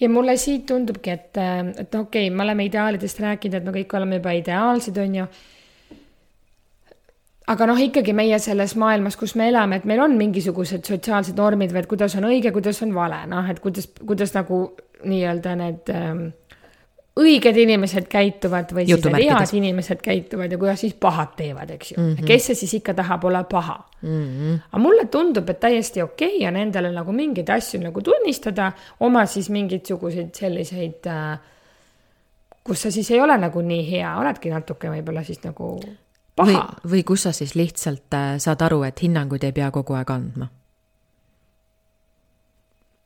ja 0.00 0.08
mulle 0.08 0.36
siit 0.36 0.66
tundubki, 0.66 1.10
et, 1.10 1.36
et 1.36 1.94
okei 1.94 2.28
okay,, 2.28 2.34
me 2.36 2.42
oleme 2.42 2.64
ideaalidest 2.68 3.20
rääkinud, 3.20 3.58
et 3.58 3.64
me 3.66 3.74
kõik 3.80 3.94
oleme 3.98 4.20
juba 4.20 4.34
ideaalsed, 4.38 4.98
on 5.02 5.14
ju. 5.20 5.28
aga 7.54 7.66
noh, 7.66 7.80
ikkagi 7.82 8.12
meie 8.14 8.38
selles 8.38 8.76
maailmas, 8.78 9.16
kus 9.16 9.34
me 9.40 9.48
elame, 9.48 9.80
et 9.80 9.88
meil 9.88 10.02
on 10.04 10.16
mingisugused 10.20 10.86
sotsiaalsed 10.86 11.38
normid 11.38 11.74
või 11.74 11.82
et 11.82 11.90
kuidas 11.90 12.14
on 12.18 12.28
õige, 12.30 12.52
kuidas 12.54 12.82
on 12.86 12.94
vale, 12.94 13.24
noh, 13.30 13.50
et 13.50 13.60
kuidas, 13.64 13.90
kuidas 14.06 14.34
nagu 14.36 14.62
nii-öelda 15.04 15.54
need 15.58 15.90
ähm, 15.94 16.28
õiged 17.18 17.56
inimesed 17.64 18.06
käituvad 18.10 18.72
või 18.74 18.86
siis 18.86 19.04
need 19.04 19.26
head 19.26 19.54
inimesed 19.58 20.02
käituvad 20.04 20.52
ja 20.52 20.58
kuidas 20.60 20.82
siis 20.84 20.94
pahad 20.94 21.34
teevad, 21.36 21.70
eks 21.74 21.92
ju 21.92 22.00
mm. 22.00 22.14
-hmm. 22.14 22.26
kes 22.30 22.50
see 22.50 22.58
siis 22.62 22.74
ikka 22.78 22.94
tahab 22.94 23.24
olla 23.24 23.44
paha 23.44 23.76
mm. 24.02 24.08
-hmm. 24.08 24.58
aga 24.70 24.82
mulle 24.82 25.06
tundub, 25.06 25.50
et 25.50 25.60
täiesti 25.60 26.02
okei 26.02 26.36
okay 26.36 26.48
on 26.48 26.56
endale 26.56 26.92
nagu 26.92 27.12
mingeid 27.12 27.50
asju 27.50 27.80
nagu 27.82 28.02
tunnistada, 28.02 28.72
oma 29.00 29.26
siis 29.26 29.50
mingisuguseid 29.50 30.34
selliseid 30.34 31.06
äh, 31.06 31.38
kus 32.68 32.82
sa 32.82 32.90
siis 32.90 33.10
ei 33.10 33.20
ole 33.20 33.38
nagu 33.38 33.62
nii 33.64 33.90
hea, 33.90 34.12
oledki 34.20 34.52
natuke 34.52 34.92
võib-olla 34.92 35.24
siis 35.24 35.40
nagu 35.44 35.72
paha. 36.36 36.68
või 36.90 37.02
kus 37.08 37.26
sa 37.26 37.32
siis 37.32 37.56
lihtsalt 37.58 38.14
äh, 38.14 38.36
saad 38.42 38.62
aru, 38.68 38.82
et 38.88 39.02
hinnanguid 39.02 39.48
ei 39.48 39.56
pea 39.56 39.70
kogu 39.74 39.96
aeg 39.98 40.10
andma. 40.14 40.48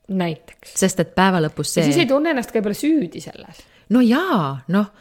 näiteks. 0.08 0.74
sest 0.76 1.00
et 1.00 1.14
päeva 1.14 1.40
lõpus 1.40 1.76
see. 1.76 1.84
siis 1.88 2.02
ei 2.02 2.10
tunne 2.10 2.34
ennast 2.34 2.50
ka 2.50 2.58
võib-olla 2.58 2.78
süüdi 2.78 3.22
selles 3.22 3.62
no 3.92 4.00
jaa, 4.00 4.60
noh, 4.68 4.92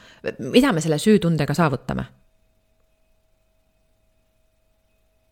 mida 0.51 0.71
me 0.73 0.81
selle 0.81 0.99
süütundega 0.99 1.53
saavutame? 1.53 2.05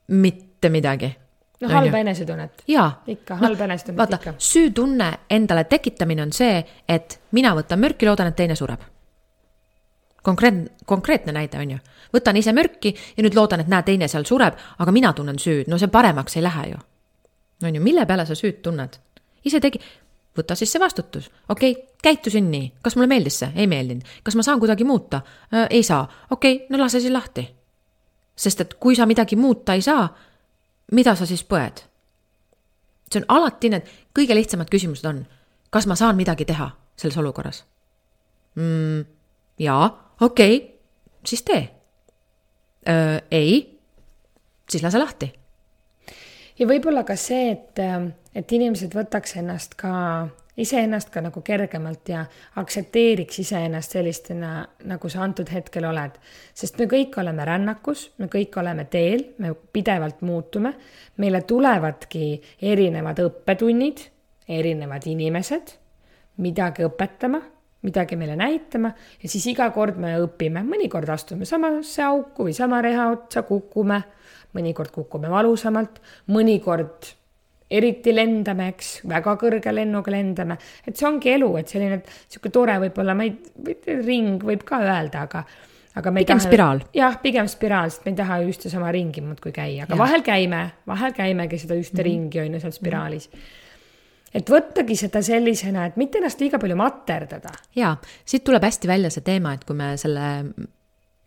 mitte 0.10 0.70
midagi. 0.70 1.16
no 1.62 1.70
halba 1.70 1.98
enesetunnet. 1.98 2.64
ikka, 3.08 3.36
halba 3.36 3.64
no, 3.64 3.64
enesetunnet 3.64 3.98
vaata, 3.98 4.16
ikka. 4.16 4.34
süütunne 4.38 5.10
endale 5.30 5.64
tekitamine 5.64 6.22
on 6.22 6.32
see, 6.34 6.64
et 6.88 7.20
mina 7.32 7.54
võtan 7.56 7.80
mürki, 7.80 8.06
loodan, 8.06 8.28
et 8.28 8.36
teine 8.36 8.56
sureb. 8.56 8.80
konkreetne, 10.24 10.66
konkreetne 10.86 11.32
näide 11.32 11.60
on 11.60 11.72
ju. 11.72 11.78
võtan 12.14 12.38
ise 12.38 12.54
mürki 12.54 12.96
ja 13.18 13.24
nüüd 13.24 13.36
loodan, 13.36 13.60
et 13.60 13.68
näe, 13.68 13.84
teine 13.84 14.08
seal 14.08 14.26
sureb, 14.26 14.58
aga 14.80 14.92
mina 14.92 15.14
tunnen 15.14 15.40
süüd, 15.40 15.68
no 15.68 15.78
see 15.78 15.88
paremaks 15.88 16.38
ei 16.38 16.44
lähe 16.44 16.70
ju. 16.70 16.78
on 17.64 17.76
ju, 17.76 17.82
mille 17.82 18.06
peale 18.06 18.26
sa 18.26 18.36
süüd 18.36 18.64
tunned? 18.64 18.98
ise 19.46 19.60
tegi, 19.60 19.80
võta 20.38 20.56
siis 20.56 20.72
see 20.72 20.82
vastutus, 20.82 21.30
okei 21.50 21.72
okay,, 21.72 21.86
käitusin 22.04 22.52
nii, 22.52 22.72
kas 22.84 22.96
mulle 22.96 23.10
meeldis 23.12 23.40
see, 23.42 23.52
ei 23.56 23.68
meeldinud, 23.68 24.08
kas 24.24 24.38
ma 24.40 24.46
saan 24.46 24.60
kuidagi 24.62 24.88
muuta 24.88 25.22
äh,, 25.54 25.68
ei 25.70 25.84
saa, 25.84 26.04
okei 26.32 26.56
okay,, 26.56 26.68
no 26.70 26.82
lase 26.82 27.02
siis 27.02 27.14
lahti. 27.14 27.48
sest 28.36 28.62
et 28.62 28.74
kui 28.80 28.96
sa 28.96 29.06
midagi 29.06 29.36
muuta 29.36 29.74
ei 29.74 29.82
saa, 29.82 30.08
mida 30.92 31.16
sa 31.16 31.26
siis 31.26 31.44
põed? 31.44 31.84
see 33.10 33.22
on 33.22 33.26
alati 33.28 33.70
need 33.74 33.90
kõige 34.16 34.36
lihtsamad 34.38 34.70
küsimused 34.70 35.06
on, 35.10 35.26
kas 35.70 35.88
ma 35.90 35.96
saan 35.96 36.16
midagi 36.16 36.46
teha 36.46 36.70
selles 36.96 37.18
olukorras 37.18 37.64
mm,? 38.56 39.06
jaa, 39.60 39.90
okei 40.22 40.56
okay,, 40.56 40.68
siis 41.26 41.44
tee. 41.44 41.70
Äh, 42.90 43.22
ei, 43.32 43.80
siis 44.70 44.84
lase 44.84 45.00
lahti. 45.00 45.34
ja 46.60 46.68
võib-olla 46.68 47.04
ka 47.04 47.16
see, 47.20 47.52
et 47.52 47.80
äh, 47.84 48.08
et 48.36 48.52
inimesed 48.52 48.94
võtaks 48.96 49.36
ennast 49.42 49.76
ka, 49.80 49.92
iseennast 50.60 51.12
ka 51.14 51.24
nagu 51.24 51.42
kergemalt 51.46 52.12
ja 52.12 52.24
aktsepteeriks 52.62 53.42
iseennast 53.44 53.96
sellistena, 53.96 54.54
nagu 54.90 55.10
sa 55.10 55.24
antud 55.26 55.50
hetkel 55.54 55.88
oled. 55.90 56.18
sest 56.54 56.80
me 56.80 56.86
kõik 56.92 57.18
oleme 57.22 57.46
rännakus, 57.46 58.10
me 58.18 58.28
kõik 58.28 58.58
oleme 58.60 58.86
teel, 58.86 59.26
me 59.38 59.54
pidevalt 59.74 60.22
muutume, 60.22 60.74
meile 61.18 61.42
tulevadki 61.42 62.42
erinevad 62.62 63.20
õppetunnid, 63.24 64.04
erinevad 64.50 65.06
inimesed, 65.08 65.78
midagi 66.38 66.86
õpetama 66.88 67.42
midagi 67.82 68.18
meile 68.20 68.36
näitama 68.36 68.92
ja 69.24 69.30
siis 69.30 69.46
iga 69.54 69.70
kord 69.72 70.00
me 70.02 70.16
õpime, 70.20 70.64
mõnikord 70.68 71.10
astume 71.14 71.48
samasse 71.48 72.04
auku 72.04 72.50
või 72.50 72.56
sama 72.56 72.82
reha 72.84 73.08
otsa, 73.14 73.46
kukume, 73.48 74.02
mõnikord 74.58 74.92
kukume 74.92 75.32
valusamalt, 75.32 76.02
mõnikord 76.28 77.14
eriti 77.70 78.14
lendame, 78.14 78.72
eks, 78.74 78.92
väga 79.10 79.36
kõrge 79.40 79.74
lennuga 79.74 80.14
lendame, 80.14 80.58
et 80.86 80.98
see 80.98 81.08
ongi 81.10 81.34
elu, 81.36 81.50
et 81.60 81.70
selline 81.70 82.02
sihuke 82.26 82.52
tore 82.54 82.80
võib-olla, 82.86 83.16
ma 83.18 83.28
ei, 83.28 83.36
ring 84.02 84.44
võib 84.46 84.66
ka 84.68 84.82
öelda, 84.86 85.26
aga 85.30 85.46
aga 86.00 86.12
me 86.14 86.24
pigem 86.24 86.40
taha, 86.40 86.48
spiraal. 86.48 86.82
jah, 86.96 87.16
pigem 87.22 87.48
spiraal, 87.50 87.94
sest 87.94 88.06
me 88.06 88.14
ei 88.14 88.20
taha 88.20 88.42
ju 88.42 88.52
ühte 88.54 88.72
sama 88.72 88.92
ringi 88.96 89.24
muudkui 89.26 89.54
käia, 89.56 89.86
aga 89.86 89.96
ja. 89.96 90.02
vahel 90.02 90.26
käime, 90.26 90.62
vahel 90.90 91.16
käimegi 91.18 91.62
seda 91.62 91.78
ühte 91.78 91.94
mm 91.94 92.00
-hmm. 92.00 92.10
ringi 92.10 92.42
on 92.44 92.54
ju 92.54 92.60
seal 92.64 92.76
spiraalis 92.76 93.30
mm. 93.30 93.40
-hmm. 93.40 94.34
et 94.40 94.50
võttagi 94.56 94.96
seda 94.96 95.22
sellisena, 95.22 95.86
et 95.86 95.98
mitte 95.98 96.22
ennast 96.22 96.42
liiga 96.42 96.60
palju 96.60 96.76
materdada. 96.76 97.54
ja, 97.76 97.96
siit 98.26 98.44
tuleb 98.44 98.64
hästi 98.64 98.88
välja 98.88 99.10
see 99.10 99.22
teema, 99.22 99.54
et 99.54 99.66
kui 99.66 99.76
me 99.76 99.98
selle 99.98 100.28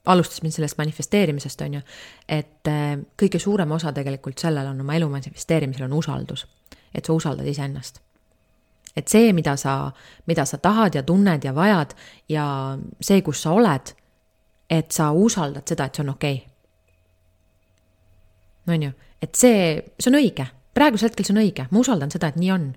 alustasime 0.06 0.50
sellest 0.50 0.78
manifesteerimisest, 0.78 1.60
on 1.60 1.74
ju, 1.74 1.80
et 2.28 2.68
äh, 2.68 2.98
kõige 3.22 3.38
suurem 3.38 3.70
osa 3.72 3.92
tegelikult 3.94 4.38
sellel 4.38 4.66
on 4.72 4.80
oma 4.82 4.96
elu 4.98 5.08
manifesteerimisel 5.08 5.86
on 5.86 5.92
usaldus. 5.98 6.46
et 6.94 7.04
sa 7.04 7.12
usaldad 7.12 7.46
iseennast. 7.46 8.00
et 8.96 9.08
see, 9.08 9.32
mida 9.32 9.56
sa, 9.56 9.92
mida 10.26 10.44
sa 10.44 10.58
tahad 10.58 10.94
ja 10.94 11.02
tunned 11.02 11.44
ja 11.44 11.54
vajad 11.54 11.94
ja 12.28 12.78
see, 13.00 13.22
kus 13.22 13.42
sa 13.42 13.50
oled, 13.50 13.94
et 14.70 14.90
sa 14.90 15.12
usaldad 15.12 15.62
seda, 15.68 15.84
et 15.84 15.94
see 15.94 16.02
on 16.02 16.10
okei 16.10 16.34
okay.. 16.34 16.48
on 18.74 18.82
ju, 18.82 18.92
et 19.22 19.34
see, 19.34 19.82
see 19.98 20.10
on 20.10 20.18
õige, 20.18 20.46
praegusel 20.74 21.08
hetkel 21.08 21.24
see 21.24 21.36
on 21.36 21.42
õige, 21.44 21.66
ma 21.70 21.78
usaldan 21.78 22.10
seda, 22.10 22.28
et 22.28 22.36
nii 22.36 22.50
on. 22.50 22.74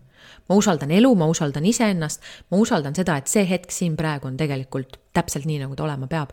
ma 0.49 0.55
usaldan 0.55 0.91
elu, 0.91 1.15
ma 1.15 1.25
usaldan 1.25 1.65
iseennast, 1.65 2.21
ma 2.51 2.57
usaldan 2.57 2.95
seda, 2.95 3.17
et 3.17 3.27
see 3.27 3.49
hetk 3.49 3.71
siin 3.71 3.95
praegu 3.97 4.27
on 4.27 4.38
tegelikult 4.38 4.99
täpselt 5.13 5.45
nii, 5.45 5.59
nagu 5.65 5.75
ta 5.75 5.83
olema 5.83 6.07
peab 6.07 6.29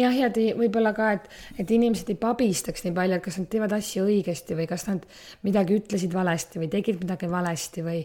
jah, 0.00 0.14
ja 0.16 0.28
võib-olla 0.56 0.92
ka, 0.96 1.10
et, 1.18 1.26
et 1.60 1.72
inimesed 1.74 2.12
ei 2.12 2.20
pabistaks 2.20 2.86
nii 2.86 2.94
palju, 2.96 3.18
et 3.18 3.24
kas 3.24 3.38
nad 3.40 3.50
teevad 3.52 3.74
asju 3.76 4.06
õigesti 4.08 4.56
või 4.58 4.68
kas 4.70 4.86
nad 4.88 5.04
midagi 5.46 5.76
ütlesid 5.80 6.14
valesti 6.14 6.62
või 6.62 6.70
tegid 6.72 7.02
midagi 7.02 7.28
valesti 7.30 7.84
või 7.84 8.00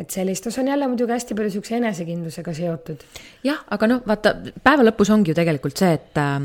et 0.00 0.14
sellist, 0.14 0.48
see 0.48 0.62
on 0.62 0.70
jälle 0.72 0.88
muidugi 0.88 1.12
hästi 1.12 1.36
palju 1.36 1.50
niisuguse 1.50 1.76
enesekindlusega 1.76 2.54
seotud. 2.56 3.04
jah, 3.44 3.64
aga 3.68 3.88
noh, 3.90 4.02
vaata, 4.06 4.34
päeva 4.64 4.86
lõpus 4.86 5.12
ongi 5.12 5.34
ju 5.34 5.36
tegelikult 5.36 5.80
see, 5.80 5.92
et 5.98 6.20
äh, 6.20 6.36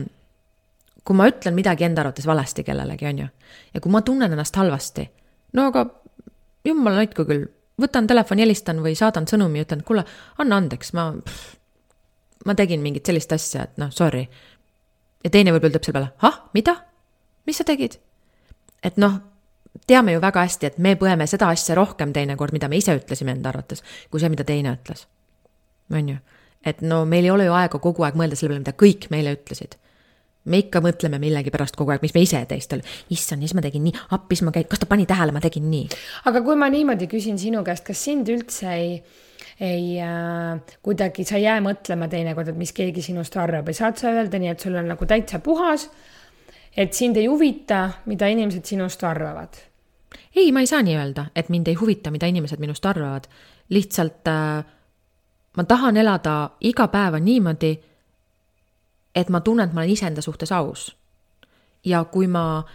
kui 1.06 1.16
ma 1.16 1.30
ütlen 1.32 1.56
midagi 1.56 1.88
enda 1.88 2.04
arvates 2.04 2.28
valesti 2.28 2.66
kellelegi, 2.68 3.08
on 3.12 3.22
ju, 3.24 3.28
ja 3.74 3.84
kui 3.84 3.94
ma 3.94 4.02
tunnen 4.04 4.32
ennast 4.32 4.58
halvasti, 4.60 5.08
no 5.56 5.70
aga 5.72 5.86
jumala 6.68 7.04
hoidku 7.04 7.28
küll, 7.30 7.46
võtan 7.80 8.10
telefoni, 8.10 8.44
helistan 8.44 8.82
või 8.84 8.96
saadan 8.98 9.30
sõnumi 9.30 9.64
ütlen, 9.64 9.84
et 9.84 9.88
kuule, 9.88 10.04
anna 10.42 10.60
andeks, 10.60 10.92
ma, 10.98 11.12
ma 12.46 12.58
tegin 12.60 12.84
mingit 12.84 13.08
sellist 13.08 13.32
asja, 13.38 13.70
et 13.70 13.80
noh, 13.80 13.94
sorry 13.94 14.26
ja 15.26 15.32
teine 15.34 15.54
võib-olla 15.54 15.74
ütleb 15.74 15.88
selle 15.88 15.98
peale, 15.98 16.12
ah, 16.28 16.44
mida? 16.58 16.78
mis 17.50 17.58
sa 17.62 17.66
tegid? 17.68 17.98
et 18.86 19.00
noh, 19.02 19.18
teame 19.90 20.16
ju 20.16 20.22
väga 20.24 20.46
hästi, 20.46 20.72
et 20.72 20.78
me 20.82 20.96
põeme 21.00 21.28
seda 21.30 21.50
asja 21.54 21.76
rohkem 21.78 22.14
teinekord, 22.16 22.54
mida 22.56 22.70
me 22.72 22.80
ise 22.80 22.96
ütlesime 22.96 23.34
enda 23.36 23.52
arvates, 23.52 23.84
kui 24.12 24.22
see, 24.22 24.32
mida 24.32 24.46
teine 24.48 24.76
ütles. 24.78 25.08
on 25.94 26.14
ju, 26.14 26.20
et 26.66 26.86
no 26.86 27.04
meil 27.10 27.26
ei 27.26 27.34
ole 27.34 27.50
ju 27.50 27.58
aega 27.58 27.82
kogu 27.82 28.06
aeg 28.06 28.20
mõelda 28.20 28.38
selle 28.38 28.54
peale, 28.54 28.66
mida 28.68 28.78
kõik 28.78 29.10
meile 29.14 29.36
ütlesid 29.38 29.80
me 30.46 30.60
ikka 30.62 30.78
mõtleme 30.86 31.18
millegipärast 31.22 31.78
kogu 31.78 31.94
aeg, 31.94 32.04
mis 32.06 32.14
me 32.14 32.22
ise 32.22 32.38
teistel, 32.50 32.84
issand, 33.14 33.42
siis 33.42 33.56
ma 33.58 33.64
tegin 33.66 33.82
nii, 33.88 33.96
appi, 34.14 34.38
siis 34.38 34.46
ma 34.46 34.54
käin, 34.54 34.68
kas 34.70 34.84
ta 34.84 34.86
pani 34.90 35.08
tähele, 35.10 35.34
ma 35.34 35.42
tegin 35.42 35.66
nii. 35.72 35.88
aga 36.30 36.42
kui 36.46 36.58
ma 36.60 36.70
niimoodi 36.70 37.08
küsin 37.10 37.40
sinu 37.42 37.64
käest, 37.66 37.86
kas 37.88 38.04
sind 38.06 38.30
üldse 38.30 38.70
ei 38.76 38.92
ei 39.60 40.02
äh, 40.02 40.60
kuidagi, 40.84 41.24
sa 41.24 41.38
ei 41.40 41.46
jää 41.48 41.62
mõtlema 41.64 42.10
teinekord, 42.12 42.52
et 42.52 42.60
mis 42.60 42.74
keegi 42.76 43.02
sinust 43.02 43.38
arvab 43.40 43.70
või 43.70 43.78
saad 43.78 44.00
sa 44.00 44.12
öelda 44.12 44.40
nii, 44.42 44.52
et 44.52 44.66
sul 44.66 44.76
on 44.76 44.90
nagu 44.92 45.08
täitsa 45.08 45.40
puhas, 45.40 45.88
et 46.76 46.94
sind 46.94 47.18
ei 47.18 47.30
huvita, 47.32 47.86
mida 48.06 48.28
inimesed 48.28 48.66
sinust 48.68 49.04
arvavad? 49.04 49.56
ei, 50.36 50.52
ma 50.52 50.60
ei 50.60 50.68
saa 50.68 50.84
nii 50.84 50.96
öelda, 51.00 51.30
et 51.36 51.50
mind 51.50 51.68
ei 51.68 51.78
huvita, 51.80 52.12
mida 52.12 52.28
inimesed 52.28 52.60
minust 52.60 52.86
arvavad. 52.86 53.28
lihtsalt 53.70 54.28
äh, 54.28 54.66
ma 55.58 55.64
tahan 55.64 55.98
elada 55.98 56.50
iga 56.62 56.88
päeva 56.88 57.20
niimoodi, 57.20 57.72
et 59.16 59.30
ma 59.30 59.42
tunnen, 59.42 59.70
et 59.70 59.74
ma 59.74 59.82
olen 59.82 59.92
iseenda 59.92 60.22
suhtes 60.22 60.52
aus. 60.52 60.96
ja 61.86 62.04
kui 62.04 62.28
ma 62.28 62.66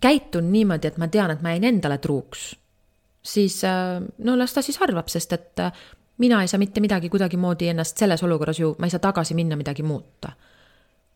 käitun 0.00 0.52
niimoodi, 0.52 0.86
et 0.86 0.98
ma 0.98 1.08
tean, 1.08 1.30
et 1.30 1.42
ma 1.42 1.50
jäin 1.50 1.64
endale 1.64 1.98
truuks, 1.98 2.56
siis 3.22 3.64
äh, 3.64 3.98
no 4.18 4.38
las 4.38 4.54
ta 4.54 4.62
siis 4.62 4.82
arvab, 4.82 5.08
sest 5.08 5.32
et 5.32 5.58
äh, 5.58 5.72
mina 6.20 6.42
ei 6.42 6.48
saa 6.48 6.60
mitte 6.60 6.80
midagi 6.84 7.08
kuidagimoodi 7.08 7.70
ennast 7.72 7.98
selles 7.98 8.22
olukorras 8.22 8.60
ju, 8.60 8.74
ma 8.78 8.86
ei 8.86 8.92
saa 8.92 9.02
tagasi 9.02 9.34
minna 9.34 9.56
midagi 9.56 9.82
muuta. 9.82 10.32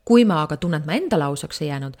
kui 0.05 0.25
ma 0.25 0.43
aga 0.43 0.57
tunnen, 0.61 0.81
et 0.81 0.85
ma 0.85 0.93
endale 0.93 1.25
ausaks 1.25 1.63
ei 1.63 1.67
jäänud, 1.71 1.95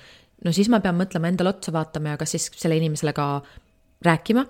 no 0.45 0.51
siis 0.53 0.67
ma 0.69 0.77
pean 0.79 0.97
mõtlema 0.97 1.25
endale 1.25 1.49
otsa 1.49 1.71
vaatama 1.73 2.13
ja 2.13 2.19
kas 2.21 2.35
siis 2.35 2.51
selle 2.53 2.77
inimesele 2.77 3.13
ka 3.17 3.41
rääkima 4.05 4.43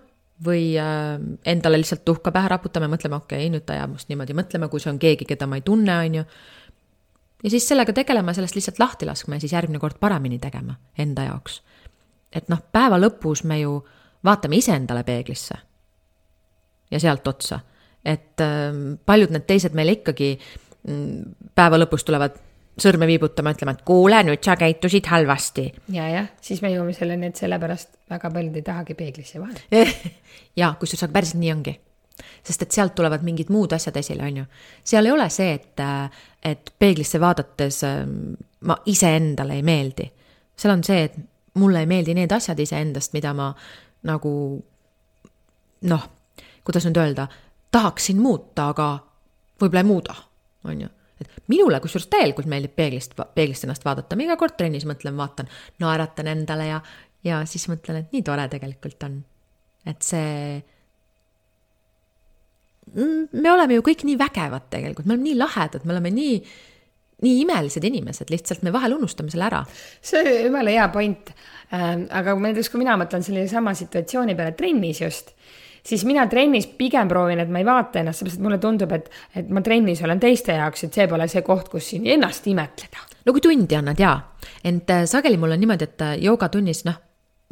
või 0.46 0.74
äh, 0.80 1.14
endale 1.48 1.80
lihtsalt 1.80 2.04
tuhka 2.06 2.34
pähe 2.36 2.50
raputama 2.52 2.90
ja 2.90 2.92
mõtlema, 2.92 3.22
okei 3.24 3.46
okay,, 3.46 3.54
nüüd 3.54 3.64
ta 3.68 3.78
jääb 3.78 3.94
must 3.94 4.12
niimoodi 4.12 4.36
mõtlema, 4.36 4.68
kui 4.72 4.84
see 4.84 4.92
on 4.92 5.00
keegi, 5.00 5.28
keda 5.30 5.48
ma 5.48 5.60
ei 5.60 5.64
tunne, 5.64 5.96
on 5.98 6.18
ju. 6.20 6.26
ja 7.44 7.54
siis 7.54 7.68
sellega 7.68 7.96
tegelema, 7.96 8.34
sellest 8.36 8.60
lihtsalt 8.60 8.82
lahti 8.84 9.08
laskma 9.08 9.40
ja 9.40 9.46
siis 9.46 9.56
järgmine 9.56 9.80
kord 9.80 10.02
paremini 10.04 10.40
tegema 10.40 10.76
enda 11.00 11.30
jaoks. 11.30 11.62
et 12.34 12.52
noh, 12.52 12.60
päeva 12.72 13.00
lõpus 13.00 13.46
me 13.48 13.62
ju 13.62 13.78
vaatame 14.24 14.60
iseendale 14.60 15.04
peeglisse 15.08 15.56
ja 16.92 17.00
sealt 17.00 17.28
otsa 17.28 17.60
et 18.06 18.42
ähm, 18.44 18.98
paljud 19.06 19.34
need 19.34 19.48
teised 19.50 19.76
meile 19.78 19.98
ikkagi 19.98 20.36
mm, 20.38 21.52
päeva 21.58 21.80
lõpus 21.82 22.06
tulevad 22.06 22.38
sõrme 22.82 23.08
viibutama, 23.08 23.54
ütlema, 23.56 23.76
et 23.76 23.84
kuule, 23.88 24.20
nüüd 24.28 24.44
sa 24.44 24.58
käitusid 24.60 25.08
halvasti. 25.08 25.66
ja, 25.96 26.08
jah, 26.12 26.28
siis 26.44 26.62
me 26.64 26.74
jõuame 26.74 26.94
selleni, 26.96 27.32
et 27.32 27.40
sellepärast 27.40 27.94
väga 28.12 28.32
paljud 28.32 28.56
ei 28.56 28.66
tahagi 28.66 28.98
peeglisse 29.00 29.40
vaadata. 29.40 29.86
ja 30.62 30.74
kusjuures, 30.80 31.06
aga 31.08 31.16
päriselt 31.16 31.42
nii 31.42 31.54
ongi. 31.54 31.76
sest 32.44 32.62
et 32.62 32.72
sealt 32.72 32.96
tulevad 32.96 33.24
mingid 33.24 33.50
muud 33.52 33.74
asjad 33.76 33.96
esile, 34.00 34.28
on 34.28 34.42
ju. 34.44 34.46
seal 34.84 35.08
ei 35.08 35.16
ole 35.16 35.30
see, 35.30 35.56
et, 35.56 35.86
et 36.44 36.74
peeglisse 36.80 37.20
vaadates 37.20 37.82
ähm, 37.88 38.36
ma 38.68 38.78
iseendale 38.86 39.56
ei 39.56 39.64
meeldi. 39.64 40.12
seal 40.56 40.76
on 40.76 40.84
see, 40.84 41.08
et 41.08 41.18
mulle 41.56 41.80
ei 41.84 41.90
meeldi 41.90 42.16
need 42.16 42.32
asjad 42.32 42.60
iseendast, 42.60 43.14
mida 43.16 43.34
ma 43.34 43.54
nagu 44.06 44.32
noh, 45.86 46.08
kuidas 46.66 46.86
nüüd 46.88 47.00
öelda, 47.00 47.28
tahaksin 47.76 48.22
muuta, 48.24 48.70
aga 48.72 48.92
võib-olla 49.60 49.84
ei 49.84 49.90
muuda, 49.90 50.16
on 50.68 50.86
ju 50.86 50.92
et 51.22 51.32
minule 51.52 51.80
kusjuures 51.84 52.10
täielikult 52.12 52.48
meeldib 52.52 52.76
peeglist, 52.76 53.16
peeglist 53.38 53.66
ennast 53.68 53.86
vaadata, 53.88 54.18
ma 54.18 54.26
iga 54.26 54.38
kord 54.40 54.58
trennis 54.60 54.86
mõtlen, 54.88 55.16
vaatan, 55.16 55.50
naeratan 55.84 56.30
endale 56.32 56.70
ja, 56.70 56.80
ja 57.26 57.42
siis 57.50 57.68
mõtlen, 57.72 58.02
et 58.04 58.16
nii 58.16 58.24
tore 58.26 58.48
tegelikult 58.52 59.08
on. 59.08 59.20
et 59.86 60.02
see. 60.04 60.62
me 62.96 63.52
oleme 63.52 63.78
ju 63.78 63.86
kõik 63.86 64.06
nii 64.08 64.18
vägevad 64.20 64.70
tegelikult, 64.74 65.08
me 65.08 65.16
oleme 65.16 65.30
nii 65.30 65.40
lahedad, 65.40 65.86
me 65.86 65.96
oleme 65.96 66.12
nii, 66.16 66.40
nii 67.26 67.42
imelised 67.46 67.84
inimesed, 67.88 68.32
lihtsalt 68.34 68.66
me 68.66 68.74
vahel 68.76 68.98
unustame 68.98 69.32
selle 69.32 69.48
ära. 69.48 69.64
see 70.02 70.42
jumala 70.44 70.76
hea 70.76 70.90
point. 70.94 71.32
aga 71.72 72.36
näiteks, 72.36 72.70
kui 72.70 72.84
mina 72.84 72.98
mõtlen 73.00 73.24
selle 73.26 73.48
sama 73.52 73.74
situatsiooni 73.78 74.36
peale 74.36 74.58
trennis 74.60 75.02
just, 75.02 75.32
siis 75.86 76.06
mina 76.06 76.26
trennis 76.28 76.68
pigem 76.78 77.08
proovin, 77.08 77.40
et 77.44 77.52
ma 77.52 77.62
ei 77.62 77.68
vaata 77.68 78.02
ennast, 78.02 78.22
seepärast 78.22 78.40
et 78.40 78.46
mulle 78.48 78.60
tundub, 78.62 78.92
et, 78.98 79.10
et 79.36 79.50
ma 79.54 79.62
trennis 79.66 80.02
olen 80.06 80.22
teiste 80.22 80.58
jaoks, 80.58 80.88
et 80.88 81.00
see 81.00 81.08
pole 81.12 81.28
see 81.32 81.44
koht, 81.46 81.70
kus 81.70 81.92
siin 81.94 82.08
ennast 82.16 82.48
imetleda. 82.52 83.06
no 83.26 83.34
kui 83.36 83.44
tundi 83.44 83.78
annad 83.78 84.00
jaa, 84.00 84.16
ent 84.64 84.90
äh, 84.94 85.06
sageli 85.10 85.38
mul 85.42 85.56
on 85.56 85.62
niimoodi, 85.62 85.90
et 85.90 86.06
äh, 86.06 86.18
joogatunnis 86.26 86.86
noh, 86.90 87.00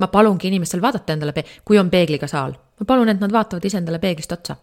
ma 0.02 0.10
palungi 0.10 0.50
inimestel 0.50 0.82
vaadata 0.82 1.16
endale, 1.16 1.46
kui 1.66 1.80
on 1.80 1.90
peegliga 1.94 2.30
saal, 2.30 2.56
ma 2.80 2.90
palun, 2.90 3.12
et 3.14 3.22
nad 3.22 3.34
vaatavad 3.34 3.66
iseendale 3.70 4.02
peeglist 4.04 4.32
otsa. 4.36 4.58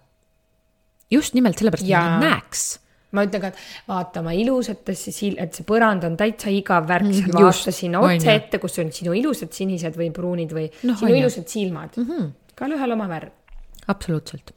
just 1.10 1.34
nimelt 1.34 1.58
sellepärast, 1.58 1.86
et 1.86 1.94
nad 1.94 2.22
näeks. 2.22 2.66
ma 3.12 3.24
ütlen 3.26 3.42
ka, 3.42 3.48
et 3.50 3.88
vaata 3.90 4.20
oma 4.22 4.34
ilusatesse 4.38 5.14
sil-, 5.14 5.38
et 5.42 5.54
see 5.54 5.66
põrand 5.66 6.04
on 6.06 6.16
täitsa 6.18 6.50
igav 6.54 6.86
värk, 6.88 7.08
Mm, 7.10 7.26
just, 7.26 7.66
vaata 7.66 7.74
sinna 7.74 8.02
otse 8.06 8.34
ette, 8.34 8.58
kus 8.62 8.78
on 8.82 8.92
sinu 8.94 9.14
ilusad 9.18 9.54
sinised 9.54 9.98
või 9.98 10.12
pruunid 10.14 10.54
või 10.54 10.68
Noh, 10.86 10.98
sinu 10.98 11.14
ilusad 11.18 11.48
silmad 11.50 11.96
mm. 11.96 12.06
-hmm. 12.06 12.30
igalühel 12.54 12.98
oma 12.98 13.08
värv. 13.10 13.39
absoluutselt. 13.88 14.50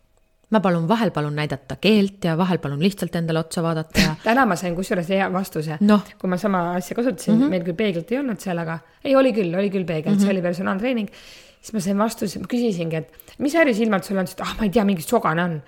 ma 0.54 0.60
palun, 0.62 0.88
vahel 0.88 1.10
palun 1.12 1.36
näidata 1.36 1.76
keelt 1.82 2.26
ja 2.26 2.36
vahel 2.38 2.60
palun 2.62 2.82
lihtsalt 2.84 3.16
endale 3.16 3.40
otsa 3.40 3.64
vaadata 3.64 4.00
ja 4.00 4.16
täna 4.28 4.46
ma 4.46 4.56
sain 4.56 4.76
kusjuures 4.76 5.10
hea 5.10 5.30
vastuse 5.34 5.78
Noh. 5.82 6.04
kui 6.20 6.30
ma 6.30 6.38
sama 6.38 6.74
asja 6.76 6.96
kasutasin 6.96 7.34
mm, 7.34 7.38
Mhm. 7.40 7.46
-hmm. 7.46 7.50
meil 7.50 7.64
küll 7.64 7.76
peeglit 7.80 8.12
ei 8.12 8.20
olnud 8.20 8.40
seal, 8.40 8.58
aga 8.58 8.80
ei, 9.04 9.16
oli 9.16 9.34
küll, 9.34 9.56
oli 9.58 9.70
küll 9.70 9.86
peegel 9.86 10.12
mm, 10.14 10.18
-hmm. 10.18 10.22
see 10.22 10.32
oli 10.32 10.42
personaaltreening. 10.42 11.10
siis 11.62 11.74
ma 11.74 11.80
sain 11.80 11.98
vastuse, 11.98 12.40
ma 12.40 12.46
küsisingi, 12.52 12.96
et 12.96 13.38
mis 13.40 13.54
värvisilmad 13.56 14.04
sul 14.04 14.18
on, 14.18 14.28
siis 14.28 14.36
ta, 14.36 14.44
ah, 14.44 14.56
ma 14.60 14.64
ei 14.64 14.70
tea, 14.70 14.84
mingi 14.84 15.02
sogane 15.02 15.44
on. 15.44 15.62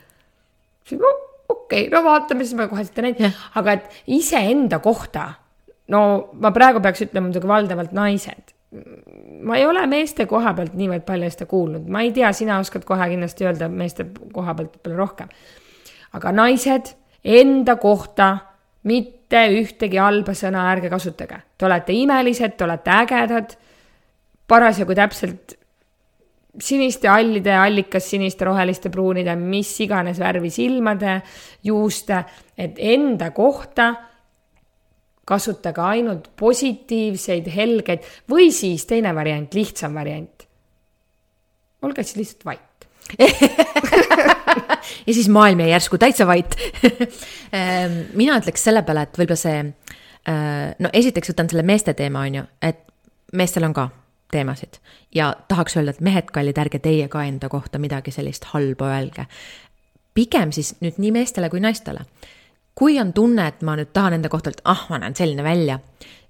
siis 0.84 1.01
ma, 1.01 1.08
okei 1.49 1.88
okay,, 1.88 1.89
no 1.99 2.03
vaatame, 2.03 2.43
siis 2.43 2.58
ma 2.60 2.68
kohe 2.68 2.84
seda 2.84 3.01
näitan 3.01 3.26
Jah. 3.32 3.49
aga 3.56 3.72
et 3.72 3.89
iseenda 4.08 4.80
kohta, 4.80 5.34
no 5.88 6.30
ma 6.34 6.51
praegu 6.51 6.82
peaks 6.82 7.01
ütlema 7.08 7.28
muidugi 7.30 7.47
valdavalt 7.47 7.91
naised. 7.91 8.55
Ma 9.41 9.57
ei 9.57 9.65
ole 9.65 9.86
meeste 9.88 10.26
koha 10.30 10.53
pealt 10.57 10.76
niivõrd 10.78 11.05
palju 11.07 11.30
seda 11.34 11.47
kuulnud, 11.49 11.88
ma 11.91 12.03
ei 12.05 12.11
tea, 12.15 12.32
sina 12.36 12.59
oskad 12.63 12.86
kohe 12.88 13.09
kindlasti 13.11 13.47
öelda 13.47 13.69
meeste 13.71 14.07
koha 14.34 14.55
pealt 14.57 14.78
võib-olla 14.78 15.01
rohkem. 15.03 15.32
aga 16.15 16.32
naised 16.32 16.93
enda 17.23 17.76
kohta 17.82 18.30
mitte 18.86 19.41
ühtegi 19.51 19.99
halba 19.99 20.36
sõna 20.38 20.69
ärge 20.71 20.89
kasutage. 20.89 21.41
Te 21.57 21.65
olete 21.65 21.93
imelised, 21.93 22.55
te 22.57 22.63
olete 22.63 22.91
ägedad, 22.93 23.55
parasjagu 24.47 24.95
täpselt 24.95 25.55
siniste, 26.61 27.09
hallide, 27.11 27.51
allikas 27.51 28.09
siniste, 28.09 28.45
roheliste, 28.45 28.89
pruunide, 28.93 29.36
mis 29.36 29.73
iganes 29.84 30.19
värvi 30.21 30.51
silmade, 30.53 31.17
juuste, 31.63 32.21
et 32.57 32.80
enda 32.80 33.32
kohta 33.36 33.89
kasutage 35.26 35.82
ainult 35.82 36.30
positiivseid, 36.38 37.49
helgeid 37.55 38.05
või 38.30 38.51
siis 38.53 38.86
teine 38.86 39.13
variant, 39.15 39.53
lihtsam 39.53 39.97
variant. 39.97 40.47
olge 41.82 42.03
siis 42.03 42.15
lihtsalt 42.21 42.45
vait. 42.45 42.88
ja 45.07 45.13
siis 45.13 45.30
maailm 45.30 45.59
jäi 45.59 45.69
järsku 45.69 45.97
täitsa 45.97 46.28
vait. 46.28 46.55
mina 48.21 48.39
ütleks 48.39 48.63
selle 48.65 48.82
peale, 48.86 49.05
et 49.05 49.17
võib-olla 49.17 49.39
see, 49.39 49.61
no 50.80 50.93
esiteks 50.93 51.34
võtan 51.34 51.49
selle 51.51 51.65
meeste 51.65 51.93
teema, 51.93 52.26
on 52.26 52.41
ju, 52.41 52.47
et 52.61 52.82
meestel 53.34 53.65
on 53.67 53.73
ka 53.73 53.89
teemasid 54.32 54.80
ja 55.15 55.36
tahaks 55.47 55.78
öelda, 55.78 55.95
et 55.95 56.01
mehed, 56.05 56.32
kallid, 56.34 56.57
ärge 56.59 56.80
teie 56.84 57.07
ka 57.11 57.23
enda 57.28 57.49
kohta 57.49 57.80
midagi 57.82 58.11
sellist 58.11 58.49
halba 58.53 58.91
öelge. 58.97 59.28
pigem 60.13 60.51
siis 60.55 60.76
nüüd 60.82 60.97
nii 60.97 61.11
meestele 61.11 61.49
kui 61.49 61.59
naistele. 61.59 62.05
Kui 62.76 62.99
on 62.99 63.13
tunne, 63.15 63.47
et 63.47 63.61
ma 63.63 63.78
nüüd 63.80 63.93
tahan 63.95 64.17
enda 64.17 64.30
kohta, 64.32 64.51
et 64.51 64.61
ah, 64.67 64.86
ma 64.91 64.99
näen 64.99 65.15
selline 65.15 65.43
välja, 65.45 65.80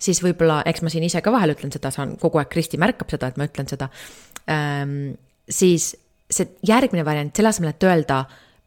siis 0.01 0.21
võib-olla, 0.23 0.61
eks 0.69 0.83
ma 0.85 0.93
siin 0.93 1.05
ise 1.07 1.21
ka 1.25 1.33
vahel 1.33 1.55
ütlen 1.55 1.73
seda, 1.73 1.91
saan 1.93 2.15
kogu 2.21 2.41
aeg, 2.41 2.51
Kristi 2.51 2.79
märkab 2.81 3.09
seda, 3.09 3.31
et 3.31 3.39
ma 3.41 3.47
ütlen 3.49 3.69
seda 3.71 3.89
ähm,, 4.51 5.15
siis 5.49 5.93
see 6.31 6.57
järgmine 6.65 7.05
variant, 7.05 7.33
selle 7.35 7.49
asemel, 7.49 7.73
et 7.73 7.87
öelda 7.87 8.23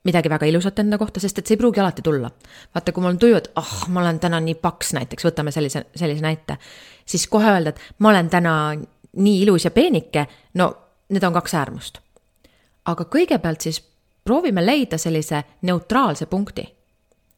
midagi 0.09 0.31
väga 0.31 0.47
ilusat 0.47 0.79
enda 0.83 0.99
kohta, 0.99 1.21
sest 1.21 1.41
et 1.41 1.47
see 1.47 1.57
ei 1.57 1.61
pruugi 1.61 1.83
alati 1.83 2.03
tulla. 2.03 2.31
vaata, 2.75 2.93
kui 2.93 3.03
mul 3.03 3.15
on 3.15 3.23
tuju, 3.23 3.39
et 3.39 3.51
ah 3.55 3.63
oh,, 3.63 3.89
ma 3.95 4.03
olen 4.03 4.21
täna 4.23 4.41
nii 4.43 4.59
paks 4.63 4.95
näiteks, 4.99 5.27
võtame 5.27 5.55
sellise, 5.55 5.85
sellise 5.95 6.25
näite, 6.25 6.59
siis 7.07 7.27
kohe 7.31 7.51
öelda, 7.51 7.75
et 7.75 8.03
ma 8.03 8.13
olen 8.13 8.31
täna 8.31 8.55
nii 9.19 9.43
ilus 9.43 9.67
ja 9.67 9.73
peenike, 9.75 10.27
no 10.55 10.71
need 11.15 11.25
on 11.25 11.35
kaks 11.37 11.55
äärmust. 11.55 12.01
aga 12.89 13.05
kõigepealt 13.05 13.61
siis 13.67 13.83
proovime 14.25 14.65
leida 14.65 14.99
sellise 14.99 15.43
neutraalse 15.63 16.27
punkti. 16.27 16.65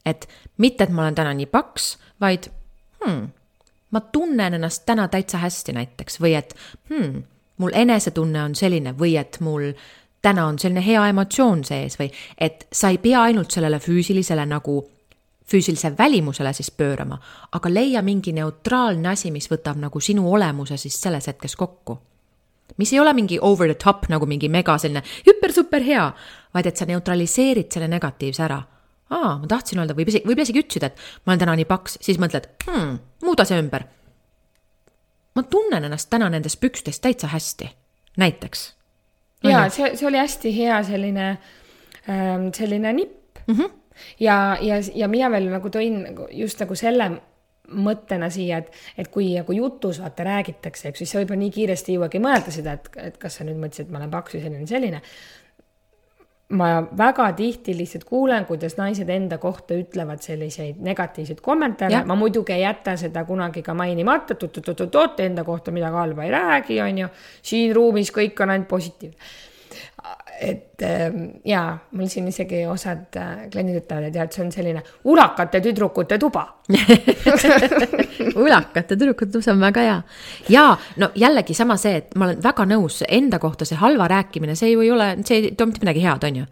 Et 0.07 0.29
mitte, 0.57 0.85
et 0.85 0.91
ma 0.91 1.03
olen 1.03 1.15
täna 1.15 1.35
nii 1.35 1.47
paks, 1.47 1.97
vaid 2.21 2.51
hmm, 3.05 3.29
ma 3.91 4.01
tunnen 4.01 4.55
ennast 4.55 4.87
täna 4.87 5.09
täitsa 5.09 5.39
hästi 5.39 5.73
näiteks 5.77 6.21
või 6.21 6.35
et 6.39 6.55
hmm, 6.91 7.23
mul 7.61 7.75
enesetunne 7.75 8.43
on 8.43 8.55
selline 8.55 8.95
või 8.99 9.17
et 9.21 9.41
mul 9.41 9.73
täna 10.23 10.47
on 10.47 10.59
selline 10.59 10.85
hea 10.85 11.07
emotsioon 11.13 11.65
sees 11.65 11.99
või 12.01 12.11
et 12.39 12.67
sa 12.73 12.93
ei 12.93 12.99
pea 12.99 13.23
ainult 13.31 13.51
sellele 13.51 13.81
füüsilisele 13.81 14.47
nagu 14.47 14.81
füüsilise 15.51 15.91
välimusele 15.99 16.53
siis 16.53 16.71
pöörama, 16.71 17.19
aga 17.53 17.73
leia 17.75 18.03
mingi 18.03 18.33
neutraalne 18.33 19.09
asi, 19.09 19.33
mis 19.35 19.51
võtab 19.51 19.81
nagu 19.83 20.01
sinu 20.01 20.29
olemuse 20.33 20.77
siis 20.77 21.01
selles 21.01 21.27
hetkes 21.27 21.57
kokku. 21.57 21.99
mis 22.77 22.93
ei 22.93 23.01
ole 23.01 23.13
mingi 23.13 23.39
over 23.41 23.69
the 23.69 23.75
top 23.75 24.07
nagu 24.09 24.27
mingi 24.27 24.49
mega 24.49 24.79
selline 24.79 25.03
hüper-super 25.27 25.83
hea, 25.83 26.13
vaid 26.55 26.67
et 26.67 26.77
sa 26.77 26.87
neutraliseerid 26.87 27.73
selle 27.73 27.89
negatiivse 27.89 28.43
ära 28.43 28.63
aa, 29.11 29.39
ma 29.43 29.49
tahtsin 29.51 29.81
öelda, 29.83 29.97
võib 29.99 30.11
isegi, 30.13 30.27
võib 30.29 30.43
isegi 30.43 30.63
ütlesid, 30.63 30.87
et 30.87 31.01
ma 31.25 31.33
olen 31.33 31.43
täna 31.45 31.57
nii 31.61 31.69
paks, 31.71 31.99
siis 32.05 32.21
mõtled 32.23 32.49
hmm,, 32.67 32.99
muuda 33.27 33.47
see 33.49 33.59
ümber. 33.63 33.87
ma 35.35 35.43
tunnen 35.47 35.87
ennast 35.87 36.11
täna 36.11 36.31
nendes 36.33 36.57
pükstes 36.61 37.01
täitsa 37.01 37.31
hästi, 37.33 37.71
näiteks. 38.21 38.67
ja 39.47 39.67
see, 39.71 39.95
see 39.97 40.09
oli 40.09 40.21
hästi 40.21 40.55
hea 40.57 40.83
selline, 40.87 41.33
selline 42.55 42.93
nipp 42.93 43.43
mm. 43.47 43.55
-hmm. 43.55 43.71
ja, 44.21 44.59
ja, 44.61 44.83
ja 44.95 45.09
mina 45.09 45.31
veel 45.31 45.51
nagu 45.51 45.69
tõin 45.69 46.03
nagu 46.07 46.29
just 46.31 46.61
nagu 46.61 46.75
selle 46.75 47.11
mõttena 47.71 48.31
siia, 48.31 48.59
et, 48.59 48.73
et 48.99 49.11
kui 49.13 49.29
nagu 49.37 49.55
jutus 49.55 50.01
vaata 50.03 50.25
räägitakse, 50.27 50.91
eks 50.91 51.03
siis 51.03 51.13
sa 51.13 51.21
võib-olla 51.21 51.45
nii 51.45 51.53
kiiresti 51.55 51.93
ei 51.93 51.99
jõuagi 51.99 52.23
mõelda 52.23 52.55
seda, 52.55 52.75
et, 52.79 52.89
et 52.99 53.19
kas 53.21 53.39
sa 53.39 53.47
nüüd 53.47 53.61
mõtlesid, 53.61 53.87
et 53.87 53.95
ma 53.95 54.01
olen 54.01 54.11
paks 54.11 54.35
või 54.37 54.43
selline, 54.45 54.67
selline. 54.71 55.03
Ma 56.51 56.71
väga 56.99 57.29
tihti 57.39 57.75
lihtsalt 57.79 58.05
kuulen, 58.05 58.45
kuidas 58.47 58.75
naised 58.79 59.09
enda 59.09 59.39
kohta 59.39 59.77
ütlevad 59.79 60.23
selliseid 60.25 60.81
negatiivseid 60.83 61.43
kommentaare 61.45 62.03
ma 62.07 62.17
muidugi 62.19 62.57
ei 62.57 62.65
jäta 62.65 62.97
seda 62.99 63.25
kunagi 63.29 63.63
ka 63.63 63.75
mainimata, 63.75 64.35
et 64.35 64.43
oot-oot-oot, 64.43 65.23
enda 65.27 65.45
kohta 65.47 65.71
midagi 65.75 66.03
halba 66.03 66.27
ei 66.27 66.35
räägi, 66.35 66.81
on 66.83 66.99
ju. 67.05 67.13
siin 67.43 67.75
ruumis 67.77 68.11
kõik 68.15 68.43
on 68.43 68.57
ainult 68.57 68.69
positiivne. 68.69 69.31
Et 70.41 70.83
ähm, 70.83 71.25
jaa, 71.45 71.75
mul 71.93 72.09
siin 72.09 72.29
isegi 72.31 72.63
osad 72.69 73.17
äh, 73.21 73.43
kliendid 73.53 73.83
ütlevad, 73.83 74.09
et 74.09 74.17
jah, 74.17 74.29
et 74.29 74.37
see 74.37 74.45
on 74.45 74.53
selline 74.55 74.83
ulakate 75.13 75.61
tüdrukute 75.65 76.19
tuba. 76.21 76.47
ulakate 78.45 78.97
tüdrukute 78.97 79.43
see 79.43 79.53
on 79.53 79.61
väga 79.61 79.85
hea. 79.85 79.99
ja 80.49 80.65
no 81.03 81.11
jällegi 81.19 81.57
sama 81.57 81.77
see, 81.81 82.01
et 82.01 82.17
ma 82.17 82.31
olen 82.31 82.41
väga 82.45 82.67
nõus 82.71 83.03
enda 83.09 83.41
kohta 83.43 83.69
see 83.69 83.81
halva 83.81 84.09
rääkimine, 84.11 84.57
see 84.57 84.73
ju 84.73 84.87
ei 84.87 84.91
ole, 84.95 85.13
see 85.27 85.43
ei 85.43 85.53
too 85.53 85.69
mitte 85.69 85.85
midagi 85.85 86.07
head, 86.07 86.25
on 86.31 86.41
ju. 86.43 86.49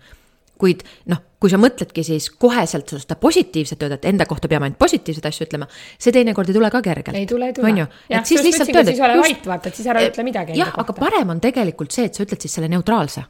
kuid 0.58 0.84
noh, 1.08 1.22
kui 1.38 1.52
sa 1.52 1.58
mõtledki 1.60 2.02
siis 2.04 2.28
koheselt 2.34 2.92
seda 2.98 3.16
positiivset 3.22 3.82
öelda, 3.86 4.00
et 4.00 4.08
enda 4.10 4.26
kohta 4.28 4.50
peame 4.50 4.68
ainult 4.68 4.80
positiivseid 4.82 5.30
asju 5.30 5.46
ütlema, 5.46 5.68
see 5.96 6.12
teinekord 6.12 6.50
ei 6.50 6.58
tule 6.58 6.70
ka 6.74 6.82
kergelt. 6.84 7.16
ei 7.16 7.30
tule, 7.30 7.48
ei 7.52 7.56
tule. 7.56 7.70
on 7.70 7.82
ju, 7.84 7.88
et 8.10 8.28
siis 8.28 8.44
lihtsalt 8.44 8.74
öelda, 8.74 8.92
siis 8.92 9.04
ole 9.06 9.18
vait, 9.22 9.50
vaata, 9.54 9.70
et 9.70 9.80
siis 9.80 9.88
ära 9.88 10.04
ütle 10.04 10.26
midagi 10.26 10.58
jah, 10.58 10.74
aga 10.82 10.96
parem 10.98 11.36
on 11.36 11.40
tegelikult 11.40 11.94
see, 11.94 12.10
et 12.10 12.18
sa 12.18 12.26
ütled 12.26 12.42
siis 12.42 12.58
selle 12.58 12.68
neutraalse. 12.74 13.24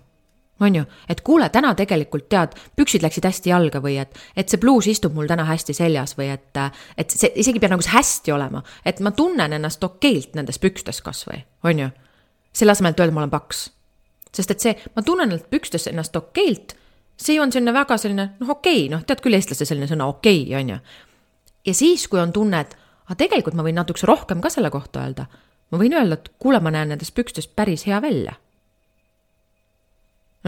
On 0.61 0.74
ju, 0.74 0.84
et 1.09 1.20
kuule, 1.20 1.48
täna 1.48 1.72
tegelikult 1.78 2.28
tead, 2.30 2.54
püksid 2.76 3.02
läksid 3.04 3.26
hästi 3.28 3.52
jalga 3.52 3.80
või 3.82 3.98
et, 4.02 4.18
et 4.36 4.50
see 4.50 4.61
bluus 4.61 4.88
istub 4.90 5.14
mul 5.14 5.28
täna 5.30 5.46
hästi 5.48 5.74
seljas 5.76 6.16
või 6.18 6.30
et, 6.34 6.61
et 6.98 7.14
see 7.14 7.30
isegi 7.38 7.62
peab 7.62 7.76
nagu 7.76 7.84
see 7.84 7.94
hästi 7.94 8.34
olema, 8.34 8.62
et 8.84 9.00
ma 9.04 9.12
tunnen 9.14 9.54
ennast 9.59 9.84
okeilt 9.84 10.34
nendes 10.38 10.59
pükstes 10.62 11.00
kasvõi, 11.04 11.44
on 11.64 11.84
ju. 11.84 11.88
selle 12.52 12.74
asemel, 12.74 12.96
et 12.96 13.00
öelda, 13.00 13.14
ma 13.14 13.24
olen 13.24 13.34
paks. 13.34 13.68
sest 14.34 14.50
et 14.50 14.61
see, 14.61 14.74
ma 14.96 15.02
tunnen 15.02 15.30
ennast 15.30 15.50
pükstes 15.50 15.86
ennast 15.90 16.16
okeilt, 16.16 16.74
see 17.16 17.40
on 17.40 17.52
selline 17.52 17.74
väga 17.74 17.98
selline, 17.98 18.32
noh, 18.40 18.50
okei 18.56 18.86
okay,, 18.86 18.90
noh, 18.94 19.04
tead 19.06 19.22
küll 19.22 19.38
eestlaste 19.38 19.66
selline 19.68 19.86
sõna 19.90 20.11
okei 20.11 20.42
okay,, 20.42 20.61
on 20.61 20.74
ju. 20.74 20.80
ja 21.70 21.74
siis, 21.74 22.09
kui 22.09 22.20
on 22.20 22.32
tunne, 22.32 22.61
et 22.61 22.74
aga 23.06 23.20
tegelikult 23.22 23.54
ma 23.54 23.62
võin 23.62 23.78
natukese 23.78 24.11
rohkem 24.11 24.42
ka 24.42 24.50
selle 24.50 24.70
kohta 24.74 25.06
öelda, 25.06 25.30
ma 25.70 25.78
võin 25.78 25.94
öelda, 25.94 26.18
et 26.18 26.30
kuule, 26.38 26.61
ma 26.61 26.74
näen 26.74 26.94
nendes 26.94 27.14
pükstes 27.14 27.46
päris 27.46 27.86
hea 27.86 28.02
välja 28.02 28.34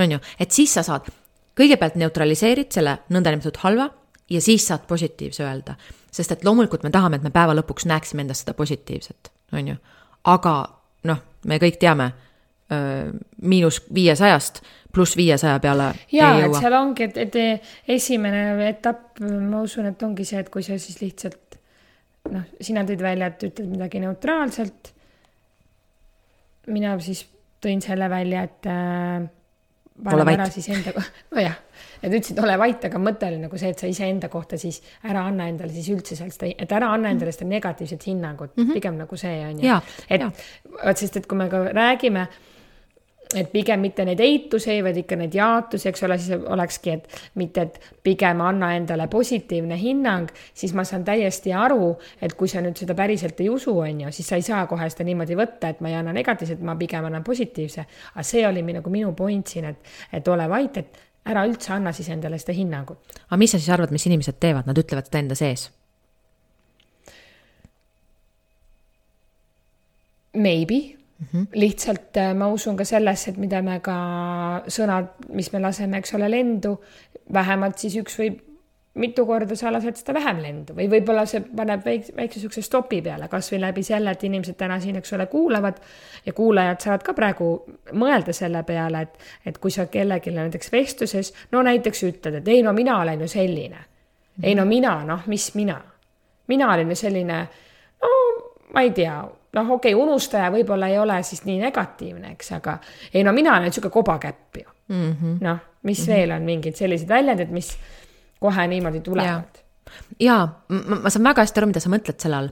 on 0.00 0.16
ju, 0.16 0.20
et 0.40 0.52
siis 0.54 0.72
sa 0.74 0.84
saad, 0.86 1.08
kõigepealt 1.58 1.98
neutraliseerid 2.00 2.70
selle 2.72 2.98
nõndanimetatud 3.10 3.60
halva 3.64 3.90
ja 4.30 4.40
siis 4.40 4.66
saad 4.66 4.86
positiivse 4.88 5.44
öelda. 5.44 5.74
sest 6.10 6.32
et 6.32 6.44
loomulikult 6.44 6.82
me 6.82 6.90
tahame, 6.90 7.16
et 7.16 7.22
me 7.22 7.30
päeva 7.30 7.54
lõpuks 7.54 7.86
näeksime 7.86 8.24
endas 8.24 8.42
seda 8.42 8.54
positiivset, 8.54 9.30
on 9.52 9.68
ju. 9.68 9.76
aga 10.24 10.54
noh, 11.04 11.22
me 11.44 11.58
kõik 11.58 11.78
teame, 11.78 12.12
miinus 13.42 13.80
viiesajast 13.94 14.60
pluss 14.92 15.16
viiesaja 15.16 15.58
peale 15.62 15.90
jaa, 16.12 16.36
et 16.44 16.54
seal 16.58 16.76
ongi, 16.78 17.08
et, 17.08 17.18
et 17.18 17.94
esimene 17.96 18.68
etapp, 18.68 19.18
ma 19.22 19.62
usun, 19.64 19.90
et 19.90 20.02
ongi 20.06 20.26
see, 20.26 20.40
et 20.42 20.50
kui 20.52 20.62
sa 20.66 20.78
siis 20.78 21.00
lihtsalt 21.02 21.58
noh, 22.30 22.46
sina 22.60 22.84
tõid 22.86 23.02
välja, 23.02 23.30
et 23.30 23.44
ütled 23.48 23.70
midagi 23.70 24.02
neutraalselt. 24.02 24.92
mina 26.70 26.94
siis 27.02 27.24
tõin 27.62 27.82
selle 27.82 28.10
välja, 28.10 28.44
et 28.46 28.66
äh, 28.70 29.28
paneme 30.04 30.36
ära 30.36 30.48
siis 30.52 30.68
enda, 30.72 30.94
nojah, 31.34 31.56
et 32.00 32.12
ütlesid, 32.12 32.38
ole 32.42 32.56
vait, 32.60 32.84
aga 32.88 33.02
mõte 33.02 33.28
oli 33.28 33.40
nagu 33.42 33.60
see, 33.60 33.72
et 33.74 33.82
sa 33.82 33.90
iseenda 33.90 34.30
kohta 34.32 34.58
siis 34.60 34.80
ära 35.04 35.24
anna 35.30 35.48
endale 35.50 35.72
siis 35.74 35.90
üldse 35.94 36.18
seal 36.18 36.30
seda, 36.34 36.52
et 36.56 36.72
ära 36.76 36.92
anna 36.94 37.12
endale 37.14 37.34
seda 37.34 37.48
negatiivset 37.50 38.06
hinnangut. 38.10 38.56
Mm, 38.56 38.64
-hmm. 38.64 38.78
pigem 38.78 38.96
nagu 39.00 39.16
see 39.16 39.42
on 39.46 39.60
ju. 39.60 39.80
et 40.08 40.22
vot, 40.24 40.96
sest 40.96 41.16
et 41.16 41.26
kui 41.26 41.38
me 41.38 41.48
ka 41.48 41.64
räägime 41.72 42.26
et 43.34 43.50
pigem 43.52 43.80
mitte 43.80 44.04
neid 44.06 44.20
eitusi, 44.22 44.80
vaid 44.82 44.96
ikka 45.02 45.18
neid 45.18 45.34
jaotusi, 45.34 45.88
eks 45.90 46.02
ole, 46.06 46.16
siis 46.18 46.46
olekski, 46.50 46.94
et 46.96 47.20
mitte, 47.38 47.62
et 47.62 47.78
pigem 48.02 48.42
anna 48.42 48.72
endale 48.76 49.06
positiivne 49.10 49.78
hinnang, 49.78 50.30
siis 50.54 50.74
ma 50.74 50.84
saan 50.88 51.04
täiesti 51.06 51.54
aru, 51.54 51.92
et 52.22 52.34
kui 52.38 52.50
sa 52.50 52.62
nüüd 52.64 52.78
seda 52.80 52.96
päriselt 52.98 53.40
ei 53.42 53.50
usu, 53.52 53.76
on 53.78 54.04
ju, 54.06 54.12
siis 54.14 54.32
sa 54.32 54.40
ei 54.40 54.46
saa 54.46 54.64
kohe 54.70 54.88
seda 54.90 55.06
niimoodi 55.06 55.38
võtta, 55.38 55.70
et 55.70 55.82
ma 55.84 55.92
ei 55.92 55.98
anna 56.00 56.14
negatiivset, 56.16 56.62
ma 56.66 56.76
pigem 56.80 57.06
annan 57.06 57.26
positiivse. 57.26 57.86
aga 58.14 58.26
see 58.26 58.46
oli 58.48 58.64
nagu 58.66 58.90
minu 58.90 59.14
point 59.16 59.46
siin, 59.46 59.70
et, 59.70 59.92
et 60.12 60.28
ole 60.28 60.48
vait, 60.50 60.76
et 60.76 61.02
ära 61.30 61.46
üldse 61.46 61.74
anna 61.76 61.92
siis 61.92 62.08
endale 62.10 62.38
seda 62.38 62.56
hinnangut. 62.56 63.20
aga 63.28 63.38
mis 63.38 63.54
sa 63.54 63.58
siis 63.58 63.70
arvad, 63.70 63.92
mis 63.94 64.06
inimesed 64.10 64.40
teevad, 64.40 64.66
nad 64.66 64.78
ütlevad 64.78 65.06
seda 65.06 65.22
enda 65.22 65.38
sees? 65.38 65.70
Maybe 70.30 70.99
Mm 71.20 71.26
-hmm. 71.32 71.46
lihtsalt 71.54 72.16
äh, 72.16 72.34
ma 72.34 72.48
usun 72.48 72.76
ka 72.76 72.84
sellesse, 72.84 73.30
et 73.30 73.36
mida 73.36 73.62
me 73.62 73.80
ka 73.80 74.62
sõnad, 74.68 75.08
mis 75.28 75.52
me 75.52 75.60
laseme, 75.60 75.98
eks 75.98 76.14
ole, 76.14 76.30
lendu, 76.30 76.80
vähemalt 77.32 77.78
siis 77.78 77.96
üks 77.96 78.18
või 78.18 78.30
mitu 78.94 79.26
korda 79.26 79.54
sa 79.56 79.70
lased 79.72 80.00
seda 80.00 80.14
vähem 80.14 80.40
lendu 80.42 80.74
või 80.74 80.88
võib-olla 80.90 81.22
see 81.28 81.42
paneb 81.56 81.84
väikse, 81.86 82.14
väikse 82.16 82.40
niisuguse 82.40 82.62
stopi 82.66 82.98
peale, 83.02 83.28
kasvõi 83.30 83.60
läbi 83.62 83.84
selle, 83.86 84.10
et 84.10 84.24
inimesed 84.26 84.58
täna 84.58 84.80
siin, 84.82 84.98
eks 84.98 85.12
ole, 85.14 85.26
kuulavad 85.30 85.78
ja 86.26 86.32
kuulajad 86.32 86.80
saavad 86.80 87.04
ka 87.06 87.14
praegu 87.14 87.50
mõelda 87.92 88.34
selle 88.36 88.62
peale, 88.66 89.04
et, 89.06 89.28
et 89.46 89.58
kui 89.62 89.70
sa 89.70 89.86
kellelegi 89.86 90.34
näiteks 90.34 90.72
vestluses, 90.72 91.32
no 91.52 91.62
näiteks 91.62 92.02
ütled, 92.08 92.40
et 92.40 92.48
ei 92.48 92.64
no 92.66 92.74
mina 92.76 92.98
olen 93.00 93.20
ju 93.20 93.28
selline 93.28 93.76
mm. 93.76 93.84
-hmm. 93.84 94.46
ei 94.48 94.54
no 94.54 94.64
mina, 94.64 95.04
noh, 95.04 95.26
mis 95.26 95.54
mina, 95.54 95.80
mina 96.48 96.72
olin 96.74 96.90
ju 96.90 96.96
selline, 96.96 97.46
no 98.02 98.08
ma 98.74 98.80
ei 98.80 98.90
tea 98.90 99.22
noh, 99.56 99.70
okei 99.76 99.94
okay,, 99.94 100.02
unustaja 100.02 100.50
võib-olla 100.54 100.90
ei 100.90 100.98
ole 100.98 101.22
siis 101.26 101.44
nii 101.44 101.58
negatiivne, 101.62 102.34
eks, 102.36 102.52
aga 102.58 102.78
ei 103.14 103.24
no 103.26 103.32
mina 103.36 103.56
olen 103.56 103.70
niisugune 103.70 103.94
kobakäpp 103.94 104.62
ju 104.62 104.68
mm 104.88 105.10
-hmm.. 105.12 105.40
noh, 105.40 105.58
mis 105.82 105.98
mm 105.98 106.04
-hmm. 106.04 106.16
veel 106.16 106.36
on 106.36 106.42
mingid 106.42 106.76
sellised 106.76 107.08
väljendid, 107.08 107.50
mis 107.50 107.76
kohe 108.40 108.66
niimoodi 108.66 109.00
tulevad 109.00 109.60
jaa, 110.20 110.64
ma, 110.68 110.98
ma 111.02 111.10
saan 111.10 111.24
väga 111.24 111.44
hästi 111.44 111.60
aru, 111.60 111.68
mida 111.70 111.82
sa 111.82 111.92
mõtled 111.92 112.18
selle 112.22 112.36
all. 112.36 112.50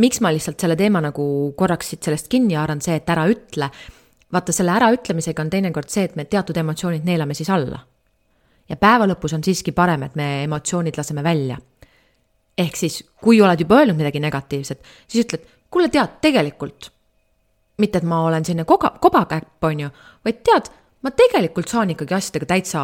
miks 0.00 0.20
ma 0.20 0.32
lihtsalt 0.32 0.60
selle 0.60 0.76
teema 0.76 1.02
nagu 1.04 1.24
korraks 1.56 1.92
siit 1.92 2.02
sellest 2.06 2.28
kinni 2.32 2.54
haaran, 2.58 2.80
see, 2.80 2.96
et 3.00 3.10
ära 3.10 3.26
ütle. 3.30 3.70
vaata, 4.32 4.52
selle 4.52 4.72
äraütlemisega 4.78 5.42
on 5.42 5.50
teinekord 5.50 5.88
see, 5.88 6.04
et 6.04 6.16
me 6.16 6.24
teatud 6.24 6.56
emotsioonid 6.56 7.04
neelame 7.04 7.34
siis 7.34 7.50
alla. 7.50 7.80
ja 8.68 8.76
päeva 8.76 9.08
lõpus 9.10 9.34
on 9.34 9.44
siiski 9.44 9.72
parem, 9.72 10.02
et 10.02 10.14
me 10.14 10.42
emotsioonid 10.44 10.96
laseme 10.96 11.22
välja. 11.22 11.58
ehk 12.58 12.76
siis, 12.76 13.02
kui 13.20 13.40
oled 13.40 13.60
juba 13.60 13.80
öelnud 13.80 13.96
midagi 13.96 14.20
negatiivset, 14.20 14.82
siis 15.08 15.26
ütled 15.26 15.46
kuule, 15.70 15.88
tead, 15.88 16.18
tegelikult 16.20 16.90
mitte, 17.80 18.00
et 18.00 18.08
ma 18.08 18.24
olen 18.26 18.44
selline 18.44 18.66
koga, 18.68 18.92
kobakäpp, 19.02 19.64
on 19.64 19.84
ju, 19.86 19.90
vaid 20.26 20.42
tead, 20.46 20.70
ma 21.04 21.12
tegelikult 21.16 21.70
saan 21.70 21.92
ikkagi 21.94 22.16
asjadega 22.16 22.48
täitsa 22.52 22.82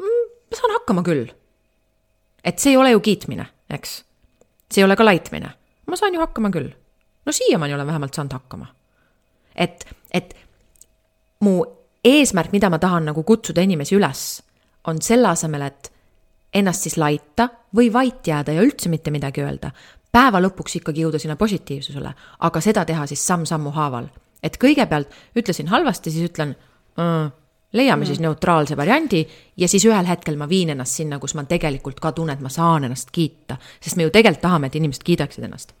mm,, 0.00 0.26
ma 0.50 0.60
saan 0.60 0.76
hakkama 0.76 1.04
küll. 1.06 1.30
et 2.44 2.58
see 2.58 2.74
ei 2.74 2.80
ole 2.80 2.92
ju 2.94 3.00
kiitmine, 3.04 3.46
eks. 3.70 3.96
see 4.70 4.82
ei 4.82 4.88
ole 4.88 4.96
ka 4.96 5.06
laitmine. 5.06 5.52
ma 5.86 5.98
saan 5.98 6.14
ju 6.14 6.22
hakkama 6.22 6.52
küll. 6.54 6.70
no 7.26 7.32
siiamaani 7.32 7.74
olen 7.74 7.86
vähemalt 7.86 8.14
saanud 8.14 8.36
hakkama. 8.36 8.66
et, 9.54 9.86
et 10.12 10.36
mu 11.40 11.62
eesmärk, 12.04 12.52
mida 12.52 12.70
ma 12.70 12.78
tahan 12.78 13.10
nagu 13.10 13.24
kutsuda 13.24 13.64
inimesi 13.64 13.96
üles, 13.96 14.42
on 14.88 15.00
selle 15.04 15.28
asemel, 15.28 15.68
et 15.68 15.92
ennast 16.54 16.86
siis 16.86 16.96
laita 16.98 17.48
või 17.76 17.92
vait 17.92 18.26
jääda 18.26 18.52
ja 18.56 18.62
üldse 18.64 18.90
mitte 18.90 19.12
midagi 19.14 19.44
öelda, 19.44 19.70
päeva 20.12 20.40
lõpuks 20.42 20.80
ikkagi 20.80 21.04
jõuda 21.04 21.18
sinna 21.22 21.36
positiivsusele, 21.36 22.12
aga 22.46 22.60
seda 22.60 22.84
teha 22.84 23.06
siis 23.06 23.26
samm-sammu 23.26 23.70
haaval. 23.70 24.08
et 24.42 24.56
kõigepealt 24.56 25.08
ütlesin 25.36 25.68
halvasti, 25.68 26.10
siis 26.10 26.30
ütlen 26.30 26.54
äh, 26.98 27.32
leiame 27.72 28.04
mm. 28.04 28.06
siis 28.06 28.20
neutraalse 28.20 28.76
variandi 28.76 29.26
ja 29.56 29.68
siis 29.68 29.84
ühel 29.84 30.06
hetkel 30.06 30.36
ma 30.36 30.48
viin 30.48 30.70
ennast 30.70 30.96
sinna, 31.00 31.18
kus 31.18 31.34
ma 31.34 31.44
tegelikult 31.44 32.00
ka 32.00 32.12
tunnen, 32.12 32.38
et 32.38 32.42
ma 32.42 32.48
saan 32.48 32.84
ennast 32.88 33.12
kiita, 33.12 33.56
sest 33.80 33.96
me 33.96 34.06
ju 34.08 34.14
tegelikult 34.14 34.42
tahame, 34.42 34.70
et 34.70 34.78
inimesed 34.80 35.04
kiidaksid 35.06 35.44
ennast. 35.44 35.74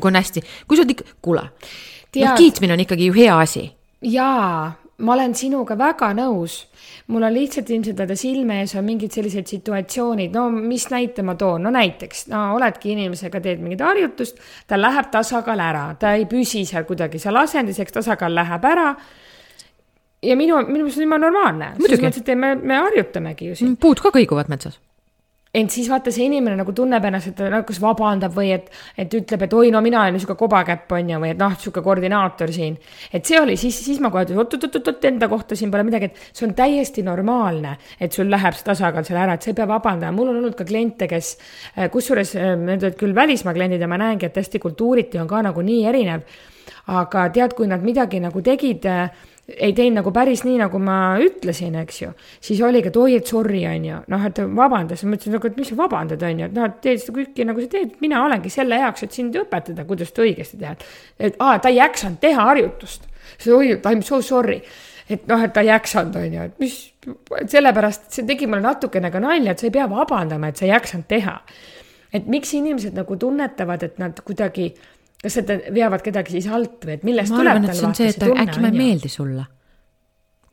kui 0.00 0.10
on 0.10 0.14
hästi, 0.20 0.42
kui 0.68 0.76
sa 0.76 0.84
oled 0.84 0.94
ikka, 0.94 1.04
kuule, 1.22 1.42
noh 2.22 2.36
kiitmine 2.38 2.76
on 2.76 2.84
ikkagi 2.84 3.08
ju 3.08 3.16
hea 3.16 3.38
asi. 3.38 3.64
jaa, 4.02 4.72
ma 4.98 5.14
olen 5.14 5.34
sinuga 5.38 5.76
väga 5.78 6.10
nõus. 6.16 6.64
mul 7.08 7.24
on 7.24 7.32
lihtsalt 7.32 7.70
ilmselt 7.70 8.00
öelda 8.02 8.16
silme 8.18 8.58
ees 8.62 8.74
on 8.76 8.84
mingid 8.84 9.14
sellised 9.14 9.46
situatsioonid, 9.48 10.34
no 10.34 10.48
mis 10.50 10.88
näite 10.90 11.22
ma 11.22 11.36
toon, 11.38 11.62
no 11.62 11.70
näiteks, 11.72 12.26
no 12.32 12.42
oledki 12.56 12.92
inimesega, 12.92 13.40
teed 13.40 13.62
mingit 13.62 13.84
harjutust, 13.84 14.42
tal 14.66 14.82
läheb 14.82 15.08
tasakaal 15.12 15.62
ära, 15.62 15.86
ta 16.00 16.12
ei 16.18 16.26
püsi 16.30 16.64
seal 16.68 16.84
kuidagi 16.88 17.20
seal 17.22 17.38
asendis, 17.40 17.78
eks 17.80 17.96
tasakaal 18.00 18.34
läheb 18.34 18.68
ära 18.68 18.90
ja 20.22 20.36
minu, 20.36 20.58
minu 20.66 20.84
meelest 20.84 20.98
on 20.98 21.06
jumala 21.06 21.28
normaalne. 21.28 21.72
selles 21.78 22.04
mõttes, 22.04 22.26
et 22.26 22.34
me, 22.36 22.54
me 22.58 22.82
harjutamegi 22.82 23.52
ju 23.52 23.58
siin. 23.62 23.76
puud 23.80 24.02
ka 24.02 24.12
kõiguvad 24.14 24.50
metsas 24.50 24.80
ent 25.54 25.72
siis 25.72 25.88
vaata, 25.88 26.12
see 26.12 26.26
inimene 26.28 26.58
nagu 26.58 26.72
tunneb 26.76 27.04
ennast, 27.08 27.30
et 27.30 27.36
ta 27.38 27.48
nagu 27.52 27.64
kas 27.68 27.78
vabandab 27.80 28.34
või 28.36 28.50
et, 28.56 28.68
et 29.00 29.14
ütleb, 29.16 29.46
et 29.46 29.54
oi, 29.56 29.70
no 29.72 29.80
mina 29.84 30.02
olen 30.02 30.18
niisugune 30.18 30.40
kobakäpp, 30.40 30.92
on 30.92 31.12
ju, 31.14 31.20
või 31.22 31.32
et 31.32 31.40
noh, 31.40 31.54
niisugune 31.54 31.84
koordinaator 31.86 32.52
siin. 32.52 32.76
et 33.12 33.24
see 33.24 33.40
oli 33.40 33.56
siis, 33.60 33.78
siis 33.86 34.02
ma 34.04 34.10
kohe 34.12 34.26
ütlesin 34.26 34.42
oot-oot-oot, 34.42 35.08
enda 35.08 35.28
kohta 35.28 35.56
siin 35.56 35.72
pole 35.72 35.86
midagi, 35.88 36.10
et 36.10 36.36
see 36.36 36.46
on 36.48 36.52
täiesti 36.58 37.04
normaalne, 37.06 37.76
et 38.00 38.12
sul 38.12 38.28
läheb 38.30 38.58
see 38.58 38.68
tasakaal 38.68 39.08
seal 39.08 39.22
ära, 39.22 39.38
et 39.38 39.46
sa 39.46 39.52
ei 39.52 39.56
pea 39.56 39.68
vabandama. 39.70 40.12
mul 40.18 40.34
on 40.34 40.42
olnud 40.42 40.58
ka 40.58 40.68
kliente, 40.68 41.08
kes, 41.08 41.32
kusjuures 41.94 42.34
äh, 42.36 42.52
need 42.60 42.84
olid 42.84 43.00
küll 43.00 43.16
välismaa 43.16 43.56
kliendid 43.56 43.80
ja 43.80 43.88
ma 43.88 44.00
näengi, 44.00 44.28
et 44.28 44.36
hästi 44.36 44.60
kultuuriti 44.60 45.18
on 45.22 45.28
ka 45.30 45.42
nagu 45.48 45.64
nii 45.64 45.80
erinev. 45.88 46.28
aga 46.92 47.28
tead, 47.32 47.56
kui 47.56 47.66
nad 47.68 47.82
midagi 47.84 48.20
nagu 48.20 48.40
tegid 48.44 48.84
äh, 48.88 49.08
ei 49.48 49.72
teinud 49.72 50.02
nagu 50.02 50.12
päris 50.12 50.42
nii, 50.44 50.58
nagu 50.60 50.80
ma 50.82 50.96
ütlesin, 51.24 51.76
eks 51.80 52.02
ju, 52.02 52.10
siis 52.44 52.60
oligi, 52.64 52.90
et 52.90 52.98
oi, 53.00 53.14
et 53.16 53.30
sorry, 53.30 53.62
on 53.68 53.86
ju, 53.86 54.00
noh, 54.12 54.26
et 54.28 54.40
vabandas, 54.44 55.04
ma 55.08 55.16
ütlesin 55.16 55.36
nagu, 55.38 55.48
et 55.48 55.56
mis 55.56 55.70
sa 55.72 55.78
vabandad, 55.78 56.24
on 56.28 56.42
ju, 56.42 56.48
et 56.50 56.58
noh, 56.58 56.66
et 56.68 56.76
teed 56.84 57.00
seda 57.00 57.16
kõike 57.16 57.46
nagu 57.48 57.64
sa 57.64 57.70
teed, 57.72 57.94
mina 58.04 58.20
olengi 58.26 58.52
selle 58.52 58.80
jaoks, 58.82 59.06
et 59.06 59.16
sind 59.16 59.38
õpetada, 59.40 59.86
kuidas 59.88 60.12
seda 60.12 60.26
õigesti 60.26 60.60
teha. 60.60 60.74
et 61.30 61.40
aa, 61.40 61.56
ta 61.64 61.72
ei 61.72 61.80
jaksanud 61.80 62.20
teha 62.20 62.44
harjutust, 62.50 63.08
oi, 63.48 63.72
I 63.72 63.96
m 63.96 64.04
so 64.04 64.20
sorry. 64.24 64.60
Et 65.08 65.24
noh, 65.24 65.40
et 65.40 65.52
ta 65.56 65.62
ei 65.64 65.70
jaksanud, 65.70 66.16
on 66.20 66.34
ju, 66.36 66.44
et 66.50 66.60
mis, 66.60 66.76
sellepärast 67.48 68.10
see 68.12 68.26
tegi 68.28 68.44
mulle 68.44 68.60
natukene 68.66 69.08
ka 69.08 69.22
nalja, 69.24 69.54
et 69.54 69.62
sa 69.62 69.70
ei 69.70 69.72
pea 69.72 69.86
vabandama, 69.88 70.50
et 70.50 70.60
sa 70.60 70.66
ei 70.66 70.74
jaksanud 70.74 71.08
teha. 71.08 71.38
et 72.12 72.28
miks 72.28 72.54
inimesed 72.56 72.94
nagu 72.96 73.16
tunnetavad, 73.20 73.82
et 73.84 73.98
nad 74.00 74.20
kuidagi 74.24 74.70
kas 75.22 75.38
nad 75.40 75.68
veavad 75.74 76.02
kedagi 76.04 76.36
siis 76.36 76.48
alt 76.52 76.84
või 76.86 76.98
et 76.98 77.06
millest 77.06 77.34
ma 77.34 77.54
et 77.58 77.70
see 77.74 77.86
on 77.86 77.94
see, 77.98 78.10
et 78.12 78.18
tunne, 78.22 78.42
äkki 78.44 78.64
ma 78.64 78.72
ei 78.72 78.76
meeldi 78.78 79.10
sulle. 79.12 79.46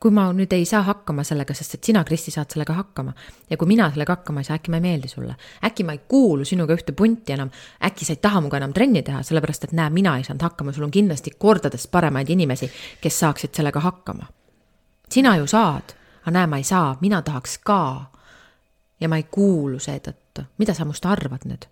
kui 0.00 0.12
ma 0.12 0.26
nüüd 0.36 0.52
ei 0.52 0.64
saa 0.68 0.82
hakkama 0.84 1.24
sellega, 1.24 1.54
sest 1.56 1.78
et 1.78 1.88
sina, 1.88 2.02
Kristi, 2.04 2.30
saad 2.30 2.52
sellega 2.52 2.74
hakkama 2.76 3.14
ja 3.50 3.56
kui 3.56 3.68
mina 3.70 3.88
sellega 3.90 4.18
hakkama 4.18 4.42
ei 4.42 4.48
saa, 4.48 4.58
äkki 4.60 4.70
ma 4.70 4.80
ei 4.80 4.86
meeldi 4.88 5.08
sulle. 5.08 5.36
äkki 5.64 5.84
ma 5.84 5.96
ei 5.96 6.00
kuulu 6.08 6.44
sinuga 6.44 6.74
ühte 6.76 6.92
punti 6.92 7.32
enam, 7.32 7.50
äkki 7.84 8.04
sa 8.04 8.12
ei 8.12 8.22
taha 8.22 8.40
minuga 8.40 8.60
enam 8.60 8.74
trenni 8.76 9.02
teha, 9.02 9.22
sellepärast 9.22 9.68
et 9.68 9.76
näe, 9.76 9.90
mina 9.90 10.16
ei 10.18 10.24
saanud 10.24 10.42
hakkama, 10.48 10.72
sul 10.72 10.88
on 10.88 10.94
kindlasti 10.94 11.36
kordades 11.38 11.86
paremaid 11.86 12.30
inimesi, 12.30 12.70
kes 13.00 13.22
saaksid 13.24 13.54
sellega 13.56 13.80
hakkama 13.80 14.26
sina 15.12 15.36
ju 15.36 15.46
saad, 15.46 15.94
aga 16.22 16.30
näe, 16.30 16.46
ma 16.46 16.56
ei 16.56 16.64
saa, 16.64 16.96
mina 17.00 17.22
tahaks 17.22 17.58
ka. 17.58 18.10
ja 19.00 19.08
ma 19.08 19.16
ei 19.16 19.26
kuulu 19.30 19.78
seetõttu, 19.78 20.46
mida 20.58 20.74
sa 20.74 20.84
must 20.88 21.04
arvad 21.06 21.44
nüüd? 21.44 21.66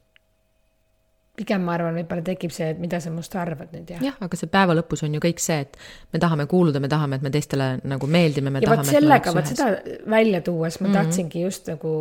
Pigem 1.37 1.65
ma 1.67 1.75
arvan, 1.75 1.97
võib-olla 1.99 2.23
tekib 2.25 2.53
see, 2.55 2.69
et 2.75 2.81
mida 2.83 3.01
sa 3.03 3.11
must 3.11 3.35
arvad 3.39 3.73
nüüd 3.75 3.89
jah. 3.91 4.03
jah, 4.05 4.19
aga 4.23 4.39
see 4.39 4.51
päeva 4.51 4.77
lõpus 4.79 5.03
on 5.07 5.17
ju 5.17 5.23
kõik 5.23 5.43
see, 5.43 5.65
et 5.67 5.79
me 6.15 6.21
tahame 6.23 6.47
kuuluda, 6.51 6.83
me 6.83 6.91
tahame, 6.91 7.19
et 7.19 7.25
me 7.27 7.33
teistele 7.35 7.71
nagu 7.83 8.11
meeldime, 8.11 8.53
me 8.55 8.63
ja 8.63 8.71
tahame. 8.71 8.87
sellega, 8.87 9.33
vot 9.35 9.51
seda 9.51 9.71
välja 10.11 10.41
tuues 10.47 10.79
ma 10.81 10.87
mm 10.87 10.93
-hmm. 10.93 10.99
tahtsingi 11.01 11.43
just 11.43 11.71
nagu 11.73 11.95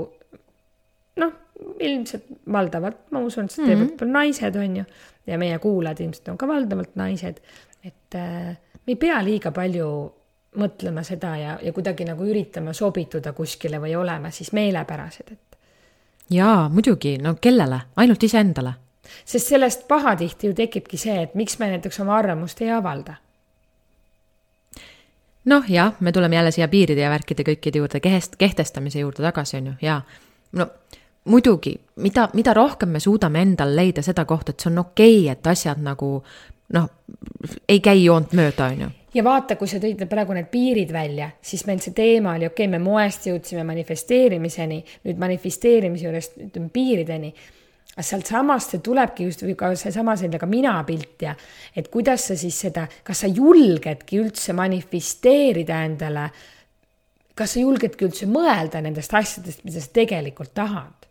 noh, 1.21 1.31
ilmselt 1.79 2.25
valdavalt, 2.53 2.99
ma 3.11 3.23
usun, 3.25 3.45
et 3.45 3.51
seda 3.51 3.67
teevad 3.67 3.87
mm 3.87 3.97
-hmm. 3.97 4.11
naised, 4.19 4.55
on 4.55 4.77
ju, 4.77 4.83
ja 5.27 5.37
meie 5.37 5.59
kuulajad 5.59 5.99
ilmselt 5.99 6.29
on 6.29 6.37
ka 6.37 6.47
valdavalt 6.47 6.95
naised, 6.95 7.41
et 7.83 8.15
äh, 8.15 8.53
me 8.85 8.93
ei 8.93 8.95
pea 8.95 9.23
liiga 9.23 9.51
palju 9.51 9.89
mõtlema 10.57 11.03
seda 11.03 11.37
ja, 11.37 11.57
ja 11.61 11.73
kuidagi 11.73 12.05
nagu 12.05 12.23
üritama 12.23 12.73
sobituda 12.73 13.33
kuskile 13.33 13.81
või 13.81 13.95
olema 13.97 14.29
siis 14.29 14.51
meelepärased, 14.53 15.31
et 15.31 15.57
jaa, 16.29 16.69
muidugi, 16.69 17.17
no 17.17 17.35
kellele, 17.41 17.79
ainult 17.95 18.23
iseendale 18.23 18.82
sest 19.25 19.47
sellest 19.47 19.87
pahatihti 19.87 20.47
ju 20.47 20.53
tekibki 20.53 20.97
see, 20.97 21.21
et 21.23 21.35
miks 21.35 21.59
me 21.59 21.69
näiteks 21.71 21.99
oma 21.99 22.17
arvamust 22.17 22.61
ei 22.61 22.71
avalda. 22.71 23.15
noh, 25.45 25.63
jah, 25.67 25.93
me 25.99 26.11
tuleme 26.11 26.35
jälle 26.35 26.51
siia 26.51 26.67
piiride 26.67 27.01
ja 27.01 27.09
värkide 27.09 27.43
kõikide 27.43 27.81
juurde, 27.83 27.99
kehest-, 27.99 28.37
kehtestamise 28.37 28.99
juurde 28.99 29.23
tagasi, 29.23 29.57
on 29.57 29.67
ju, 29.67 29.73
jaa. 29.81 30.01
no 30.51 30.67
muidugi, 31.25 31.75
mida, 31.95 32.29
mida 32.33 32.53
rohkem 32.53 32.89
me 32.89 32.99
suudame 32.99 33.41
endal 33.41 33.75
leida 33.75 34.01
seda 34.01 34.25
kohta, 34.25 34.51
et 34.51 34.59
see 34.59 34.71
on 34.71 34.83
okei 34.85 35.21
okay,, 35.21 35.31
et 35.31 35.47
asjad 35.47 35.79
nagu 35.83 36.15
noh, 36.73 36.89
ei 37.67 37.79
käi 37.79 38.05
joont 38.05 38.33
mööda, 38.33 38.71
on 38.71 38.85
ju 38.85 38.91
ja 39.13 39.23
vaata, 39.23 39.55
kui 39.55 39.69
sa 39.69 39.77
tõid 39.81 39.99
praegu 40.09 40.33
need 40.33 40.47
piirid 40.51 40.93
välja, 40.93 41.29
siis 41.41 41.65
meil 41.67 41.81
see 41.83 41.93
teema 41.93 42.37
oli, 42.37 42.47
okei 42.49 42.65
okay,, 42.65 42.71
me 42.71 42.79
moest 42.81 43.27
jõudsime 43.29 43.65
manifesteerimiseni, 43.67 44.79
nüüd 45.05 45.19
manifesteerimise 45.21 46.07
juurest 46.07 46.39
ütleme 46.47 46.71
piirideni 46.73 47.33
sealtsamast 48.01 48.73
see 48.73 48.81
tulebki 48.81 49.27
just 49.27 49.43
või 49.45 49.53
ka 49.57 49.69
seesama 49.77 50.15
selline 50.17 50.39
ka 50.41 50.49
mina-pilt 50.49 51.27
ja 51.27 51.35
et 51.75 51.91
kuidas 51.93 52.29
sa 52.31 52.37
siis 52.39 52.57
seda, 52.65 52.87
kas 53.05 53.21
sa 53.25 53.29
julgedki 53.29 54.17
üldse 54.23 54.55
manifesteerida 54.57 55.83
endale, 55.85 56.27
kas 57.37 57.53
sa 57.53 57.61
julgedki 57.61 58.07
üldse 58.07 58.29
mõelda 58.29 58.81
nendest 58.81 59.13
asjadest, 59.13 59.61
mida 59.67 59.81
sa 59.81 59.93
tegelikult 59.93 60.55
tahad? 60.57 61.03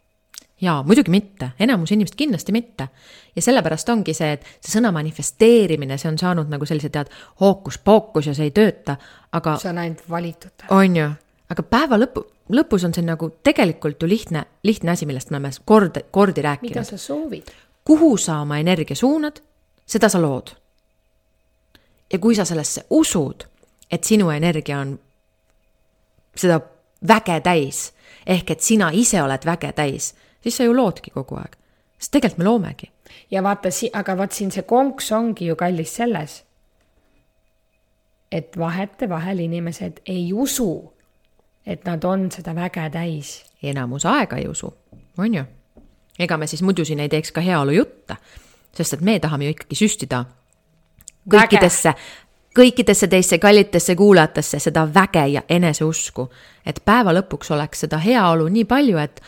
jaa, 0.63 0.83
muidugi 0.87 1.11
mitte, 1.11 1.53
enamus 1.61 1.93
inimest 1.93 2.15
kindlasti 2.19 2.53
mitte. 2.53 2.89
ja 3.37 3.43
sellepärast 3.43 3.89
ongi 3.89 4.15
see, 4.15 4.33
et 4.37 4.45
see 4.61 4.77
sõna 4.77 4.93
manifesteerimine, 4.95 5.99
see 5.99 6.11
on 6.11 6.19
saanud 6.19 6.51
nagu 6.51 6.67
sellise 6.69 6.91
tead 6.95 7.11
hookus-pookus 7.41 8.31
ja 8.31 8.35
see 8.35 8.51
ei 8.51 8.55
tööta, 8.55 8.97
aga. 9.33 9.57
see 9.63 9.71
on 9.71 9.83
ainult 9.83 10.05
valitud. 10.11 10.67
on 10.71 10.97
ju, 10.97 11.09
aga 11.51 11.67
päeva 11.67 11.99
lõpu, 11.99 12.27
lõpus 12.51 12.85
on 12.85 12.95
see 12.95 13.05
nagu 13.07 13.31
tegelikult 13.45 14.03
ju 14.03 14.09
lihtne, 14.09 14.45
lihtne 14.63 14.91
asi, 14.91 15.07
millest 15.07 15.31
me 15.31 15.37
oleme 15.37 15.53
kord, 15.65 15.99
kordi 16.11 16.43
rääkinud. 16.43 16.71
mida 16.71 16.85
sa 16.85 16.97
soovid? 16.99 17.51
kuhu 17.85 18.17
sa 18.17 18.41
oma 18.41 18.59
energia 18.59 18.97
suunad, 18.97 19.41
seda 19.87 20.09
sa 20.09 20.23
lood. 20.23 20.51
ja 22.13 22.19
kui 22.19 22.35
sa 22.35 22.45
sellesse 22.45 22.85
usud, 22.91 23.45
et 23.91 24.05
sinu 24.05 24.31
energia 24.31 24.79
on 24.79 24.99
seda 26.37 26.61
väge 27.09 27.41
täis, 27.41 27.93
ehk 28.27 28.51
et 28.51 28.61
sina 28.61 28.91
ise 28.93 29.23
oled 29.23 29.45
väge 29.47 29.73
täis, 29.73 30.15
siis 30.43 30.57
sa 30.57 30.65
ju 30.65 30.77
loodki 30.77 31.11
kogu 31.11 31.37
aeg. 31.37 31.57
sest 31.99 32.13
tegelikult 32.13 32.39
me 32.39 32.45
loomegi. 32.45 32.91
ja 33.31 33.43
vaata, 33.43 33.69
aga 33.93 34.17
vot 34.17 34.33
siin 34.33 34.51
see 34.51 34.63
konks 34.63 35.13
ongi 35.13 35.47
ju 35.47 35.57
kallis 35.57 35.95
selles, 35.97 36.43
et 38.33 38.59
vahetevahel 38.59 39.39
inimesed 39.39 40.01
ei 40.07 40.33
usu 40.33 40.93
et 41.67 41.85
nad 41.85 42.05
on 42.05 42.31
seda 42.31 42.55
väge 42.55 42.91
täis. 42.91 43.45
enamus 43.63 44.07
aega 44.07 44.37
ei 44.37 44.49
usu, 44.49 44.75
on 45.19 45.35
ju. 45.35 45.45
ega 46.19 46.37
me 46.37 46.47
siis 46.47 46.63
muidu 46.63 46.85
siin 46.85 47.01
ei 47.01 47.09
teeks 47.09 47.33
ka 47.33 47.41
heaolujutte, 47.41 48.17
sest 48.75 48.93
et 48.93 49.01
me 49.01 49.19
tahame 49.21 49.45
ju 49.45 49.51
ikkagi 49.51 49.75
süstida 49.75 50.25
kõikidesse, 51.31 51.95
kõikidesse 52.59 53.09
teisse 53.09 53.39
kallitesse 53.39 53.97
kuulajatesse 53.97 54.59
seda 54.59 54.87
väge 54.95 55.27
ja 55.27 55.43
eneseusku. 55.49 56.31
et 56.67 56.83
päeva 56.85 57.13
lõpuks 57.13 57.53
oleks 57.53 57.81
seda 57.81 57.99
heaolu 57.99 58.49
nii 58.49 58.65
palju, 58.65 58.99
et, 58.99 59.23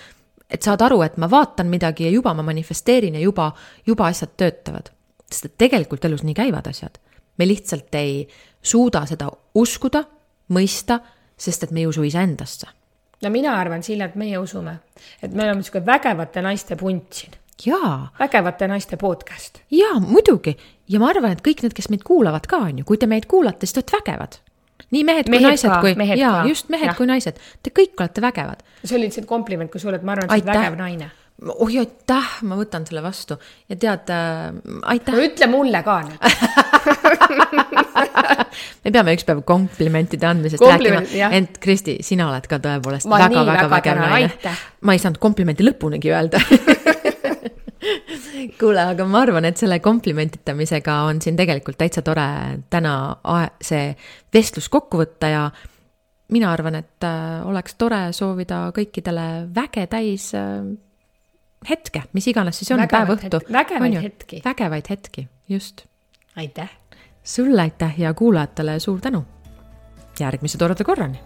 et 0.51 0.63
saad 0.63 0.83
aru, 0.83 1.03
et 1.03 1.17
ma 1.17 1.31
vaatan 1.31 1.67
midagi 1.67 2.05
ja 2.05 2.11
juba 2.11 2.35
ma 2.35 2.43
manifesteerin 2.43 3.15
ja 3.15 3.21
juba, 3.21 3.53
juba 3.87 4.07
asjad 4.07 4.37
töötavad. 4.37 4.91
sest 5.31 5.45
et 5.45 5.59
tegelikult 5.59 6.05
elus 6.05 6.23
nii 6.23 6.35
käivad 6.35 6.67
asjad. 6.67 6.99
me 7.39 7.47
lihtsalt 7.47 7.95
ei 7.95 8.29
suuda 8.63 9.07
seda 9.07 9.31
uskuda, 9.55 10.05
mõista 10.49 11.01
sest 11.45 11.67
et 11.67 11.75
me 11.75 11.85
ei 11.85 11.87
usu 11.91 12.05
iseendasse. 12.07 12.69
no 13.23 13.31
mina 13.31 13.55
arvan, 13.61 13.83
Sille, 13.83 14.05
et 14.05 14.15
meie 14.21 14.39
usume, 14.39 14.79
et 15.23 15.33
me 15.33 15.45
oleme 15.47 15.63
niisugune 15.63 15.87
vägevate 15.87 16.43
naiste 16.43 16.77
punt 16.77 17.21
siin. 17.21 17.37
jaa. 17.67 18.13
vägevate 18.19 18.69
naiste 18.69 18.97
podcast. 19.01 19.61
jaa, 19.71 20.01
muidugi. 20.01 20.57
ja 20.89 21.01
ma 21.01 21.13
arvan, 21.13 21.37
et 21.37 21.45
kõik 21.47 21.65
need, 21.65 21.77
kes 21.77 21.91
meid 21.93 22.07
kuulavad 22.07 22.49
ka, 22.51 22.65
on 22.69 22.83
ju, 22.83 22.89
kui 22.89 23.01
te 23.01 23.11
meid 23.11 23.29
kuulate, 23.31 23.67
siis 23.67 23.77
te 23.77 23.85
olete 23.85 23.99
vägevad. 23.99 24.39
nii 24.91 25.05
mehed, 25.05 25.29
mehed 25.29 25.43
kui 25.43 25.51
naised, 25.51 25.77
kui, 25.81 26.17
jaa, 26.21 26.39
just 26.49 26.73
mehed 26.73 26.93
ja. 26.93 26.97
kui 26.99 27.11
naised. 27.11 27.39
Te 27.63 27.75
kõik 27.75 28.01
olete 28.01 28.25
vägevad. 28.25 28.65
see 28.85 28.97
oli 28.97 29.11
lihtsalt 29.11 29.29
kompliment 29.31 29.71
ka 29.71 29.83
sulle, 29.83 30.01
et 30.01 30.07
ma 30.07 30.17
arvan, 30.17 30.31
et 30.31 30.35
sa 30.35 30.41
oled 30.41 30.53
vägev 30.55 30.81
naine 30.81 31.13
oi 31.53 31.79
aitäh, 31.83 32.29
ma 32.49 32.57
võtan 32.59 32.87
selle 32.89 33.03
vastu. 33.05 33.37
Ja 33.69 33.77
tead 33.81 34.11
äh,, 34.13 34.55
aitäh. 34.95 35.19
ütle 35.27 35.49
mulle 35.53 35.83
ka 35.87 36.01
nüüd. 36.07 36.21
Me 38.85 38.93
peame 38.93 39.15
ükspäev 39.17 39.41
komplimentide 39.49 40.29
andmisest 40.29 40.63
Kompliment, 40.63 41.09
rääkima, 41.09 41.31
ent 41.39 41.59
Kristi, 41.63 41.97
sina 42.07 42.29
oled 42.31 42.47
ka 42.49 42.61
tõepoolest 42.63 43.09
väga-väga 43.11 43.67
vägev 43.73 44.01
naine. 44.01 44.55
ma 44.85 44.95
ei 44.95 45.01
saanud 45.03 45.19
komplimenti 45.23 45.67
lõpunigi 45.67 46.13
öelda. 46.13 46.39
Kuule, 48.61 48.81
aga 48.95 49.05
ma 49.09 49.23
arvan, 49.25 49.45
et 49.49 49.61
selle 49.61 49.79
komplimentitamisega 49.85 50.95
on 51.09 51.21
siin 51.25 51.37
tegelikult 51.37 51.79
täitsa 51.81 52.05
tore 52.05 52.27
täna 52.73 52.95
see 53.65 53.91
vestlus 54.33 54.69
kokku 54.73 55.01
võtta 55.03 55.31
ja 55.33 55.43
mina 56.33 56.53
arvan, 56.53 56.79
et 56.81 57.05
äh, 57.05 57.45
oleks 57.49 57.77
tore 57.81 58.07
soovida 58.17 58.67
kõikidele 58.77 59.27
väge 59.55 59.87
täis 59.93 60.31
äh, 60.39 60.65
hetke, 61.71 62.03
mis 62.13 62.29
iganes 62.29 62.59
siis 62.59 62.71
on, 62.75 62.83
päev 62.91 63.15
õhtu. 63.17 63.41
vägevaid 63.53 64.01
hetki. 64.03 64.43
vägevaid 64.45 64.91
hetki, 64.91 65.29
just. 65.49 65.87
aitäh. 66.37 66.71
sulle 67.23 67.63
aitäh 67.63 68.01
ja 68.01 68.15
kuulajatele 68.15 68.79
suur 68.81 69.01
tänu. 69.01 69.25
järgmise 70.21 70.59
toreda 70.59 70.85
korrani 70.85 71.19